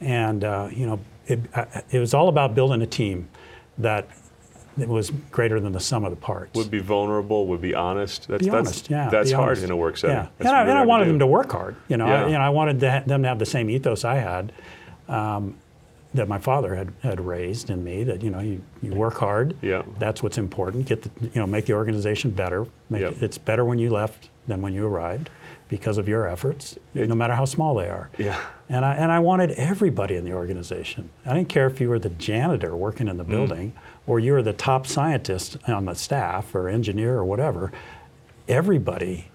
And 0.00 0.44
uh, 0.44 0.68
you 0.70 0.86
know, 0.86 1.00
it, 1.26 1.40
uh, 1.54 1.64
it 1.90 1.98
was 1.98 2.12
all 2.14 2.28
about 2.28 2.54
building 2.54 2.82
a 2.82 2.86
team 2.86 3.28
that. 3.78 4.08
It 4.78 4.88
was 4.88 5.10
greater 5.30 5.58
than 5.60 5.72
the 5.72 5.80
sum 5.80 6.04
of 6.04 6.10
the 6.10 6.16
parts. 6.16 6.56
Would 6.56 6.70
be 6.70 6.78
vulnerable, 6.78 7.46
would 7.48 7.60
be 7.60 7.74
honest. 7.74 8.28
That's, 8.28 8.44
Be 8.44 8.50
that's, 8.50 8.68
honest, 8.68 8.88
yeah. 8.90 9.10
That's 9.10 9.30
hard 9.32 9.48
honest. 9.48 9.64
in 9.64 9.70
a 9.72 9.76
work 9.76 9.96
setting. 9.98 10.16
Yeah, 10.16 10.28
That's 10.38 10.48
and 10.48 10.56
I, 10.56 10.60
and 10.62 10.78
I 10.78 10.84
wanted 10.86 11.04
do. 11.06 11.10
them 11.10 11.18
to 11.18 11.26
work 11.26 11.50
hard. 11.52 11.74
You 11.88 11.96
know, 11.98 12.06
I, 12.06 12.08
Yeah. 12.08 12.26
you 12.26 12.32
know, 12.32 12.38
I 12.40 12.48
wanted 12.50 12.80
to 12.80 12.90
ha- 12.90 13.02
them 13.04 13.22
to 13.24 13.28
have 13.28 13.38
the 13.40 13.44
same 13.46 13.68
ethos 13.68 14.04
I 14.04 14.14
had, 14.14 14.52
um, 15.08 15.56
that 16.14 16.26
my 16.28 16.38
father 16.38 16.74
had, 16.74 16.92
had 17.02 17.20
raised 17.20 17.70
in 17.70 17.84
me. 17.84 18.02
That 18.04 18.22
you 18.22 18.30
know, 18.30 18.40
you, 18.40 18.60
you 18.82 18.92
work 18.94 19.14
hard. 19.18 19.54
Yeah. 19.62 19.82
That's 19.98 20.22
what's 20.22 20.38
important. 20.38 20.86
Get 20.86 21.02
the, 21.02 21.10
you 21.26 21.40
know, 21.40 21.46
make 21.46 21.66
the 21.66 21.74
organization 21.74 22.30
better. 22.30 22.66
Make 22.88 23.02
Yep. 23.02 23.12
it, 23.12 23.22
it's 23.22 23.38
better 23.38 23.64
when 23.64 23.78
you 23.78 23.90
left 23.90 24.28
than 24.48 24.60
when 24.62 24.72
you 24.74 24.86
arrived, 24.86 25.30
because 25.68 25.96
of 25.98 26.08
your 26.08 26.26
efforts, 26.26 26.76
no 26.94 27.14
matter 27.14 27.34
how 27.34 27.44
small 27.44 27.76
they 27.76 27.88
are. 27.88 28.10
Yeah. 28.18 28.40
And 28.68 28.84
I, 28.84 28.94
and 28.94 29.12
I 29.12 29.20
wanted 29.20 29.52
everybody 29.52 30.16
in 30.16 30.24
the 30.24 30.32
organization. 30.32 31.10
I 31.24 31.34
didn't 31.34 31.48
care 31.48 31.68
if 31.68 31.80
you 31.80 31.88
were 31.88 32.00
the 32.00 32.08
janitor 32.10 32.74
working 32.74 33.06
in 33.06 33.16
the 33.16 33.24
Mm. 33.24 33.28
building 33.28 33.72
or 34.08 34.18
you 34.18 34.32
were 34.32 34.42
the 34.42 34.52
top 34.52 34.88
scientist 34.88 35.56
on 35.68 35.84
the 35.84 35.94
staff 35.94 36.52
or 36.56 36.68
engineer 36.68 37.14
or 37.16 37.24
whatever. 37.24 37.70
Everybody, 38.48 39.26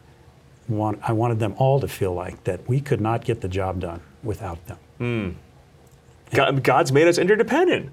want, 0.68 1.00
I 1.08 1.14
wanted 1.14 1.40
them 1.40 1.56
all 1.58 1.80
to 1.80 1.88
feel 1.88 2.14
like 2.14 2.44
that 2.44 2.68
we 2.68 2.82
could 2.82 3.00
not 3.00 3.24
get 3.24 3.40
the 3.40 3.48
job 3.48 3.80
done 3.80 4.02
without 4.24 4.60
them. 4.66 5.38
God, 6.32 6.64
God's 6.64 6.92
made 6.92 7.08
us 7.08 7.18
interdependent. 7.18 7.92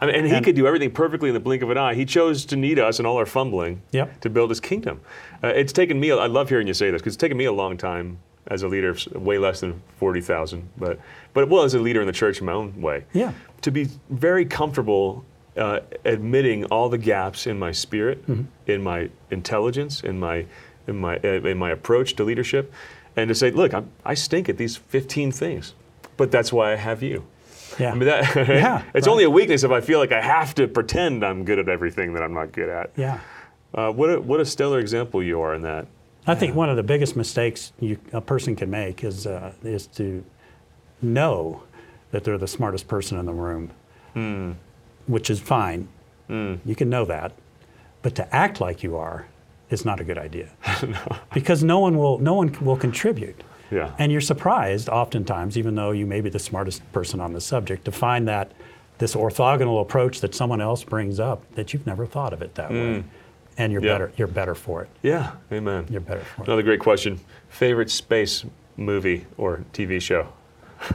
I 0.00 0.06
mean, 0.06 0.14
and 0.14 0.26
He 0.26 0.34
And- 0.34 0.44
could 0.44 0.54
do 0.56 0.66
everything 0.66 0.90
perfectly 0.90 1.28
in 1.28 1.34
the 1.34 1.40
blink 1.40 1.62
of 1.62 1.70
an 1.70 1.78
eye. 1.78 1.94
He 1.94 2.04
chose 2.04 2.44
to 2.46 2.56
need 2.56 2.78
us 2.78 2.98
and 2.98 3.06
all 3.06 3.16
our 3.16 3.26
fumbling 3.26 3.82
Yep. 3.92 4.20
to 4.20 4.30
build 4.30 4.50
His 4.50 4.60
kingdom. 4.60 5.00
Uh, 5.42 5.48
it's 5.48 5.72
taken 5.72 5.98
me, 5.98 6.12
I 6.12 6.26
love 6.26 6.48
hearing 6.48 6.66
you 6.66 6.74
say 6.74 6.90
this, 6.90 7.00
because 7.00 7.14
it's 7.14 7.20
taken 7.20 7.36
me 7.36 7.46
a 7.46 7.52
long 7.52 7.76
time 7.76 8.18
as 8.46 8.62
a 8.62 8.68
leader, 8.68 8.96
way 9.14 9.38
less 9.38 9.60
than 9.60 9.82
40,000, 9.98 10.68
but, 10.78 10.98
but 11.34 11.48
well, 11.48 11.64
as 11.64 11.74
a 11.74 11.78
leader 11.78 12.00
in 12.00 12.06
the 12.06 12.12
church 12.12 12.40
in 12.40 12.46
my 12.46 12.52
own 12.52 12.80
way. 12.80 13.04
Yeah. 13.12 13.32
To 13.62 13.70
be 13.70 13.88
very 14.08 14.44
comfortable 14.46 15.24
uh, 15.56 15.80
admitting 16.04 16.64
all 16.66 16.88
the 16.88 16.96
gaps 16.98 17.46
in 17.48 17.58
my 17.58 17.72
spirit, 17.72 18.24
Mm-hmm. 18.28 18.42
in 18.70 18.82
my 18.82 19.10
intelligence, 19.30 20.02
in 20.02 20.18
my, 20.20 20.46
in, 20.86 20.96
my, 20.96 21.16
uh, 21.18 21.28
in 21.28 21.58
my 21.58 21.70
approach 21.70 22.14
to 22.14 22.24
leadership, 22.24 22.72
and 23.16 23.28
to 23.28 23.34
say, 23.34 23.50
look, 23.50 23.74
I'm, 23.74 23.90
I 24.04 24.14
stink 24.14 24.48
at 24.48 24.56
these 24.56 24.76
15 24.76 25.32
things, 25.32 25.74
but 26.16 26.30
that's 26.30 26.52
why 26.52 26.72
I 26.72 26.76
have 26.76 27.02
you. 27.02 27.24
Yeah. 27.78 27.92
I 27.92 27.94
mean, 27.94 28.06
that, 28.08 28.34
Yeah, 28.48 28.82
it's 28.94 29.06
right. 29.06 29.12
only 29.12 29.24
a 29.24 29.30
weakness 29.30 29.64
if 29.64 29.70
I 29.70 29.80
feel 29.80 29.98
like 29.98 30.12
I 30.12 30.20
have 30.22 30.54
to 30.56 30.66
pretend 30.68 31.24
I'm 31.24 31.44
good 31.44 31.58
at 31.58 31.68
everything 31.68 32.12
that 32.14 32.22
I'm 32.22 32.34
not 32.34 32.52
good 32.52 32.68
at. 32.68 32.90
Yeah. 32.96 33.20
Uh, 33.74 33.90
what, 33.92 34.10
a, 34.10 34.20
what 34.20 34.40
a 34.40 34.44
stellar 34.46 34.78
example 34.78 35.22
you 35.22 35.40
are 35.40 35.54
in 35.54 35.62
that. 35.62 35.86
I 36.26 36.34
think 36.34 36.54
one 36.54 36.68
of 36.68 36.76
the 36.76 36.82
biggest 36.82 37.16
mistakes 37.16 37.72
you, 37.80 37.98
a 38.12 38.20
person 38.20 38.54
can 38.56 38.68
make 38.70 39.02
is 39.02 39.26
uh, 39.26 39.52
is 39.62 39.86
to 39.88 40.22
know 41.00 41.62
that 42.10 42.24
they're 42.24 42.38
the 42.38 42.46
smartest 42.48 42.88
person 42.88 43.18
in 43.18 43.26
the 43.26 43.32
room, 43.32 43.70
Hmm. 44.14 44.52
which 45.06 45.30
is 45.30 45.40
fine. 45.40 45.88
You 46.28 46.74
can 46.76 46.90
know 46.90 47.06
that, 47.06 47.32
but 48.02 48.14
to 48.16 48.34
act 48.36 48.60
like 48.60 48.82
you 48.82 48.96
are 48.98 49.26
is 49.70 49.86
not 49.86 49.98
a 50.00 50.04
good 50.04 50.18
idea 50.18 50.50
no. 50.86 50.98
because 51.32 51.64
no 51.64 51.78
one 51.78 51.96
will 51.96 52.18
no 52.18 52.34
one 52.34 52.54
will 52.60 52.76
contribute. 52.76 53.42
Yeah. 53.70 53.94
And 53.98 54.10
you're 54.10 54.20
surprised 54.20 54.88
oftentimes, 54.88 55.58
even 55.58 55.74
though 55.74 55.90
you 55.90 56.06
may 56.06 56.20
be 56.20 56.30
the 56.30 56.38
smartest 56.38 56.90
person 56.92 57.20
on 57.20 57.32
the 57.32 57.40
subject, 57.40 57.84
to 57.84 57.92
find 57.92 58.26
that 58.28 58.52
this 58.98 59.14
orthogonal 59.14 59.80
approach 59.80 60.20
that 60.20 60.34
someone 60.34 60.60
else 60.60 60.82
brings 60.84 61.20
up 61.20 61.42
that 61.54 61.72
you've 61.72 61.86
never 61.86 62.06
thought 62.06 62.32
of 62.32 62.42
it 62.42 62.54
that 62.56 62.70
way, 62.70 63.04
and 63.56 63.72
you're. 63.72 63.82
Yeah. 63.82 63.94
better 63.94 64.12
you're 64.16 64.28
better 64.28 64.54
for 64.54 64.82
it. 64.82 64.88
Yeah, 65.02 65.32
amen. 65.52 65.86
You're 65.90 66.00
better 66.00 66.20
for 66.20 66.42
it. 66.42 66.48
Another 66.48 66.62
great 66.62 66.80
question. 66.80 67.20
Favorite 67.48 67.90
space 67.90 68.44
movie 68.76 69.26
or 69.36 69.64
TV 69.72 70.00
show? 70.00 70.28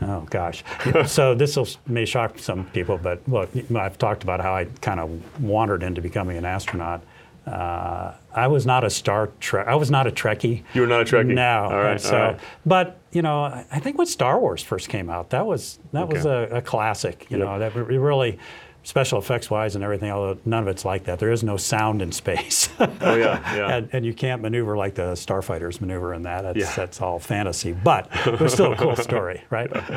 Oh 0.02 0.22
gosh. 0.30 0.64
so 1.08 1.36
this 1.36 1.58
may 1.88 2.06
shock 2.06 2.40
some 2.40 2.66
people, 2.68 2.98
but 2.98 3.22
look, 3.28 3.50
I've 3.76 3.98
talked 3.98 4.24
about 4.24 4.40
how 4.40 4.54
I 4.56 4.66
kind 4.82 5.00
of 5.00 5.42
wandered 5.42 5.84
into 5.84 6.02
becoming 6.02 6.38
an 6.38 6.46
astronaut. 6.46 7.04
Uh, 7.46 8.14
I 8.36 8.48
was 8.48 8.66
not 8.66 8.84
a 8.84 8.90
Star 8.90 9.28
Trek. 9.40 9.68
I 9.68 9.76
was 9.76 9.92
not 9.92 10.08
a 10.08 10.12
Trekkie. 10.12 10.64
You 10.74 10.82
were 10.82 10.88
not 10.88 11.02
a 11.02 11.06
Trekkie? 11.06 11.34
No. 11.34 11.64
All 11.72 11.78
right, 11.84 12.02
so, 12.02 12.16
all 12.16 12.22
right. 12.32 12.40
but 12.66 13.00
you 13.12 13.22
know, 13.22 13.44
I 13.44 13.80
think 13.80 13.98
when 13.98 14.08
Star 14.08 14.40
Wars 14.40 14.64
first 14.64 14.90
came 14.90 15.10
out, 15.10 15.30
that 15.32 15.46
was 15.46 15.80
that 15.92 16.08
was 16.10 16.26
a, 16.26 16.48
a 16.52 16.62
classic. 16.62 17.28
You 17.30 17.38
Yep. 17.38 17.46
know, 17.48 17.60
that 17.60 17.76
really 17.76 18.40
special 18.86 19.18
effects 19.18 19.50
wise 19.50 19.76
and 19.76 19.84
everything. 19.84 20.12
Although 20.12 20.38
none 20.44 20.62
of 20.64 20.68
it's 20.68 20.84
like 20.84 21.06
that. 21.06 21.18
There 21.20 21.32
is 21.32 21.42
no 21.44 21.56
sound 21.58 22.02
in 22.02 22.12
space. 22.12 22.70
Oh, 23.06 23.16
yeah, 23.16 23.56
yeah. 23.56 23.76
and, 23.78 23.90
and 23.94 24.06
you 24.06 24.14
can't 24.14 24.42
maneuver 24.42 24.76
like 24.78 24.96
the 24.96 25.14
starfighters 25.14 25.80
maneuver 25.80 26.14
in 26.14 26.24
that. 26.24 26.42
That's, 26.42 26.58
Yeah. 26.58 26.74
that's 26.76 27.02
all 27.02 27.20
fantasy. 27.20 27.72
But 27.74 28.10
it 28.26 28.40
was 28.40 28.52
still 28.54 28.74
a 28.74 28.76
cool 28.78 28.96
story, 28.96 29.42
right? 29.50 29.70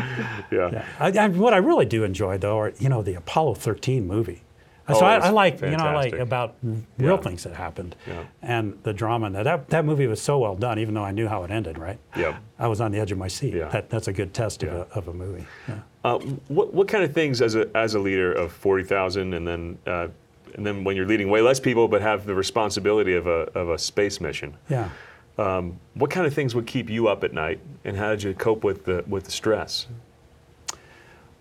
yeah. 0.51 0.71
Yeah. 0.73 0.85
I, 1.01 1.09
I, 1.11 1.29
what 1.29 1.53
I 1.55 1.59
really 1.59 1.87
do 1.87 2.05
enjoy, 2.05 2.39
though, 2.39 2.59
are 2.61 2.73
you 2.79 2.89
know 2.89 3.03
the 3.03 3.15
Apollo 3.15 3.55
13 3.55 4.07
movie. 4.07 4.43
So 4.89 5.05
I, 5.05 5.17
I 5.17 5.31
like 5.31 5.61
you 5.61 5.71
know 5.77 5.85
I 5.85 5.95
like 5.95 6.13
about 6.15 6.55
real 6.63 6.83
Yeah. 6.99 7.17
things 7.17 7.43
that 7.43 7.55
happened, 7.55 7.97
Yeah. 8.07 8.23
and 8.43 8.79
the 8.85 8.93
drama. 8.93 9.27
in 9.27 9.33
that. 9.33 9.69
that 9.69 9.85
movie 9.85 10.07
was 10.07 10.21
so 10.23 10.39
well 10.39 10.55
done, 10.55 10.79
even 10.79 10.95
though 10.95 11.03
I 11.05 11.11
knew 11.11 11.27
how 11.27 11.43
it 11.43 11.51
ended. 11.51 11.77
Right. 11.77 11.99
Yep. 12.17 12.37
I 12.59 12.69
was 12.69 12.81
on 12.81 12.93
the 12.93 13.01
edge 13.01 13.11
of 13.11 13.19
my 13.19 13.27
seat. 13.29 13.55
Yeah. 13.55 13.69
That, 13.69 13.91
that's 13.91 14.07
a 14.09 14.13
good 14.13 14.33
test 14.33 14.63
Yeah. 14.63 14.71
of, 14.71 14.75
a, 14.93 14.95
of 14.99 15.09
a 15.09 15.13
movie. 15.13 15.45
Yeah. 15.69 15.79
Uh, 16.05 16.19
what, 16.49 16.73
what 16.73 16.87
kind 16.87 17.03
of 17.03 17.13
things 17.13 17.43
as 17.43 17.57
a, 17.57 17.69
as 17.77 17.95
a 17.95 17.99
leader 17.99 18.33
of 18.33 18.53
40,000 18.53 19.35
and 19.35 19.47
then 19.47 19.79
uh, 19.87 20.09
and 20.55 20.65
then 20.65 20.85
when 20.85 20.95
you're 20.97 21.05
leading 21.07 21.29
way 21.29 21.41
less 21.43 21.59
people 21.61 21.89
but 21.89 22.01
have 22.01 22.25
the 22.25 22.35
responsibility 22.35 23.15
of 23.15 23.27
a, 23.27 23.51
of 23.59 23.69
a 23.71 23.79
space 23.79 24.21
mission, 24.21 24.57
Yeah. 24.71 24.89
um, 25.37 25.79
what 25.95 26.11
kind 26.11 26.27
of 26.27 26.33
things 26.33 26.55
would 26.55 26.67
keep 26.69 26.89
you 26.89 27.09
up 27.09 27.25
at 27.25 27.33
night 27.35 27.59
and 27.85 27.97
how 27.97 28.11
did 28.11 28.23
you 28.23 28.33
cope 28.35 28.63
with 28.63 28.85
the, 28.85 29.05
with 29.09 29.25
the 29.25 29.33
stress? 29.33 29.89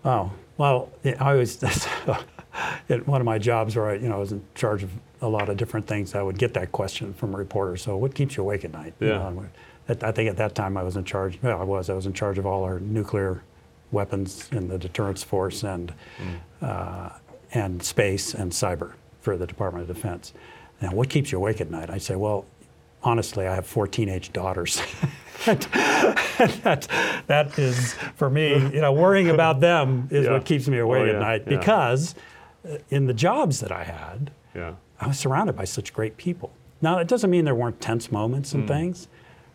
Oh 0.04 0.32
well, 0.58 0.90
yeah, 1.02 1.16
I 1.20 1.34
was 1.34 1.56
at 2.88 3.06
one 3.06 3.20
of 3.20 3.24
my 3.24 3.38
jobs 3.38 3.76
where 3.76 3.86
I 3.90 3.94
you 3.94 4.08
know 4.08 4.16
I 4.16 4.18
was 4.18 4.32
in 4.32 4.42
charge 4.54 4.82
of 4.82 4.90
a 5.22 5.28
lot 5.28 5.48
of 5.48 5.56
different 5.56 5.86
things. 5.86 6.14
I 6.14 6.22
would 6.22 6.38
get 6.38 6.54
that 6.54 6.72
question 6.72 7.14
from 7.14 7.34
reporters. 7.34 7.82
So 7.82 7.96
what 7.96 8.14
keeps 8.14 8.36
you 8.36 8.42
awake 8.42 8.64
at 8.64 8.72
night? 8.72 8.94
You 9.00 9.08
Yeah. 9.08 9.18
know, 9.30 9.46
at- 9.88 10.02
I 10.04 10.12
think 10.12 10.28
at 10.28 10.36
that 10.36 10.54
time 10.54 10.76
I 10.76 10.82
was 10.82 10.96
in 10.96 11.04
charge. 11.04 11.38
Well, 11.42 11.60
I 11.60 11.64
was. 11.64 11.88
I 11.90 11.94
was 11.94 12.06
in 12.06 12.12
charge 12.12 12.38
of 12.38 12.46
all 12.46 12.64
our 12.64 12.80
nuclear 12.80 13.42
weapons 13.92 14.48
in 14.52 14.68
the 14.68 14.78
deterrence 14.78 15.22
force 15.22 15.62
and 15.62 15.92
uh, 16.60 17.10
and 17.54 17.82
space 17.82 18.34
and 18.34 18.50
cyber 18.52 18.92
for 19.20 19.36
the 19.36 19.46
Department 19.46 19.88
of 19.88 19.94
Defense. 19.96 20.32
Now, 20.82 20.90
what 20.92 21.08
keeps 21.08 21.30
you 21.32 21.38
awake 21.38 21.60
at 21.60 21.70
night? 21.70 21.88
I 21.88 21.98
say, 21.98 22.16
well, 22.16 22.44
honestly, 23.02 23.46
I 23.46 23.54
have 23.54 23.66
four 23.66 23.86
teenage 23.86 24.32
daughters. 24.32 24.82
that, 25.46 26.88
that 27.26 27.58
is, 27.58 27.94
for 28.16 28.28
me, 28.30 28.50
you 28.74 28.80
know, 28.80 28.92
worrying 28.92 29.30
about 29.30 29.60
them 29.60 30.08
is 30.10 30.26
Yeah. 30.26 30.32
what 30.32 30.44
keeps 30.44 30.68
me 30.68 30.78
awake 30.78 31.08
Oh, 31.08 31.14
at 31.14 31.20
night 31.20 31.42
yeah. 31.46 31.56
because 31.56 32.14
in 32.90 33.06
the 33.06 33.14
jobs 33.14 33.60
that 33.60 33.72
I 33.72 33.84
had, 33.84 34.30
Yeah. 34.54 34.74
I 35.00 35.06
was 35.08 35.18
surrounded 35.18 35.54
by 35.56 35.64
such 35.64 35.92
great 35.92 36.16
people. 36.16 36.50
Now, 36.80 36.98
it 36.98 37.08
doesn't 37.08 37.30
mean 37.30 37.44
there 37.44 37.54
weren't 37.54 37.80
tense 37.80 38.10
moments 38.10 38.52
and 38.54 38.66
things, 38.66 39.08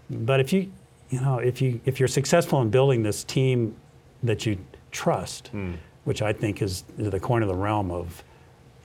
but 0.09 0.39
if 0.39 0.53
you, 0.53 0.71
you 1.09 1.19
know, 1.21 1.39
if 1.39 1.61
you 1.61 1.81
if 1.85 1.99
you're 1.99 2.07
successful 2.07 2.61
in 2.61 2.69
building 2.69 3.03
this 3.03 3.23
team 3.23 3.75
that 4.23 4.45
you 4.45 4.57
trust, 4.91 5.47
Hmm. 5.49 5.73
which 6.03 6.21
I 6.21 6.33
think 6.33 6.61
is 6.61 6.83
the 6.97 7.19
coin 7.19 7.41
of 7.41 7.47
the 7.47 7.55
realm 7.55 7.89
of 7.91 8.23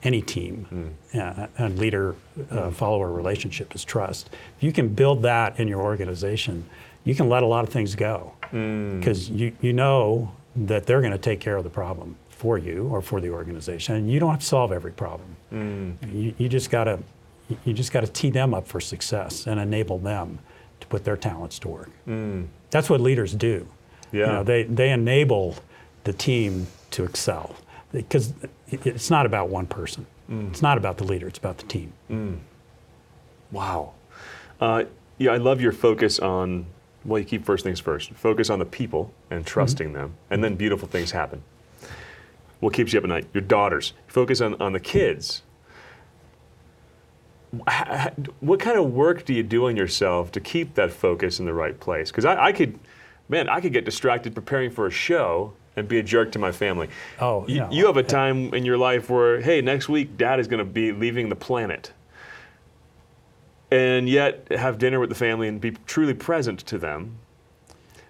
any 0.03 0.21
team 0.21 0.93
uh, 1.15 1.47
and 1.57 1.77
leader 1.79 2.15
uh, 2.51 2.69
follower 2.71 3.11
relationship 3.11 3.73
is 3.75 3.83
trust. 3.83 4.29
If 4.57 4.63
you 4.63 4.71
can 4.71 4.87
build 4.89 5.21
that 5.23 5.59
in 5.59 5.67
your 5.67 5.81
organization, 5.81 6.65
you 7.03 7.15
can 7.15 7.29
let 7.29 7.41
a 7.43 7.47
lot 7.47 7.63
of 7.63 7.69
things 7.69 7.95
go 7.95 8.33
because 8.51 9.29
you, 9.29 9.51
you 9.61 9.73
know 9.73 10.31
that 10.55 10.85
they're 10.85 11.01
going 11.01 11.13
to 11.13 11.17
take 11.17 11.39
care 11.39 11.57
of 11.57 11.63
the 11.63 11.69
problem 11.69 12.15
for 12.37 12.57
you 12.57 12.87
or 12.91 13.01
for 13.01 13.19
the 13.19 13.29
organization. 13.31 14.07
You 14.07 14.19
don't 14.19 14.29
have 14.29 14.39
to 14.41 14.45
solve 14.45 14.71
every 14.71 14.91
problem. 14.91 15.35
Mm. 15.51 16.13
You, 16.13 16.33
you 16.37 16.47
just 16.47 16.69
got 16.69 16.83
to 16.83 16.99
you 17.65 17.73
just 17.73 17.91
got 17.93 18.01
to 18.01 18.07
tee 18.07 18.29
them 18.29 18.53
up 18.53 18.67
for 18.67 18.81
success 18.81 19.47
and 19.47 19.59
enable 19.59 19.97
them 19.99 20.39
to 20.81 20.87
put 20.87 21.05
their 21.05 21.15
talents 21.15 21.59
to 21.59 21.69
work. 21.69 21.89
Mm. 22.07 22.47
That's 22.69 22.89
what 22.89 22.99
leaders 22.99 23.33
do. 23.33 23.67
You 24.11 24.19
Yeah. 24.19 24.25
know, 24.27 24.43
they, 24.43 24.63
they 24.63 24.91
enable 24.91 25.55
the 26.03 26.11
team 26.11 26.67
to 26.91 27.05
excel 27.05 27.55
because 27.93 28.33
it's 28.67 29.09
not 29.09 29.25
about 29.25 29.47
one 29.49 29.65
person. 29.65 30.05
Mm. 30.29 30.49
It's 30.49 30.61
not 30.61 30.77
about 30.77 30.97
the 30.97 31.05
leader, 31.05 31.27
it's 31.27 31.39
about 31.39 31.57
the 31.57 31.65
team. 31.67 31.93
Wow. 33.51 33.93
Uh, 34.59 34.83
yeah, 35.17 35.31
I 35.31 35.37
love 35.37 35.61
your 35.61 35.71
focus 35.71 36.19
on, 36.19 36.65
well, 37.05 37.19
you 37.19 37.25
keep 37.25 37.45
first 37.45 37.63
things 37.63 37.79
first. 37.79 38.11
Focus 38.11 38.49
on 38.49 38.59
the 38.59 38.65
people 38.65 39.13
and 39.31 39.39
mm-hmm. 39.39 39.47
trusting 39.47 39.93
them, 39.93 40.15
and 40.29 40.43
then 40.43 40.51
mm-hmm. 40.51 40.57
beautiful 40.57 40.87
things 40.87 41.11
happen. 41.11 41.43
What 42.59 42.73
keeps 42.73 42.93
you 42.93 42.99
up 42.99 43.05
at 43.05 43.09
night? 43.09 43.27
Your 43.33 43.41
daughters. 43.41 43.93
Focus 44.07 44.41
on, 44.41 44.59
on 44.61 44.73
the 44.73 44.79
kids. 44.79 45.43
What 48.39 48.59
kind 48.59 48.77
of 48.77 48.91
work 48.91 49.25
do 49.25 49.33
you 49.33 49.43
do 49.43 49.67
on 49.67 49.77
yourself 49.77 50.31
to 50.33 50.39
keep 50.39 50.75
that 50.75 50.91
focus 50.91 51.39
in 51.39 51.45
the 51.45 51.53
right 51.53 51.79
place? 51.79 52.11
Because 52.11 52.25
I, 52.25 52.45
I 52.47 52.51
could, 52.51 52.79
man, 53.29 53.47
I 53.47 53.61
could 53.61 53.73
get 53.73 53.85
distracted 53.85 54.35
preparing 54.35 54.69
for 54.69 54.87
a 54.87 54.91
show 54.91 55.53
and 55.75 55.87
be 55.87 55.99
a 55.99 56.03
jerk 56.03 56.31
to 56.33 56.39
my 56.39 56.51
family. 56.51 56.89
Oh, 57.21 57.47
you, 57.47 57.59
no. 57.59 57.71
you 57.71 57.85
have 57.85 57.97
a 57.97 58.03
time 58.03 58.53
in 58.53 58.65
your 58.65 58.77
life 58.77 59.09
where, 59.09 59.39
hey, 59.39 59.61
next 59.61 59.87
week 59.87 60.17
dad 60.17 60.39
is 60.39 60.47
going 60.47 60.59
to 60.59 60.65
be 60.65 60.91
leaving 60.91 61.29
the 61.29 61.35
planet 61.35 61.93
and 63.71 64.09
yet 64.09 64.47
have 64.51 64.77
dinner 64.77 64.99
with 64.99 65.09
the 65.09 65.15
family 65.15 65.47
and 65.47 65.61
be 65.61 65.71
truly 65.85 66.13
present 66.13 66.59
to 66.59 66.77
them. 66.77 67.17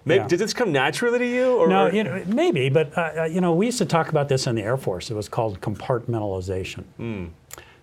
Maybe, 0.08 0.20
Yeah. 0.20 0.28
Did 0.28 0.40
this 0.40 0.52
come 0.54 0.72
naturally 0.72 1.18
to 1.18 1.26
you? 1.26 1.56
Or, 1.56 1.68
No, 1.68 1.86
you 1.86 2.02
know, 2.04 2.22
maybe, 2.26 2.68
but 2.68 2.96
uh, 2.96 3.12
uh, 3.20 3.24
you 3.24 3.40
know, 3.40 3.52
we 3.54 3.66
used 3.66 3.78
to 3.78 3.86
talk 3.86 4.08
about 4.08 4.28
this 4.28 4.46
in 4.46 4.54
the 4.54 4.62
Air 4.62 4.76
Force. 4.76 5.10
It 5.10 5.14
was 5.14 5.28
called 5.28 5.60
compartmentalization. 5.60 6.84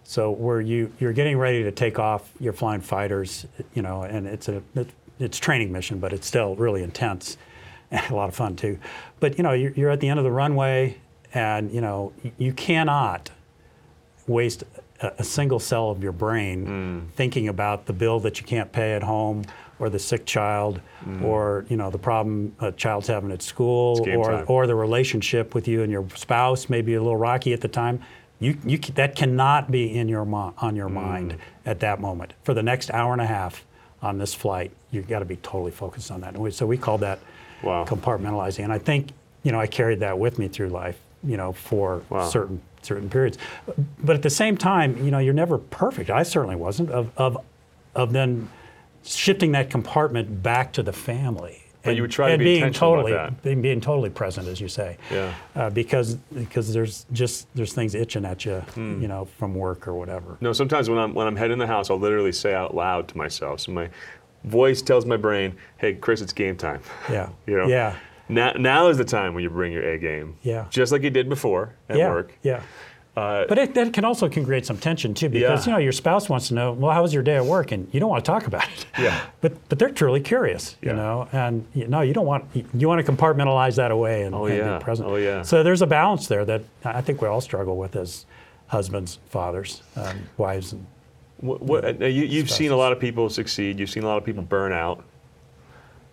So 0.03 0.31
where 0.31 0.61
you 0.61 0.91
you're 0.99 1.13
getting 1.13 1.37
ready 1.37 1.63
to 1.63 1.71
take 1.71 1.97
off, 1.97 2.31
you're 2.39 2.53
flying 2.53 2.81
fighters, 2.81 3.47
you 3.73 3.81
know, 3.81 4.03
and 4.03 4.27
it's 4.27 4.47
a 4.49 4.61
it, 4.75 4.89
it's 5.19 5.39
training 5.39 5.71
mission, 5.71 5.99
but 5.99 6.13
it's 6.13 6.27
still 6.27 6.55
really 6.55 6.83
intense 6.83 7.37
and 7.91 8.01
a 8.11 8.15
lot 8.15 8.29
of 8.29 8.35
fun 8.35 8.55
too. 8.55 8.77
But 9.19 9.37
you 9.37 9.43
know, 9.43 9.53
you're, 9.53 9.71
you're 9.71 9.89
at 9.89 9.99
the 9.99 10.09
end 10.09 10.19
of 10.19 10.25
the 10.25 10.31
runway, 10.31 10.97
and 11.33 11.71
you 11.71 11.81
know, 11.81 12.13
you 12.37 12.53
cannot 12.53 13.31
waste 14.27 14.63
a, 15.19 15.23
single 15.23 15.59
cell 15.59 15.89
of 15.89 16.01
your 16.03 16.11
brain 16.11 16.65
hmm. 16.65 16.99
thinking 17.15 17.47
about 17.47 17.85
the 17.85 17.93
bill 17.93 18.19
that 18.21 18.39
you 18.39 18.45
can't 18.45 18.71
pay 18.71 18.93
at 18.93 19.03
home 19.03 19.43
or 19.79 19.89
the 19.89 19.99
sick 19.99 20.25
child 20.25 20.79
hmm. 21.03 21.23
or 21.23 21.65
you 21.69 21.77
know 21.77 21.89
the 21.89 21.97
problem 21.97 22.55
a 22.59 22.71
child's 22.71 23.07
having 23.07 23.31
at 23.31 23.41
school 23.41 23.99
or, 24.09 24.31
time. 24.31 24.45
or 24.47 24.67
the 24.67 24.75
relationship 24.75 25.53
with 25.53 25.67
you 25.67 25.83
and 25.83 25.91
your 25.91 26.07
spouse 26.15 26.69
may 26.69 26.81
be 26.81 26.93
a 26.95 27.01
little 27.01 27.17
rocky 27.17 27.53
at 27.53 27.61
the 27.61 27.67
time. 27.67 28.01
You, 28.39 28.57
you 28.65 28.77
that 28.95 29.15
cannot 29.15 29.71
be 29.71 29.97
in 29.97 30.09
your 30.09 30.25
on 30.57 30.75
your 30.75 30.89
hmm. 30.89 30.95
mind 30.95 31.37
at 31.65 31.79
that 31.81 31.99
moment. 31.99 32.33
For 32.43 32.53
the 32.53 32.63
next 32.63 32.91
hour 32.91 33.13
and 33.13 33.21
a 33.21 33.27
half 33.27 33.65
on 34.01 34.17
this 34.17 34.33
flight 34.33 34.71
you've 34.91 35.07
got 35.07 35.19
to 35.19 35.25
be 35.25 35.35
totally 35.37 35.71
focused 35.71 36.11
on 36.11 36.21
that. 36.21 36.33
And 36.33 36.43
we, 36.43 36.51
so 36.51 36.65
we 36.65 36.77
call 36.77 36.97
that 36.99 37.19
Wow. 37.63 37.85
compartmentalizing. 37.85 38.63
And 38.63 38.71
i 38.71 38.77
think 38.77 39.11
you 39.43 39.51
know 39.51 39.59
i 39.59 39.67
carried 39.67 39.99
that 40.01 40.19
with 40.19 40.37
me 40.37 40.47
through 40.47 40.69
life 40.69 40.99
you 41.23 41.37
know 41.37 41.53
for 41.53 42.03
Wow. 42.09 42.27
certain 42.27 42.61
certain 42.85 43.09
periods 43.09 43.37
but 44.03 44.15
at 44.15 44.21
the 44.21 44.29
same 44.29 44.55
time 44.55 44.95
you 45.03 45.11
know 45.11 45.19
you're 45.19 45.33
never 45.33 45.57
perfect 45.57 46.09
i 46.09 46.23
certainly 46.23 46.55
wasn't 46.55 46.89
of 46.91 47.09
of, 47.17 47.37
of 47.95 48.13
then 48.13 48.47
shifting 49.03 49.51
that 49.51 49.69
compartment 49.69 50.41
back 50.41 50.71
to 50.73 50.81
the 50.83 50.93
family 50.93 51.61
But 51.83 51.95
you 51.95 52.01
would 52.01 52.11
try 52.11 52.27
to 52.29 52.33
and 52.33 52.39
be 52.39 52.45
being 52.45 52.63
intentional 52.63 52.93
about 52.93 53.01
totally 53.03 53.13
that. 53.13 53.43
being, 53.43 53.61
being 53.61 53.81
totally 53.81 54.09
present 54.09 54.47
as 54.47 54.59
you 54.59 54.67
say 54.67 54.97
Yeah. 55.11 55.33
uh, 55.55 55.69
because 55.69 56.15
because 56.33 56.73
there's 56.73 57.05
just 57.11 57.47
there's 57.55 57.73
things 57.73 57.93
itching 57.95 58.25
at 58.25 58.45
you 58.45 58.59
Hmm. 58.73 59.01
you 59.01 59.07
know 59.07 59.25
from 59.37 59.53
work 59.53 59.87
or 59.87 59.93
whatever 59.93 60.37
No, 60.41 60.53
sometimes 60.53 60.89
when 60.89 60.97
I'm 60.99 61.13
when 61.13 61.27
I'm 61.27 61.35
heading 61.35 61.57
the 61.59 61.67
house, 61.67 61.89
I'll 61.91 61.99
literally 61.99 62.31
say 62.31 62.53
out 62.53 62.73
loud 62.75 63.07
to 63.09 63.17
myself. 63.17 63.59
So 63.59 63.71
my 63.71 63.89
voice 64.43 64.81
tells 64.81 65.05
my 65.05 65.17
brain, 65.17 65.55
"Hey, 65.77 65.93
Chris, 65.95 66.21
it's 66.21 66.33
game 66.33 66.55
time." 66.57 66.81
yeah 67.11 67.29
You 67.47 67.57
know? 67.57 67.67
yeah 67.67 67.95
Now, 68.29 68.51
now 68.53 68.87
is 68.87 68.97
the 68.97 69.05
time 69.05 69.33
when 69.33 69.43
you 69.43 69.49
bring 69.49 69.71
your 69.71 69.83
A 69.87 69.97
game. 69.97 70.37
Yeah. 70.41 70.65
Just 70.69 70.91
like 70.91 71.03
you 71.03 71.09
did 71.09 71.29
before 71.29 71.73
at 71.89 71.97
yeah, 71.97 72.09
work. 72.09 72.33
Yeah. 72.43 72.61
Uh, 73.15 73.45
But 73.47 73.57
it, 73.57 73.73
that 73.75 73.93
can 73.93 74.03
also 74.03 74.27
can 74.27 74.43
create 74.43 74.65
some 74.65 74.77
tension 74.77 75.13
too, 75.13 75.29
because 75.29 75.65
Yeah. 75.65 75.71
you 75.71 75.77
know 75.77 75.83
your 75.83 75.93
spouse 75.93 76.27
wants 76.27 76.49
to 76.49 76.53
know, 76.53 76.73
well, 76.73 76.91
how 76.91 77.01
was 77.01 77.13
your 77.13 77.23
day 77.23 77.37
at 77.37 77.45
work, 77.45 77.71
and 77.71 77.87
you 77.93 77.99
don't 78.01 78.09
want 78.09 78.25
to 78.25 78.29
talk 78.29 78.45
about 78.47 78.67
it. 78.67 78.85
Yeah. 78.99 79.21
But 79.41 79.53
but 79.69 79.79
they're 79.79 79.89
truly 79.91 80.19
curious, 80.19 80.75
Yeah. 80.81 80.89
you 80.89 80.95
know, 80.97 81.27
and 81.31 81.65
you, 81.73 81.87
no, 81.87 82.01
you 82.01 82.13
don't 82.13 82.25
want 82.25 82.43
you 82.73 82.87
want 82.89 83.05
to 83.05 83.09
compartmentalize 83.11 83.75
that 83.77 83.91
away 83.91 84.23
and, 84.23 84.35
Oh, 84.35 84.45
and 84.47 84.57
yeah. 84.57 84.77
be 84.79 84.83
present. 84.83 85.07
Oh, 85.07 85.15
yeah. 85.15 85.43
So 85.43 85.63
there's 85.63 85.81
a 85.81 85.87
balance 85.87 86.27
there 86.27 86.43
that 86.45 86.63
I 86.83 87.01
think 87.01 87.21
we 87.21 87.27
all 87.29 87.41
struggle 87.41 87.77
with 87.77 87.95
as 87.95 88.25
husbands, 88.67 89.19
fathers, 89.29 89.81
um, 89.95 90.17
wives, 90.37 90.73
and 90.73 90.85
What, 91.37 91.61
what, 91.61 91.85
uh, 92.01 92.05
you, 92.05 92.23
you've 92.25 92.49
seen 92.51 92.71
a 92.71 92.75
lot 92.75 92.91
of 92.91 92.99
people 92.99 93.29
succeed. 93.29 93.79
You've 93.79 93.91
seen 93.91 94.03
a 94.03 94.07
lot 94.07 94.17
of 94.17 94.25
people 94.25 94.41
burn 94.43 94.73
out. 94.73 95.03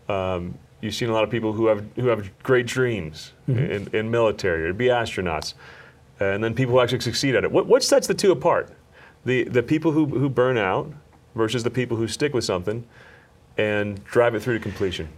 Um, 0.09 0.55
you've 0.83 0.95
seen 0.95 1.09
a 1.09 1.12
lot 1.14 1.25
of 1.25 1.31
people 1.31 1.53
who 1.55 1.66
have 1.66 1.83
who 1.97 2.09
have 2.09 2.31
great 2.42 2.66
dreams 2.66 3.33
in, 3.49 3.88
in 3.95 4.11
military 4.11 4.64
or 4.64 4.68
to 4.68 4.75
be 4.75 4.87
astronauts, 4.88 5.55
and 6.21 6.45
then 6.45 6.53
people 6.55 6.75
who 6.75 6.81
actually 6.81 7.01
succeed 7.01 7.35
at 7.35 7.45
it. 7.45 7.51
What, 7.51 7.66
what 7.66 7.83
sets 7.83 8.07
the 8.07 8.14
two 8.14 8.33
apart? 8.33 8.68
The 9.25 9.45
the 9.45 9.62
people 9.62 9.92
who, 9.92 10.05
who 10.07 10.29
burn 10.29 10.59
out 10.59 10.92
versus 11.35 11.62
the 11.62 11.71
people 11.71 11.97
who 11.97 12.07
stick 12.09 12.35
with 12.35 12.45
something 12.45 12.85
and 13.57 14.03
drive 14.05 14.35
it 14.35 14.40
through 14.42 14.59
to 14.59 14.62
completion. 14.62 15.09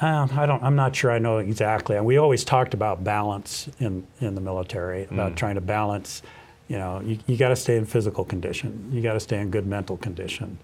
Um, 0.00 0.30
I 0.34 0.46
don't. 0.46 0.62
I'm 0.62 0.76
not 0.76 0.96
sure. 0.96 1.10
I 1.10 1.18
know 1.18 1.38
exactly. 1.38 1.96
And 1.96 2.06
we 2.06 2.16
always 2.16 2.42
talked 2.44 2.72
about 2.74 3.04
balance 3.04 3.68
in 3.80 4.06
in 4.20 4.34
the 4.34 4.40
military, 4.40 5.04
about 5.04 5.32
Mm. 5.32 5.36
trying 5.36 5.54
to 5.56 5.60
balance. 5.60 6.22
You 6.68 6.78
know, 6.78 7.02
you, 7.04 7.18
you 7.26 7.36
got 7.36 7.50
to 7.50 7.56
stay 7.56 7.76
in 7.76 7.84
physical 7.84 8.24
condition. 8.24 8.88
You 8.90 9.02
got 9.02 9.12
to 9.12 9.20
stay 9.20 9.38
in 9.38 9.50
good 9.50 9.66
mental 9.66 9.98
condition. 9.98 10.56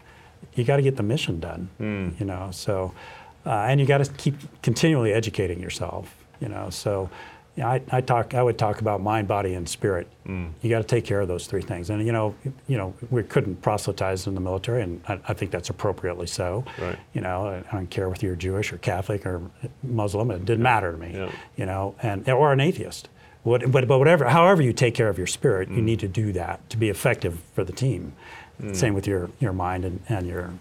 You 0.55 0.65
got 0.65 0.77
to 0.77 0.83
get 0.83 0.97
the 0.97 1.03
mission 1.03 1.39
done. 1.41 1.69
Mm. 1.79 2.19
You 2.19 2.25
know, 2.27 2.49
so 2.53 2.95
uh, 3.47 3.51
and 3.69 3.81
you 3.81 3.87
got 3.87 4.05
to 4.05 4.13
keep 4.13 4.35
continually 4.63 5.13
educating 5.13 5.61
yourself. 5.61 6.15
You 6.41 6.49
know, 6.49 6.71
so. 6.71 7.11
Yeah, 7.57 7.69
I, 7.69 7.83
I 7.91 8.01
talk. 8.01 8.33
I 8.33 8.43
would 8.45 8.57
talk 8.59 8.81
about 8.81 9.03
mind, 9.03 9.27
body, 9.27 9.55
and 9.55 9.69
spirit. 9.69 10.07
Mm. 10.25 10.53
You 10.63 10.71
got 10.71 10.79
to 10.79 10.85
take 10.85 11.05
care 11.05 11.21
of 11.21 11.27
those 11.27 11.49
three 11.49 11.61
things. 11.63 11.91
And 11.91 12.07
you 12.07 12.13
know, 12.13 12.33
you 12.69 12.79
know, 12.79 12.95
we 13.11 13.25
couldn't 13.25 13.61
proselytize 13.61 14.29
in 14.29 14.37
the 14.37 14.41
military, 14.41 14.83
and 14.83 15.03
I, 15.09 15.19
I 15.27 15.35
think 15.35 15.51
that's 15.51 15.69
appropriately 15.69 16.29
so. 16.29 16.65
Right. 16.81 16.97
You 17.13 17.23
know, 17.23 17.63
I 17.69 17.75
don't 17.75 17.91
care 17.91 18.09
whether 18.09 18.25
you're 18.25 18.37
Jewish 18.37 18.73
or 18.73 18.79
Catholic 18.79 19.27
or 19.27 19.43
Muslim. 19.83 20.31
It 20.31 20.45
didn't 20.45 20.63
matter 20.63 20.93
to 20.93 20.97
me. 20.97 21.13
Yeah. 21.13 21.33
You 21.57 21.67
know, 21.67 21.97
and 22.05 22.27
or 22.31 22.53
an 22.53 22.61
atheist. 22.61 23.09
What, 23.43 23.69
but 23.71 23.89
but 23.89 23.99
whatever, 23.99 24.27
however 24.27 24.63
you 24.63 24.73
take 24.73 24.95
care 24.95 25.09
of 25.09 25.19
your 25.19 25.27
spirit, 25.27 25.69
Mm. 25.69 25.77
you 25.77 25.83
need 25.83 26.01
to 26.01 26.09
do 26.09 26.33
that 26.33 26.71
to 26.71 26.77
be 26.77 26.89
effective 26.89 27.43
for 27.53 27.65
the 27.65 27.73
team. 27.73 28.13
Same 28.73 28.95
with 28.95 29.09
your 29.09 29.29
your 29.41 29.53
mind 29.53 29.85
and, 29.85 30.01
and 30.09 30.25
your 30.27 30.53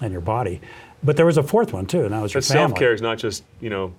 and 0.00 0.12
your 0.12 0.22
body. 0.22 0.62
But 1.02 1.16
there 1.16 1.26
was 1.26 1.36
a 1.36 1.42
fourth 1.42 1.72
one 1.72 1.86
too, 1.86 2.04
and 2.04 2.12
that 2.12 2.22
was 2.22 2.34
your 2.34 2.40
But 2.40 2.46
family. 2.46 2.68
self 2.68 2.78
care 2.78 2.92
is 2.92 3.02
not 3.02 3.18
just 3.18 3.44
you 3.60 3.70
know, 3.70 3.94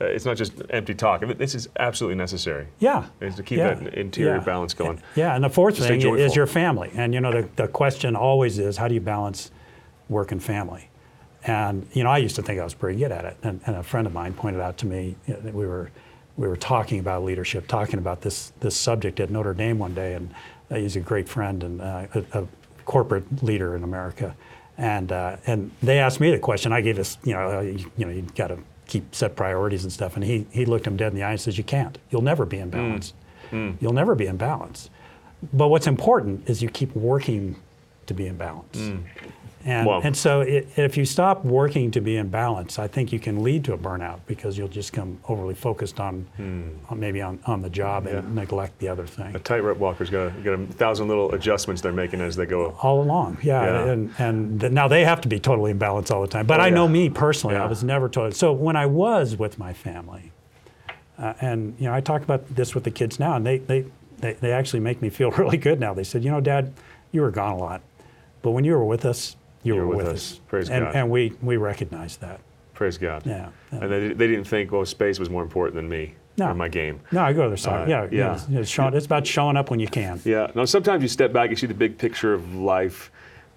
uh, 0.00 0.06
it's 0.06 0.24
not 0.24 0.36
just 0.36 0.52
empty 0.70 0.94
talk. 0.94 1.22
This 1.38 1.54
is 1.54 1.68
absolutely 1.78 2.16
necessary. 2.16 2.66
Yeah. 2.78 3.06
Is 3.20 3.36
to 3.36 3.42
keep 3.42 3.58
yeah, 3.58 3.74
that 3.74 3.94
interior 3.94 4.36
yeah. 4.36 4.42
balance 4.42 4.74
going. 4.74 5.00
Yeah, 5.14 5.34
and 5.34 5.44
the 5.44 5.50
fourth 5.50 5.78
thing 5.78 6.00
is 6.00 6.34
your 6.34 6.46
family. 6.46 6.90
And 6.94 7.14
you 7.14 7.20
know, 7.20 7.30
the, 7.30 7.48
the 7.56 7.68
question 7.68 8.16
always 8.16 8.58
is, 8.58 8.76
how 8.76 8.88
do 8.88 8.94
you 8.94 9.00
balance 9.00 9.50
work 10.08 10.32
and 10.32 10.42
family? 10.42 10.88
And 11.44 11.86
you 11.92 12.02
know, 12.04 12.10
I 12.10 12.18
used 12.18 12.36
to 12.36 12.42
think 12.42 12.60
I 12.60 12.64
was 12.64 12.74
pretty 12.74 12.98
good 12.98 13.12
at 13.12 13.24
it. 13.24 13.36
And, 13.42 13.60
and 13.66 13.76
a 13.76 13.82
friend 13.82 14.06
of 14.06 14.12
mine 14.12 14.32
pointed 14.32 14.60
out 14.60 14.78
to 14.78 14.86
me 14.86 15.16
you 15.26 15.34
know, 15.34 15.40
that 15.40 15.54
we 15.54 15.66
were 15.66 15.90
we 16.36 16.48
were 16.48 16.56
talking 16.56 16.98
about 16.98 17.24
leadership, 17.24 17.68
talking 17.68 17.98
about 17.98 18.22
this 18.22 18.52
this 18.60 18.76
subject 18.76 19.20
at 19.20 19.30
Notre 19.30 19.54
Dame 19.54 19.78
one 19.78 19.94
day, 19.94 20.14
and 20.14 20.34
uh, 20.70 20.76
he's 20.76 20.96
a 20.96 21.00
great 21.00 21.28
friend 21.28 21.62
and 21.62 21.80
uh, 21.80 22.06
a, 22.14 22.40
a 22.40 22.46
corporate 22.84 23.42
leader 23.42 23.76
in 23.76 23.84
America. 23.84 24.34
And 24.78 25.12
uh, 25.12 25.36
and 25.46 25.70
they 25.82 25.98
asked 25.98 26.18
me 26.20 26.30
the 26.30 26.38
question. 26.38 26.72
I 26.72 26.80
gave 26.80 26.96
this, 26.96 27.18
you 27.24 27.34
know, 27.34 27.58
uh, 27.58 27.60
you, 27.60 27.90
you 27.96 28.04
know, 28.06 28.12
you 28.12 28.22
got 28.34 28.48
to 28.48 28.58
keep 28.86 29.14
set 29.14 29.36
priorities 29.36 29.84
and 29.84 29.92
stuff. 29.92 30.16
And 30.16 30.24
he 30.24 30.46
he 30.50 30.64
looked 30.64 30.86
him 30.86 30.96
dead 30.96 31.12
in 31.12 31.14
the 31.14 31.22
eye 31.22 31.32
and 31.32 31.40
says, 31.40 31.58
"You 31.58 31.64
can't. 31.64 31.98
You'll 32.10 32.22
never 32.22 32.46
be 32.46 32.58
in 32.58 32.70
balance. 32.70 33.12
You'll 33.80 33.92
never 33.92 34.14
be 34.14 34.26
in 34.26 34.38
balance." 34.38 34.88
But 35.52 35.68
what's 35.68 35.86
important 35.86 36.48
is 36.48 36.62
you 36.62 36.70
keep 36.70 36.94
working 36.96 37.56
to 38.06 38.14
be 38.14 38.26
in 38.26 38.36
balance. 38.36 38.92
And, 39.64 39.86
Wow. 39.86 40.00
and 40.02 40.16
so 40.16 40.40
it, 40.40 40.66
if 40.76 40.96
you 40.96 41.04
stop 41.04 41.44
working 41.44 41.92
to 41.92 42.00
be 42.00 42.16
in 42.16 42.30
balance, 42.30 42.80
I 42.80 42.88
think 42.88 43.12
you 43.12 43.20
can 43.20 43.44
lead 43.44 43.64
to 43.66 43.74
a 43.74 43.78
burnout 43.78 44.18
because 44.26 44.58
you'll 44.58 44.66
just 44.66 44.92
come 44.92 45.20
overly 45.28 45.54
focused 45.54 46.00
on, 46.00 46.26
on 46.90 46.98
maybe 46.98 47.22
on, 47.22 47.38
on 47.46 47.62
the 47.62 47.70
job 47.70 48.08
and 48.08 48.34
neglect 48.34 48.80
the 48.80 48.88
other 48.88 49.06
thing. 49.06 49.36
A 49.36 49.38
tightrope 49.38 49.78
walker's 49.78 50.10
got, 50.10 50.26
a, 50.26 50.30
got 50.42 50.54
a 50.54 50.66
thousand 50.66 51.06
little 51.06 51.32
adjustments 51.32 51.80
they're 51.80 51.92
making 51.92 52.20
as 52.20 52.34
they 52.34 52.44
go. 52.44 52.76
All 52.82 53.00
along, 53.02 53.38
yeah, 53.40 53.62
Yeah. 53.84 53.92
and 53.92 54.10
and 54.18 54.60
th- 54.62 54.72
now 54.72 54.88
they 54.88 55.04
have 55.04 55.20
to 55.20 55.28
be 55.28 55.38
totally 55.38 55.70
in 55.70 55.78
balance 55.78 56.10
all 56.10 56.22
the 56.22 56.26
time. 56.26 56.44
But 56.44 56.58
Oh, 56.58 56.64
I 56.64 56.70
know 56.70 56.88
me 56.88 57.08
personally, 57.08 57.54
Yeah. 57.54 57.62
I 57.62 57.68
was 57.68 57.84
never 57.84 58.08
totally. 58.08 58.32
So 58.34 58.52
when 58.52 58.74
I 58.74 58.86
was 58.86 59.36
with 59.36 59.60
my 59.60 59.72
family, 59.72 60.32
uh, 61.18 61.34
and 61.40 61.76
you 61.78 61.86
know, 61.86 61.94
I 61.94 62.00
talk 62.00 62.22
about 62.22 62.52
this 62.52 62.74
with 62.74 62.82
the 62.82 62.90
kids 62.90 63.20
now, 63.20 63.36
and 63.36 63.46
they, 63.46 63.58
they 63.58 63.84
they 64.18 64.32
they 64.32 64.50
actually 64.50 64.80
make 64.80 65.00
me 65.00 65.08
feel 65.08 65.30
really 65.42 65.56
good 65.56 65.78
now. 65.78 65.94
They 65.94 66.02
said, 66.02 66.24
you 66.24 66.32
know, 66.32 66.40
Dad, 66.40 66.72
you 67.12 67.20
were 67.20 67.30
gone 67.30 67.52
a 67.52 67.58
lot, 67.58 67.80
but 68.42 68.50
when 68.52 68.64
you 68.64 68.72
were 68.72 68.84
with 68.84 69.04
us, 69.04 69.36
you, 69.62 69.74
You 69.74 69.80
were 69.80 69.86
were 69.86 69.96
with 69.96 70.06
with 70.06 70.14
us. 70.16 70.32
us. 70.34 70.40
Praise 70.48 70.70
and, 70.70 70.84
God. 70.84 70.94
And 70.96 71.10
we 71.10 71.32
we 71.42 71.56
recognize 71.56 72.16
that. 72.18 72.40
Praise 72.74 72.98
God. 72.98 73.24
Yeah. 73.26 73.50
And 73.70 73.90
they, 73.92 74.08
they 74.08 74.26
didn't 74.26 74.44
think, 74.44 74.72
well, 74.72 74.84
space 74.84 75.18
was 75.18 75.30
more 75.30 75.42
important 75.42 75.76
than 75.76 75.88
me 75.88 76.14
No. 76.36 76.48
or 76.48 76.54
my 76.54 76.68
game. 76.68 77.00
no, 77.12 77.22
I 77.22 77.32
go 77.32 77.44
to 77.44 77.50
the 77.50 77.56
side. 77.56 77.86
Uh, 77.86 77.90
yeah, 77.90 78.02
yeah. 78.04 78.10
yeah. 78.10 78.32
It's, 78.34 78.46
it's 78.48 78.70
showing, 78.70 78.94
it's 78.94 79.06
about 79.06 79.24
showing 79.26 79.56
up 79.56 79.70
when 79.70 79.78
you 79.78 79.86
can. 79.86 80.20
Yeah. 80.24 80.50
Now, 80.54 80.64
sometimes 80.64 81.02
you 81.02 81.08
step 81.08 81.32
back, 81.32 81.50
you 81.50 81.56
see 81.56 81.66
the 81.68 81.74
big 81.74 81.96
picture 81.98 82.32
of 82.34 82.54
life, 82.56 83.12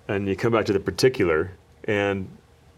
and 0.08 0.28
you 0.28 0.36
come 0.36 0.52
back 0.52 0.66
to 0.66 0.74
the 0.74 0.80
particular, 0.80 1.52
and 1.86 2.28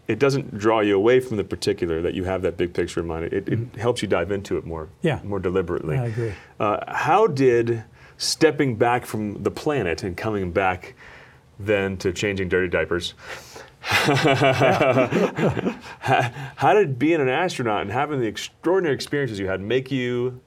it 0.06 0.18
doesn't 0.18 0.56
draw 0.56 0.80
you 0.80 0.96
away 0.96 1.20
from 1.20 1.36
the 1.36 1.44
particular 1.44 2.00
that 2.00 2.14
you 2.14 2.24
have 2.24 2.40
that 2.42 2.56
big 2.56 2.72
picture 2.72 3.00
in 3.00 3.06
mind. 3.06 3.30
It, 3.30 3.46
it 3.48 3.76
helps 3.76 4.00
you 4.00 4.08
dive 4.08 4.30
into 4.32 4.56
it 4.56 4.64
more, 4.64 4.84
Mm-hmm. 4.84 5.06
Yeah. 5.06 5.20
more 5.24 5.40
deliberately. 5.40 5.98
I 5.98 6.06
agree. 6.06 6.32
Uh, 6.58 6.78
how 6.94 7.26
did 7.26 7.84
stepping 8.16 8.76
back 8.76 9.04
from 9.04 9.42
the 9.42 9.50
planet 9.50 10.02
and 10.02 10.16
coming 10.16 10.50
back 10.52 10.94
then 11.58 11.96
to 11.98 12.12
changing 12.12 12.48
dirty 12.48 12.68
diapers? 12.68 13.14
how, 16.60 16.74
did 16.74 16.98
being 16.98 17.20
an 17.20 17.28
astronaut 17.28 17.82
and 17.82 17.90
having 17.90 18.20
the 18.20 18.26
extraordinary 18.26 18.94
experiences 18.94 19.38
you 19.38 19.46
had 19.46 19.60
make 19.60 19.90
you 19.90 20.40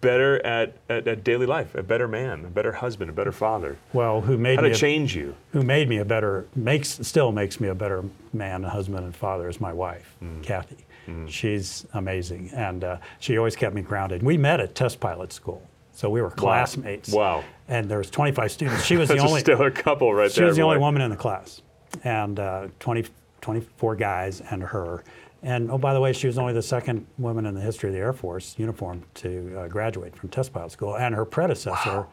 better 0.00 0.44
at, 0.46 0.76
at, 0.88 1.06
at 1.08 1.24
daily 1.24 1.46
life, 1.46 1.74
a 1.74 1.82
better 1.82 2.06
man, 2.08 2.44
a 2.44 2.48
better 2.48 2.72
husband, 2.72 3.10
a 3.10 3.12
better 3.12 3.32
father? 3.32 3.76
Well, 3.92 4.20
who 4.20 4.36
made 4.38 4.56
How 4.56 4.62
me 4.62 4.70
it 4.70 4.76
a- 4.76 4.78
change 4.78 5.16
you? 5.16 5.34
who 5.52 5.62
made 5.62 5.88
me 5.88 5.96
a 5.98 6.04
better 6.04 6.46
makes 6.54 6.88
still 7.06 7.32
makes 7.32 7.58
me 7.60 7.68
a 7.68 7.74
better 7.74 8.04
man, 8.32 8.64
a 8.64 8.70
husband, 8.70 9.04
and 9.04 9.14
father 9.16 9.48
is 9.48 9.60
my 9.60 9.72
wife, 9.72 10.16
Mm. 10.22 10.42
Kathy. 10.42 10.84
She's 11.26 11.86
amazing, 11.94 12.50
and 12.54 12.84
uh, 12.84 12.98
she 13.18 13.38
always 13.38 13.56
kept 13.56 13.74
me 13.74 13.80
grounded. 13.80 14.22
We 14.22 14.36
met 14.36 14.60
at 14.60 14.74
test 14.74 15.00
pilot 15.00 15.32
school, 15.32 15.66
so 15.92 16.10
we 16.10 16.20
were 16.20 16.30
classmates. 16.30 17.08
Wow. 17.10 17.44
And 17.68 17.88
there 17.88 17.98
was 17.98 18.10
25 18.10 18.50
students. 18.50 18.84
She 18.84 18.96
was 18.98 19.08
the 19.08 19.18
only 19.18 19.40
a 19.40 19.44
stellar 19.44 19.70
couple 19.70 20.12
right 20.14 20.30
she 20.30 20.40
there. 20.40 20.46
was 20.46 20.56
the 20.56 20.62
only 20.62 20.78
woman 20.78 21.02
in 21.02 21.10
the 21.10 21.16
class, 21.16 21.62
and 22.04 22.40
uh, 22.40 22.68
20, 22.80 23.04
24 23.40 23.96
guys 23.96 24.40
and 24.50 24.62
her. 24.62 25.04
And 25.42 25.70
oh, 25.70 25.78
by 25.78 25.94
the 25.94 26.00
way, 26.00 26.12
she 26.12 26.26
was 26.26 26.38
only 26.38 26.52
the 26.52 26.62
second 26.62 27.06
woman 27.18 27.46
in 27.46 27.54
the 27.54 27.60
history 27.60 27.90
of 27.90 27.94
the 27.94 28.00
Air 28.00 28.12
Force 28.12 28.54
uniform 28.58 29.04
to 29.14 29.56
uh, 29.56 29.68
graduate 29.68 30.16
from 30.16 30.30
test 30.30 30.52
pilot 30.52 30.72
school, 30.72 30.96
and 30.96 31.14
her 31.14 31.24
predecessor 31.24 32.06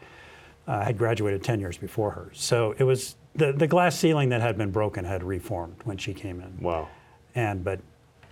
uh, 0.68 0.84
had 0.84 0.98
graduated 0.98 1.44
10 1.44 1.60
years 1.60 1.78
before 1.78 2.12
her. 2.12 2.30
So 2.34 2.76
it 2.78 2.84
was 2.84 3.16
the, 3.36 3.52
the 3.52 3.68
glass 3.68 3.98
ceiling 3.98 4.30
that 4.30 4.42
had 4.42 4.58
been 4.58 4.72
broken 4.72 5.06
had 5.06 5.24
reformed 5.24 5.78
when 5.86 5.98
she 5.98 6.14
came 6.14 6.40
in. 6.40 6.58
Wow. 6.62 6.88
And 7.34 7.64
but 7.64 7.80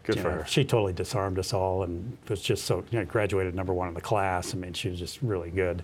Good 0.03 0.17
for 0.19 0.29
know, 0.29 0.37
her. 0.39 0.45
she 0.45 0.63
totally 0.63 0.93
disarmed 0.93 1.39
us 1.39 1.53
all 1.53 1.83
and 1.83 2.17
was 2.29 2.41
just 2.41 2.65
so 2.65 2.83
you 2.91 2.99
know 2.99 3.05
graduated 3.05 3.55
number 3.55 3.73
one 3.73 3.87
in 3.87 3.93
the 3.93 4.01
class. 4.01 4.53
I 4.53 4.57
mean, 4.57 4.73
she 4.73 4.89
was 4.89 4.99
just 4.99 5.21
really 5.21 5.49
good, 5.49 5.83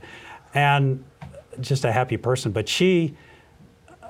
and 0.53 1.03
just 1.59 1.85
a 1.85 1.91
happy 1.91 2.17
person. 2.17 2.51
But 2.51 2.67
she, 2.67 3.15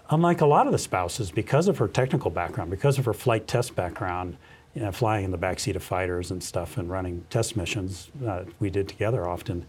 unlike 0.09 0.41
a 0.41 0.45
lot 0.45 0.65
of 0.65 0.71
the 0.71 0.77
spouses, 0.77 1.31
because 1.31 1.67
of 1.67 1.77
her 1.77 1.87
technical 1.87 2.31
background, 2.31 2.69
because 2.69 2.97
of 2.97 3.05
her 3.05 3.13
flight 3.13 3.47
test 3.47 3.75
background, 3.75 4.37
you 4.75 4.81
know, 4.81 4.91
flying 4.91 5.25
in 5.25 5.31
the 5.31 5.37
backseat 5.37 5.75
of 5.75 5.83
fighters 5.83 6.31
and 6.31 6.43
stuff 6.43 6.77
and 6.77 6.89
running 6.89 7.25
test 7.29 7.55
missions 7.55 8.11
uh, 8.27 8.43
we 8.59 8.69
did 8.69 8.87
together 8.87 9.27
often, 9.27 9.65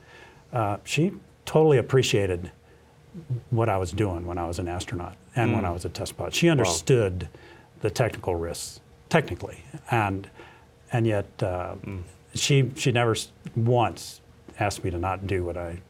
uh, 0.52 0.76
she 0.84 1.12
totally 1.46 1.78
appreciated 1.78 2.50
what 3.50 3.68
I 3.68 3.76
was 3.76 3.90
doing 3.92 4.26
when 4.26 4.38
I 4.38 4.46
was 4.46 4.58
an 4.58 4.68
astronaut 4.68 5.16
and 5.34 5.52
when 5.52 5.64
I 5.64 5.70
was 5.70 5.84
a 5.84 5.88
test 5.88 6.16
pilot. 6.16 6.34
She 6.34 6.48
understood 6.48 7.28
the 7.80 7.90
technical 7.90 8.36
risks 8.36 8.80
technically, 9.08 9.64
and 9.90 10.28
and 10.92 11.06
yet 11.06 11.26
uh, 11.42 11.74
she 12.34 12.70
she 12.76 12.92
never 12.92 13.16
once 13.56 14.20
asked 14.58 14.84
me 14.84 14.90
to 14.90 14.98
not 14.98 15.26
do 15.26 15.44
what 15.44 15.56
I 15.56 15.80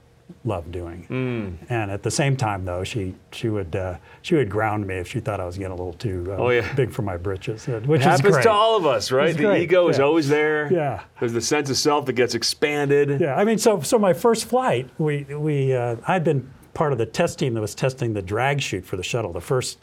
love 0.45 0.71
doing. 0.73 1.59
And 1.69 1.91
at 1.91 2.03
the 2.03 2.11
same 2.11 2.37
time, 2.37 2.65
though, 2.65 2.85
she 2.85 3.15
she 3.33 3.49
would 3.49 3.75
uh, 3.77 3.97
she 4.23 4.35
would 4.35 4.51
ground 4.51 4.87
me 4.87 4.97
if 4.97 5.09
she 5.09 5.21
thought 5.21 5.41
I 5.41 5.45
was 5.47 5.57
getting 5.59 5.73
a 5.73 5.77
little 5.77 5.93
too 5.95 6.27
uh, 6.31 6.37
Oh, 6.37 6.51
yeah. 6.51 6.73
big 6.75 6.93
for 6.93 7.03
my 7.03 7.17
britches, 7.17 7.69
uh, 7.69 7.81
which 7.85 8.03
happens 8.03 8.33
great. 8.35 8.43
to 8.45 8.51
all 8.51 8.77
of 8.77 8.87
us, 8.87 9.11
right? 9.13 9.29
It's 9.31 9.37
The 9.39 9.45
great, 9.45 9.63
ego 9.63 9.89
is 9.89 10.01
always 10.01 10.29
there. 10.29 10.73
Yeah. 10.73 11.03
There's 11.19 11.33
the 11.33 11.41
sense 11.41 11.71
of 11.71 11.77
self 11.77 12.07
that 12.07 12.15
gets 12.15 12.35
expanded. 12.35 13.21
Yeah, 13.21 13.35
I 13.37 13.45
mean, 13.45 13.59
so 13.59 13.81
so 13.81 13.99
my 13.99 14.13
first 14.13 14.45
flight, 14.47 14.89
we 14.99 15.25
we 15.25 15.75
uh, 15.75 15.97
I'd 16.07 16.25
been 16.25 16.51
part 16.75 16.93
of 16.93 16.99
the 16.99 17.07
test 17.07 17.39
team 17.39 17.55
that 17.55 17.61
was 17.61 17.75
testing 17.75 18.13
the 18.15 18.23
drag 18.23 18.61
chute 18.61 18.85
for 18.85 18.97
the 18.97 19.03
shuttle. 19.03 19.33
The 19.33 19.41
first 19.41 19.79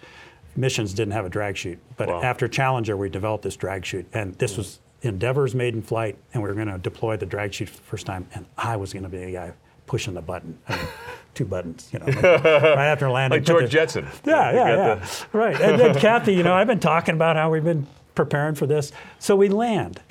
missions 0.55 0.93
didn't 0.93 1.13
have 1.13 1.25
a 1.25 1.29
drag 1.29 1.55
chute, 1.57 1.79
but 1.97 2.07
Wow. 2.07 2.21
after 2.23 2.47
Challenger, 2.47 2.97
we 2.97 3.10
developed 3.10 3.43
this 3.43 3.55
drag 3.55 3.86
chute, 3.86 4.07
and 4.13 4.33
this 4.36 4.57
was 4.57 4.79
Endeavour's 5.03 5.53
maiden 5.53 5.83
flight, 5.83 6.17
and 6.33 6.41
we 6.41 6.49
were 6.49 6.55
going 6.55 6.67
to 6.69 6.79
deploy 6.79 7.15
the 7.17 7.25
drag 7.27 7.53
chute 7.53 7.69
for 7.69 7.77
the 7.77 7.83
first 7.83 8.07
time, 8.07 8.25
and 8.33 8.45
I 8.57 8.77
was 8.77 8.91
going 8.93 9.03
to 9.03 9.10
be 9.10 9.23
the 9.25 9.31
guy 9.31 9.51
pushing 9.88 10.13
the 10.13 10.21
button. 10.21 10.58
I 10.69 10.76
mean, 10.76 10.86
two 11.34 11.45
buttons, 11.45 11.89
you 11.91 12.00
know, 12.00 12.06
like, 12.06 12.21
right 12.23 12.88
after 12.91 13.10
landing. 13.10 13.39
Like 13.39 13.45
George 13.47 13.69
Jetson. 13.71 14.06
yeah, 14.26 14.52
yeah, 14.52 14.67
yeah. 14.67 14.95
the- 14.95 15.38
Right. 15.38 15.60
And 15.60 15.80
then 15.80 15.95
Kathy, 16.00 16.34
you 16.36 16.43
know, 16.43 16.54
I've 16.54 16.67
been 16.67 16.80
talking 16.80 17.15
about 17.15 17.36
how 17.36 17.50
we've 17.52 17.63
been 17.63 17.88
preparing 18.15 18.54
for 18.56 18.67
this. 18.67 18.91
So 19.19 19.36
we 19.36 19.50
land 19.50 20.02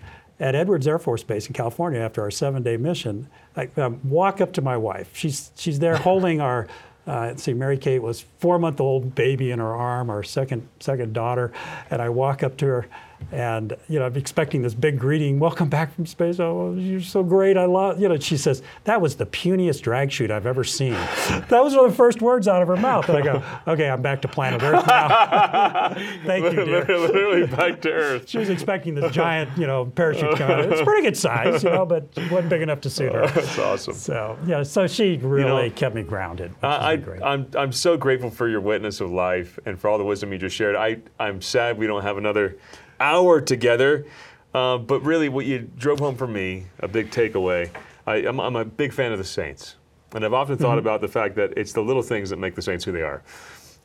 at 0.41 0.55
Edwards 0.55 0.87
Air 0.87 0.99
Force 0.99 1.23
Base 1.23 1.47
in 1.47 1.53
California 1.55 2.01
after 2.01 2.23
our 2.23 2.31
seven-day 2.31 2.77
mission. 2.77 3.29
I 3.57 3.69
um, 3.77 4.01
walk 4.05 4.41
up 4.41 4.53
to 4.55 4.63
my 4.63 4.77
wife. 4.77 5.11
She's 5.17 5.51
she's 5.57 5.79
there 5.79 5.97
holding 5.97 6.41
our. 6.41 6.67
Uh, 7.09 7.27
let's 7.29 7.45
see, 7.45 7.55
Mary 7.55 7.79
Kate 7.79 8.01
was 8.03 8.25
four-month-old 8.41 9.15
baby 9.15 9.53
in 9.53 9.61
her 9.61 9.75
arm, 9.75 10.11
our 10.11 10.25
second 10.25 10.67
second 10.81 11.13
daughter, 11.13 11.53
and 11.89 12.03
I 12.03 12.09
walk 12.09 12.43
up 12.43 12.57
to 12.59 12.67
her, 12.67 12.87
and 13.33 13.77
you 13.89 13.99
know, 13.99 14.07
I'm 14.07 14.17
expecting 14.17 14.63
this 14.63 14.75
big 14.75 14.99
greeting, 14.99 15.39
"Welcome 15.39 15.69
back 15.69 15.95
from 15.95 16.07
space! 16.07 16.41
Oh, 16.41 16.75
you're 16.75 17.01
so 17.01 17.23
great! 17.23 17.57
I 17.57 17.65
love 17.67 18.01
you 18.01 18.09
know." 18.09 18.19
She 18.19 18.37
says, 18.37 18.63
"That 18.85 19.01
was 19.01 19.17
the 19.17 19.27
puniest 19.27 19.83
drag 19.83 20.11
chute 20.13 20.31
I've 20.31 20.47
ever 20.47 20.65
seen." 20.65 20.93
that 20.93 21.63
was 21.63 21.75
one 21.75 21.85
of 21.85 21.91
the 21.91 21.97
first 21.97 22.23
words 22.23 22.49
out 22.49 22.63
of 22.63 22.69
her 22.69 22.77
mouth, 22.77 23.09
and 23.09 23.19
I 23.19 23.23
go, 23.23 23.43
"Okay, 23.67 23.89
I'm 23.89 24.03
back 24.03 24.23
to 24.23 24.29
planet 24.29 24.63
Earth 24.63 24.87
now." 24.87 25.95
Thank 26.27 26.45
you, 26.45 26.65
dear. 26.65 26.85
Literally 26.87 27.47
back 27.47 27.81
to 27.83 27.93
earth. 27.93 28.29
She 28.29 28.39
was 28.39 28.49
expecting 28.49 28.95
this 28.95 29.13
giant, 29.13 29.57
you 29.57 29.67
know, 29.67 29.87
parachute 29.87 30.37
coming. 30.37 30.71
It's 30.71 30.83
pretty 30.83 31.03
good 31.03 31.17
size, 31.17 31.63
you 31.63 31.71
know, 31.71 31.87
but 31.87 32.09
it 32.17 32.31
wasn't 32.31 32.51
big 32.51 32.63
enough 32.63 32.81
to 32.83 32.91
suit 32.91 33.13
her. 33.13 33.27
That's 33.35 33.59
awesome. 33.59 33.95
So 33.95 34.39
yeah, 34.47 34.63
so 34.63 34.87
she 34.87 35.17
really 35.19 35.69
know, 35.69 35.75
kept 35.75 35.95
me 35.95 36.03
grounded. 36.03 36.55
I, 36.63 36.97
great. 36.97 37.23
I'm, 37.23 37.47
I'm 37.57 37.73
so 37.73 37.97
grateful 37.97 38.31
for 38.31 38.49
your 38.49 38.61
witness 38.61 39.01
of 39.01 39.11
life 39.11 39.59
and 39.67 39.79
for 39.79 39.89
all 39.89 39.99
the 39.99 40.05
wisdom 40.05 40.33
you 40.33 40.39
just 40.39 40.57
shared. 40.57 40.77
I, 40.77 40.99
I'm 41.19 41.41
sad 41.41 41.79
we 41.79 41.87
don't 41.87 42.03
have 42.03 42.17
another 42.17 42.57
hour 43.01 43.41
together, 43.41 44.07
uh, 44.55 44.79
but 44.79 45.03
really, 45.03 45.29
what 45.29 45.47
you 45.47 45.71
drove 45.77 45.99
home 45.99 46.17
for 46.17 46.27
me, 46.27 46.67
a 46.81 46.89
big 46.89 47.11
takeaway. 47.11 47.71
I, 48.07 48.17
I'm, 48.27 48.39
I'm 48.41 48.57
a 48.57 48.65
big 48.65 48.93
fan 48.93 49.13
of 49.13 49.19
the 49.19 49.25
saints, 49.25 49.77
and 50.15 50.25
I've 50.25 50.33
often 50.33 50.55
Mm-hmm. 50.57 50.65
thought 50.65 50.79
about 50.79 51.01
the 51.01 51.09
fact 51.09 51.35
that 51.37 51.53
it's 51.57 51.73
the 51.73 51.83
little 51.83 52.03
things 52.03 52.31
that 52.31 52.39
make 52.39 52.55
the 52.55 52.63
saints 52.63 52.85
who 52.85 52.93
they 52.93 53.03
are. 53.03 53.23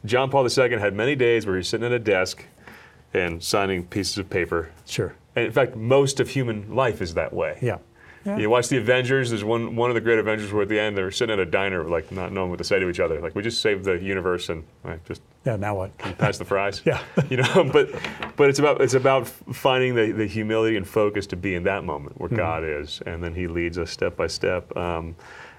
John 0.06 0.30
Paul 0.30 0.47
II 0.47 0.78
had 0.80 0.93
many 0.95 1.15
days 1.15 1.45
where 1.45 1.58
he's 1.58 1.67
sitting 1.67 1.86
at 1.86 1.91
a 1.91 2.00
desk 2.00 2.45
and 3.13 3.43
signing 3.43 3.86
pieces 3.86 4.17
of 4.17 4.30
paper. 4.30 4.71
sure. 4.86 5.13
And 5.36 5.45
in 5.45 5.52
fact, 5.52 5.76
most 5.76 6.19
of 6.19 6.30
human 6.30 6.76
life 6.76 7.02
is 7.02 7.13
that 7.13 7.32
way. 7.34 7.58
Yeah. 7.62 7.78
Yeah. 8.25 8.38
You 8.38 8.49
watch 8.49 8.67
the 8.67 8.77
Avengers. 8.77 9.29
There's 9.31 9.43
one 9.43 9.75
one 9.75 9.89
of 9.89 9.95
the 9.95 10.01
great 10.01 10.19
Avengers 10.19 10.53
where 10.53 10.62
at 10.63 10.69
the 10.69 10.79
end 10.79 10.95
they're 10.95 11.10
sitting 11.12 11.34
at 11.34 11.39
a 11.39 11.45
diner, 11.45 11.84
like 11.84 12.12
not 12.12 12.31
knowing 12.31 12.49
what 12.51 12.57
to 12.60 12.63
say 12.63 12.79
to 12.79 12.88
each 12.89 12.99
other. 12.99 13.19
Like 13.19 13.34
we 13.36 13.41
just 13.41 13.62
saved 13.62 13.84
the 13.86 13.93
universe 13.97 14.49
and 14.49 14.63
like, 14.84 15.03
just 15.05 15.21
Yeah. 15.45 15.55
Now 15.55 15.75
what? 15.75 15.97
pass 15.97 16.38
the 16.38 16.45
fries. 16.45 16.81
Yeah. 16.86 17.01
You 17.29 17.38
know, 17.38 17.69
but 17.73 17.89
but 18.36 18.49
it's 18.49 18.60
about 18.60 18.79
it's 18.81 18.93
about 18.93 19.27
finding 19.27 19.95
the, 19.95 20.12
the 20.12 20.27
humility 20.27 20.77
and 20.77 20.88
focus 20.88 21.25
to 21.27 21.36
be 21.36 21.55
in 21.55 21.63
that 21.63 21.84
moment 21.84 22.13
Mm-hmm. 22.19 22.36
where 22.36 22.38
God 22.38 22.63
is, 22.63 23.01
and 23.05 23.23
then 23.23 23.34
He 23.34 23.47
leads 23.47 23.77
us 23.77 23.89
step 23.91 24.15
by 24.17 24.27
step. 24.27 24.75
Um, 24.77 25.15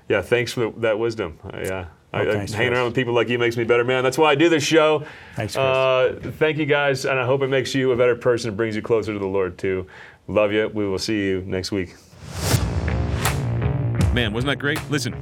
yeah. 0.09 0.23
Thanks 0.23 0.53
for 0.53 0.61
the, 0.71 0.81
that 0.81 0.99
wisdom. 0.99 1.39
I, 1.51 1.63
yeah. 1.63 1.87
I, 2.15 2.27
Oh, 2.27 2.31
I- 2.31 2.33
thanks, 2.35 2.53
hanging 2.53 2.75
around 2.75 2.85
with 2.85 2.95
people 2.95 3.15
like 3.15 3.29
you 3.31 3.39
makes 3.39 3.57
me 3.57 3.63
a 3.63 3.67
better 3.67 3.85
man. 3.85 4.05
That's 4.05 4.19
why 4.19 4.31
I 4.31 4.35
do 4.35 4.49
this 4.51 4.63
show. 4.63 5.05
Thanks, 5.35 5.55
Chris. 5.55 5.65
Uh, 5.65 6.21
thank 6.39 6.59
you 6.59 6.67
guys, 6.67 7.07
and 7.07 7.19
I 7.19 7.25
hope 7.25 7.41
it 7.43 7.49
makes 7.49 7.75
you 7.75 7.91
a 7.93 7.97
better 7.97 8.15
person 8.15 8.49
and 8.49 8.57
brings 8.57 8.77
you 8.77 8.83
closer 8.83 9.15
to 9.15 9.19
the 9.19 9.27
Lord 9.27 9.57
too. 9.57 9.87
Love 10.29 10.53
you. 10.53 10.71
We 10.75 10.87
will 10.87 10.99
see 10.99 11.19
you 11.25 11.43
next 11.47 11.73
week. 11.73 11.95
Man, 14.13 14.35
wasn't 14.35 14.51
that 14.51 14.59
great? 14.59 14.79
Listen, 14.91 15.15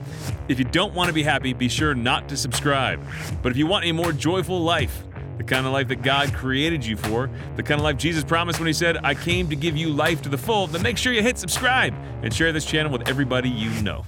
if 0.48 0.58
you 0.58 0.64
don't 0.64 0.94
want 0.94 1.08
to 1.08 1.14
be 1.14 1.22
happy, 1.22 1.52
be 1.52 1.68
sure 1.68 1.94
not 1.94 2.28
to 2.28 2.36
subscribe. 2.36 3.00
But 3.40 3.52
if 3.52 3.58
you 3.58 3.66
want 3.66 3.84
a 3.84 3.92
more 3.92 4.12
joyful 4.12 4.60
life, 4.60 5.04
the 5.38 5.44
kind 5.44 5.64
of 5.64 5.72
life 5.72 5.88
that 5.88 6.02
God 6.02 6.34
created 6.34 6.84
you 6.84 6.96
for, 6.96 7.30
the 7.56 7.62
kind 7.62 7.80
of 7.80 7.84
life 7.84 7.96
Jesus 7.96 8.24
promised 8.24 8.58
when 8.58 8.66
He 8.66 8.72
said, 8.72 8.98
I 9.04 9.14
came 9.14 9.48
to 9.48 9.56
give 9.56 9.76
you 9.76 9.90
life 9.90 10.22
to 10.22 10.28
the 10.28 10.38
full, 10.38 10.66
then 10.66 10.82
make 10.82 10.98
sure 10.98 11.12
you 11.12 11.22
hit 11.22 11.38
subscribe 11.38 11.94
and 12.22 12.34
share 12.34 12.52
this 12.52 12.64
channel 12.64 12.90
with 12.90 13.08
everybody 13.08 13.48
you 13.48 13.70
know. 13.82 14.04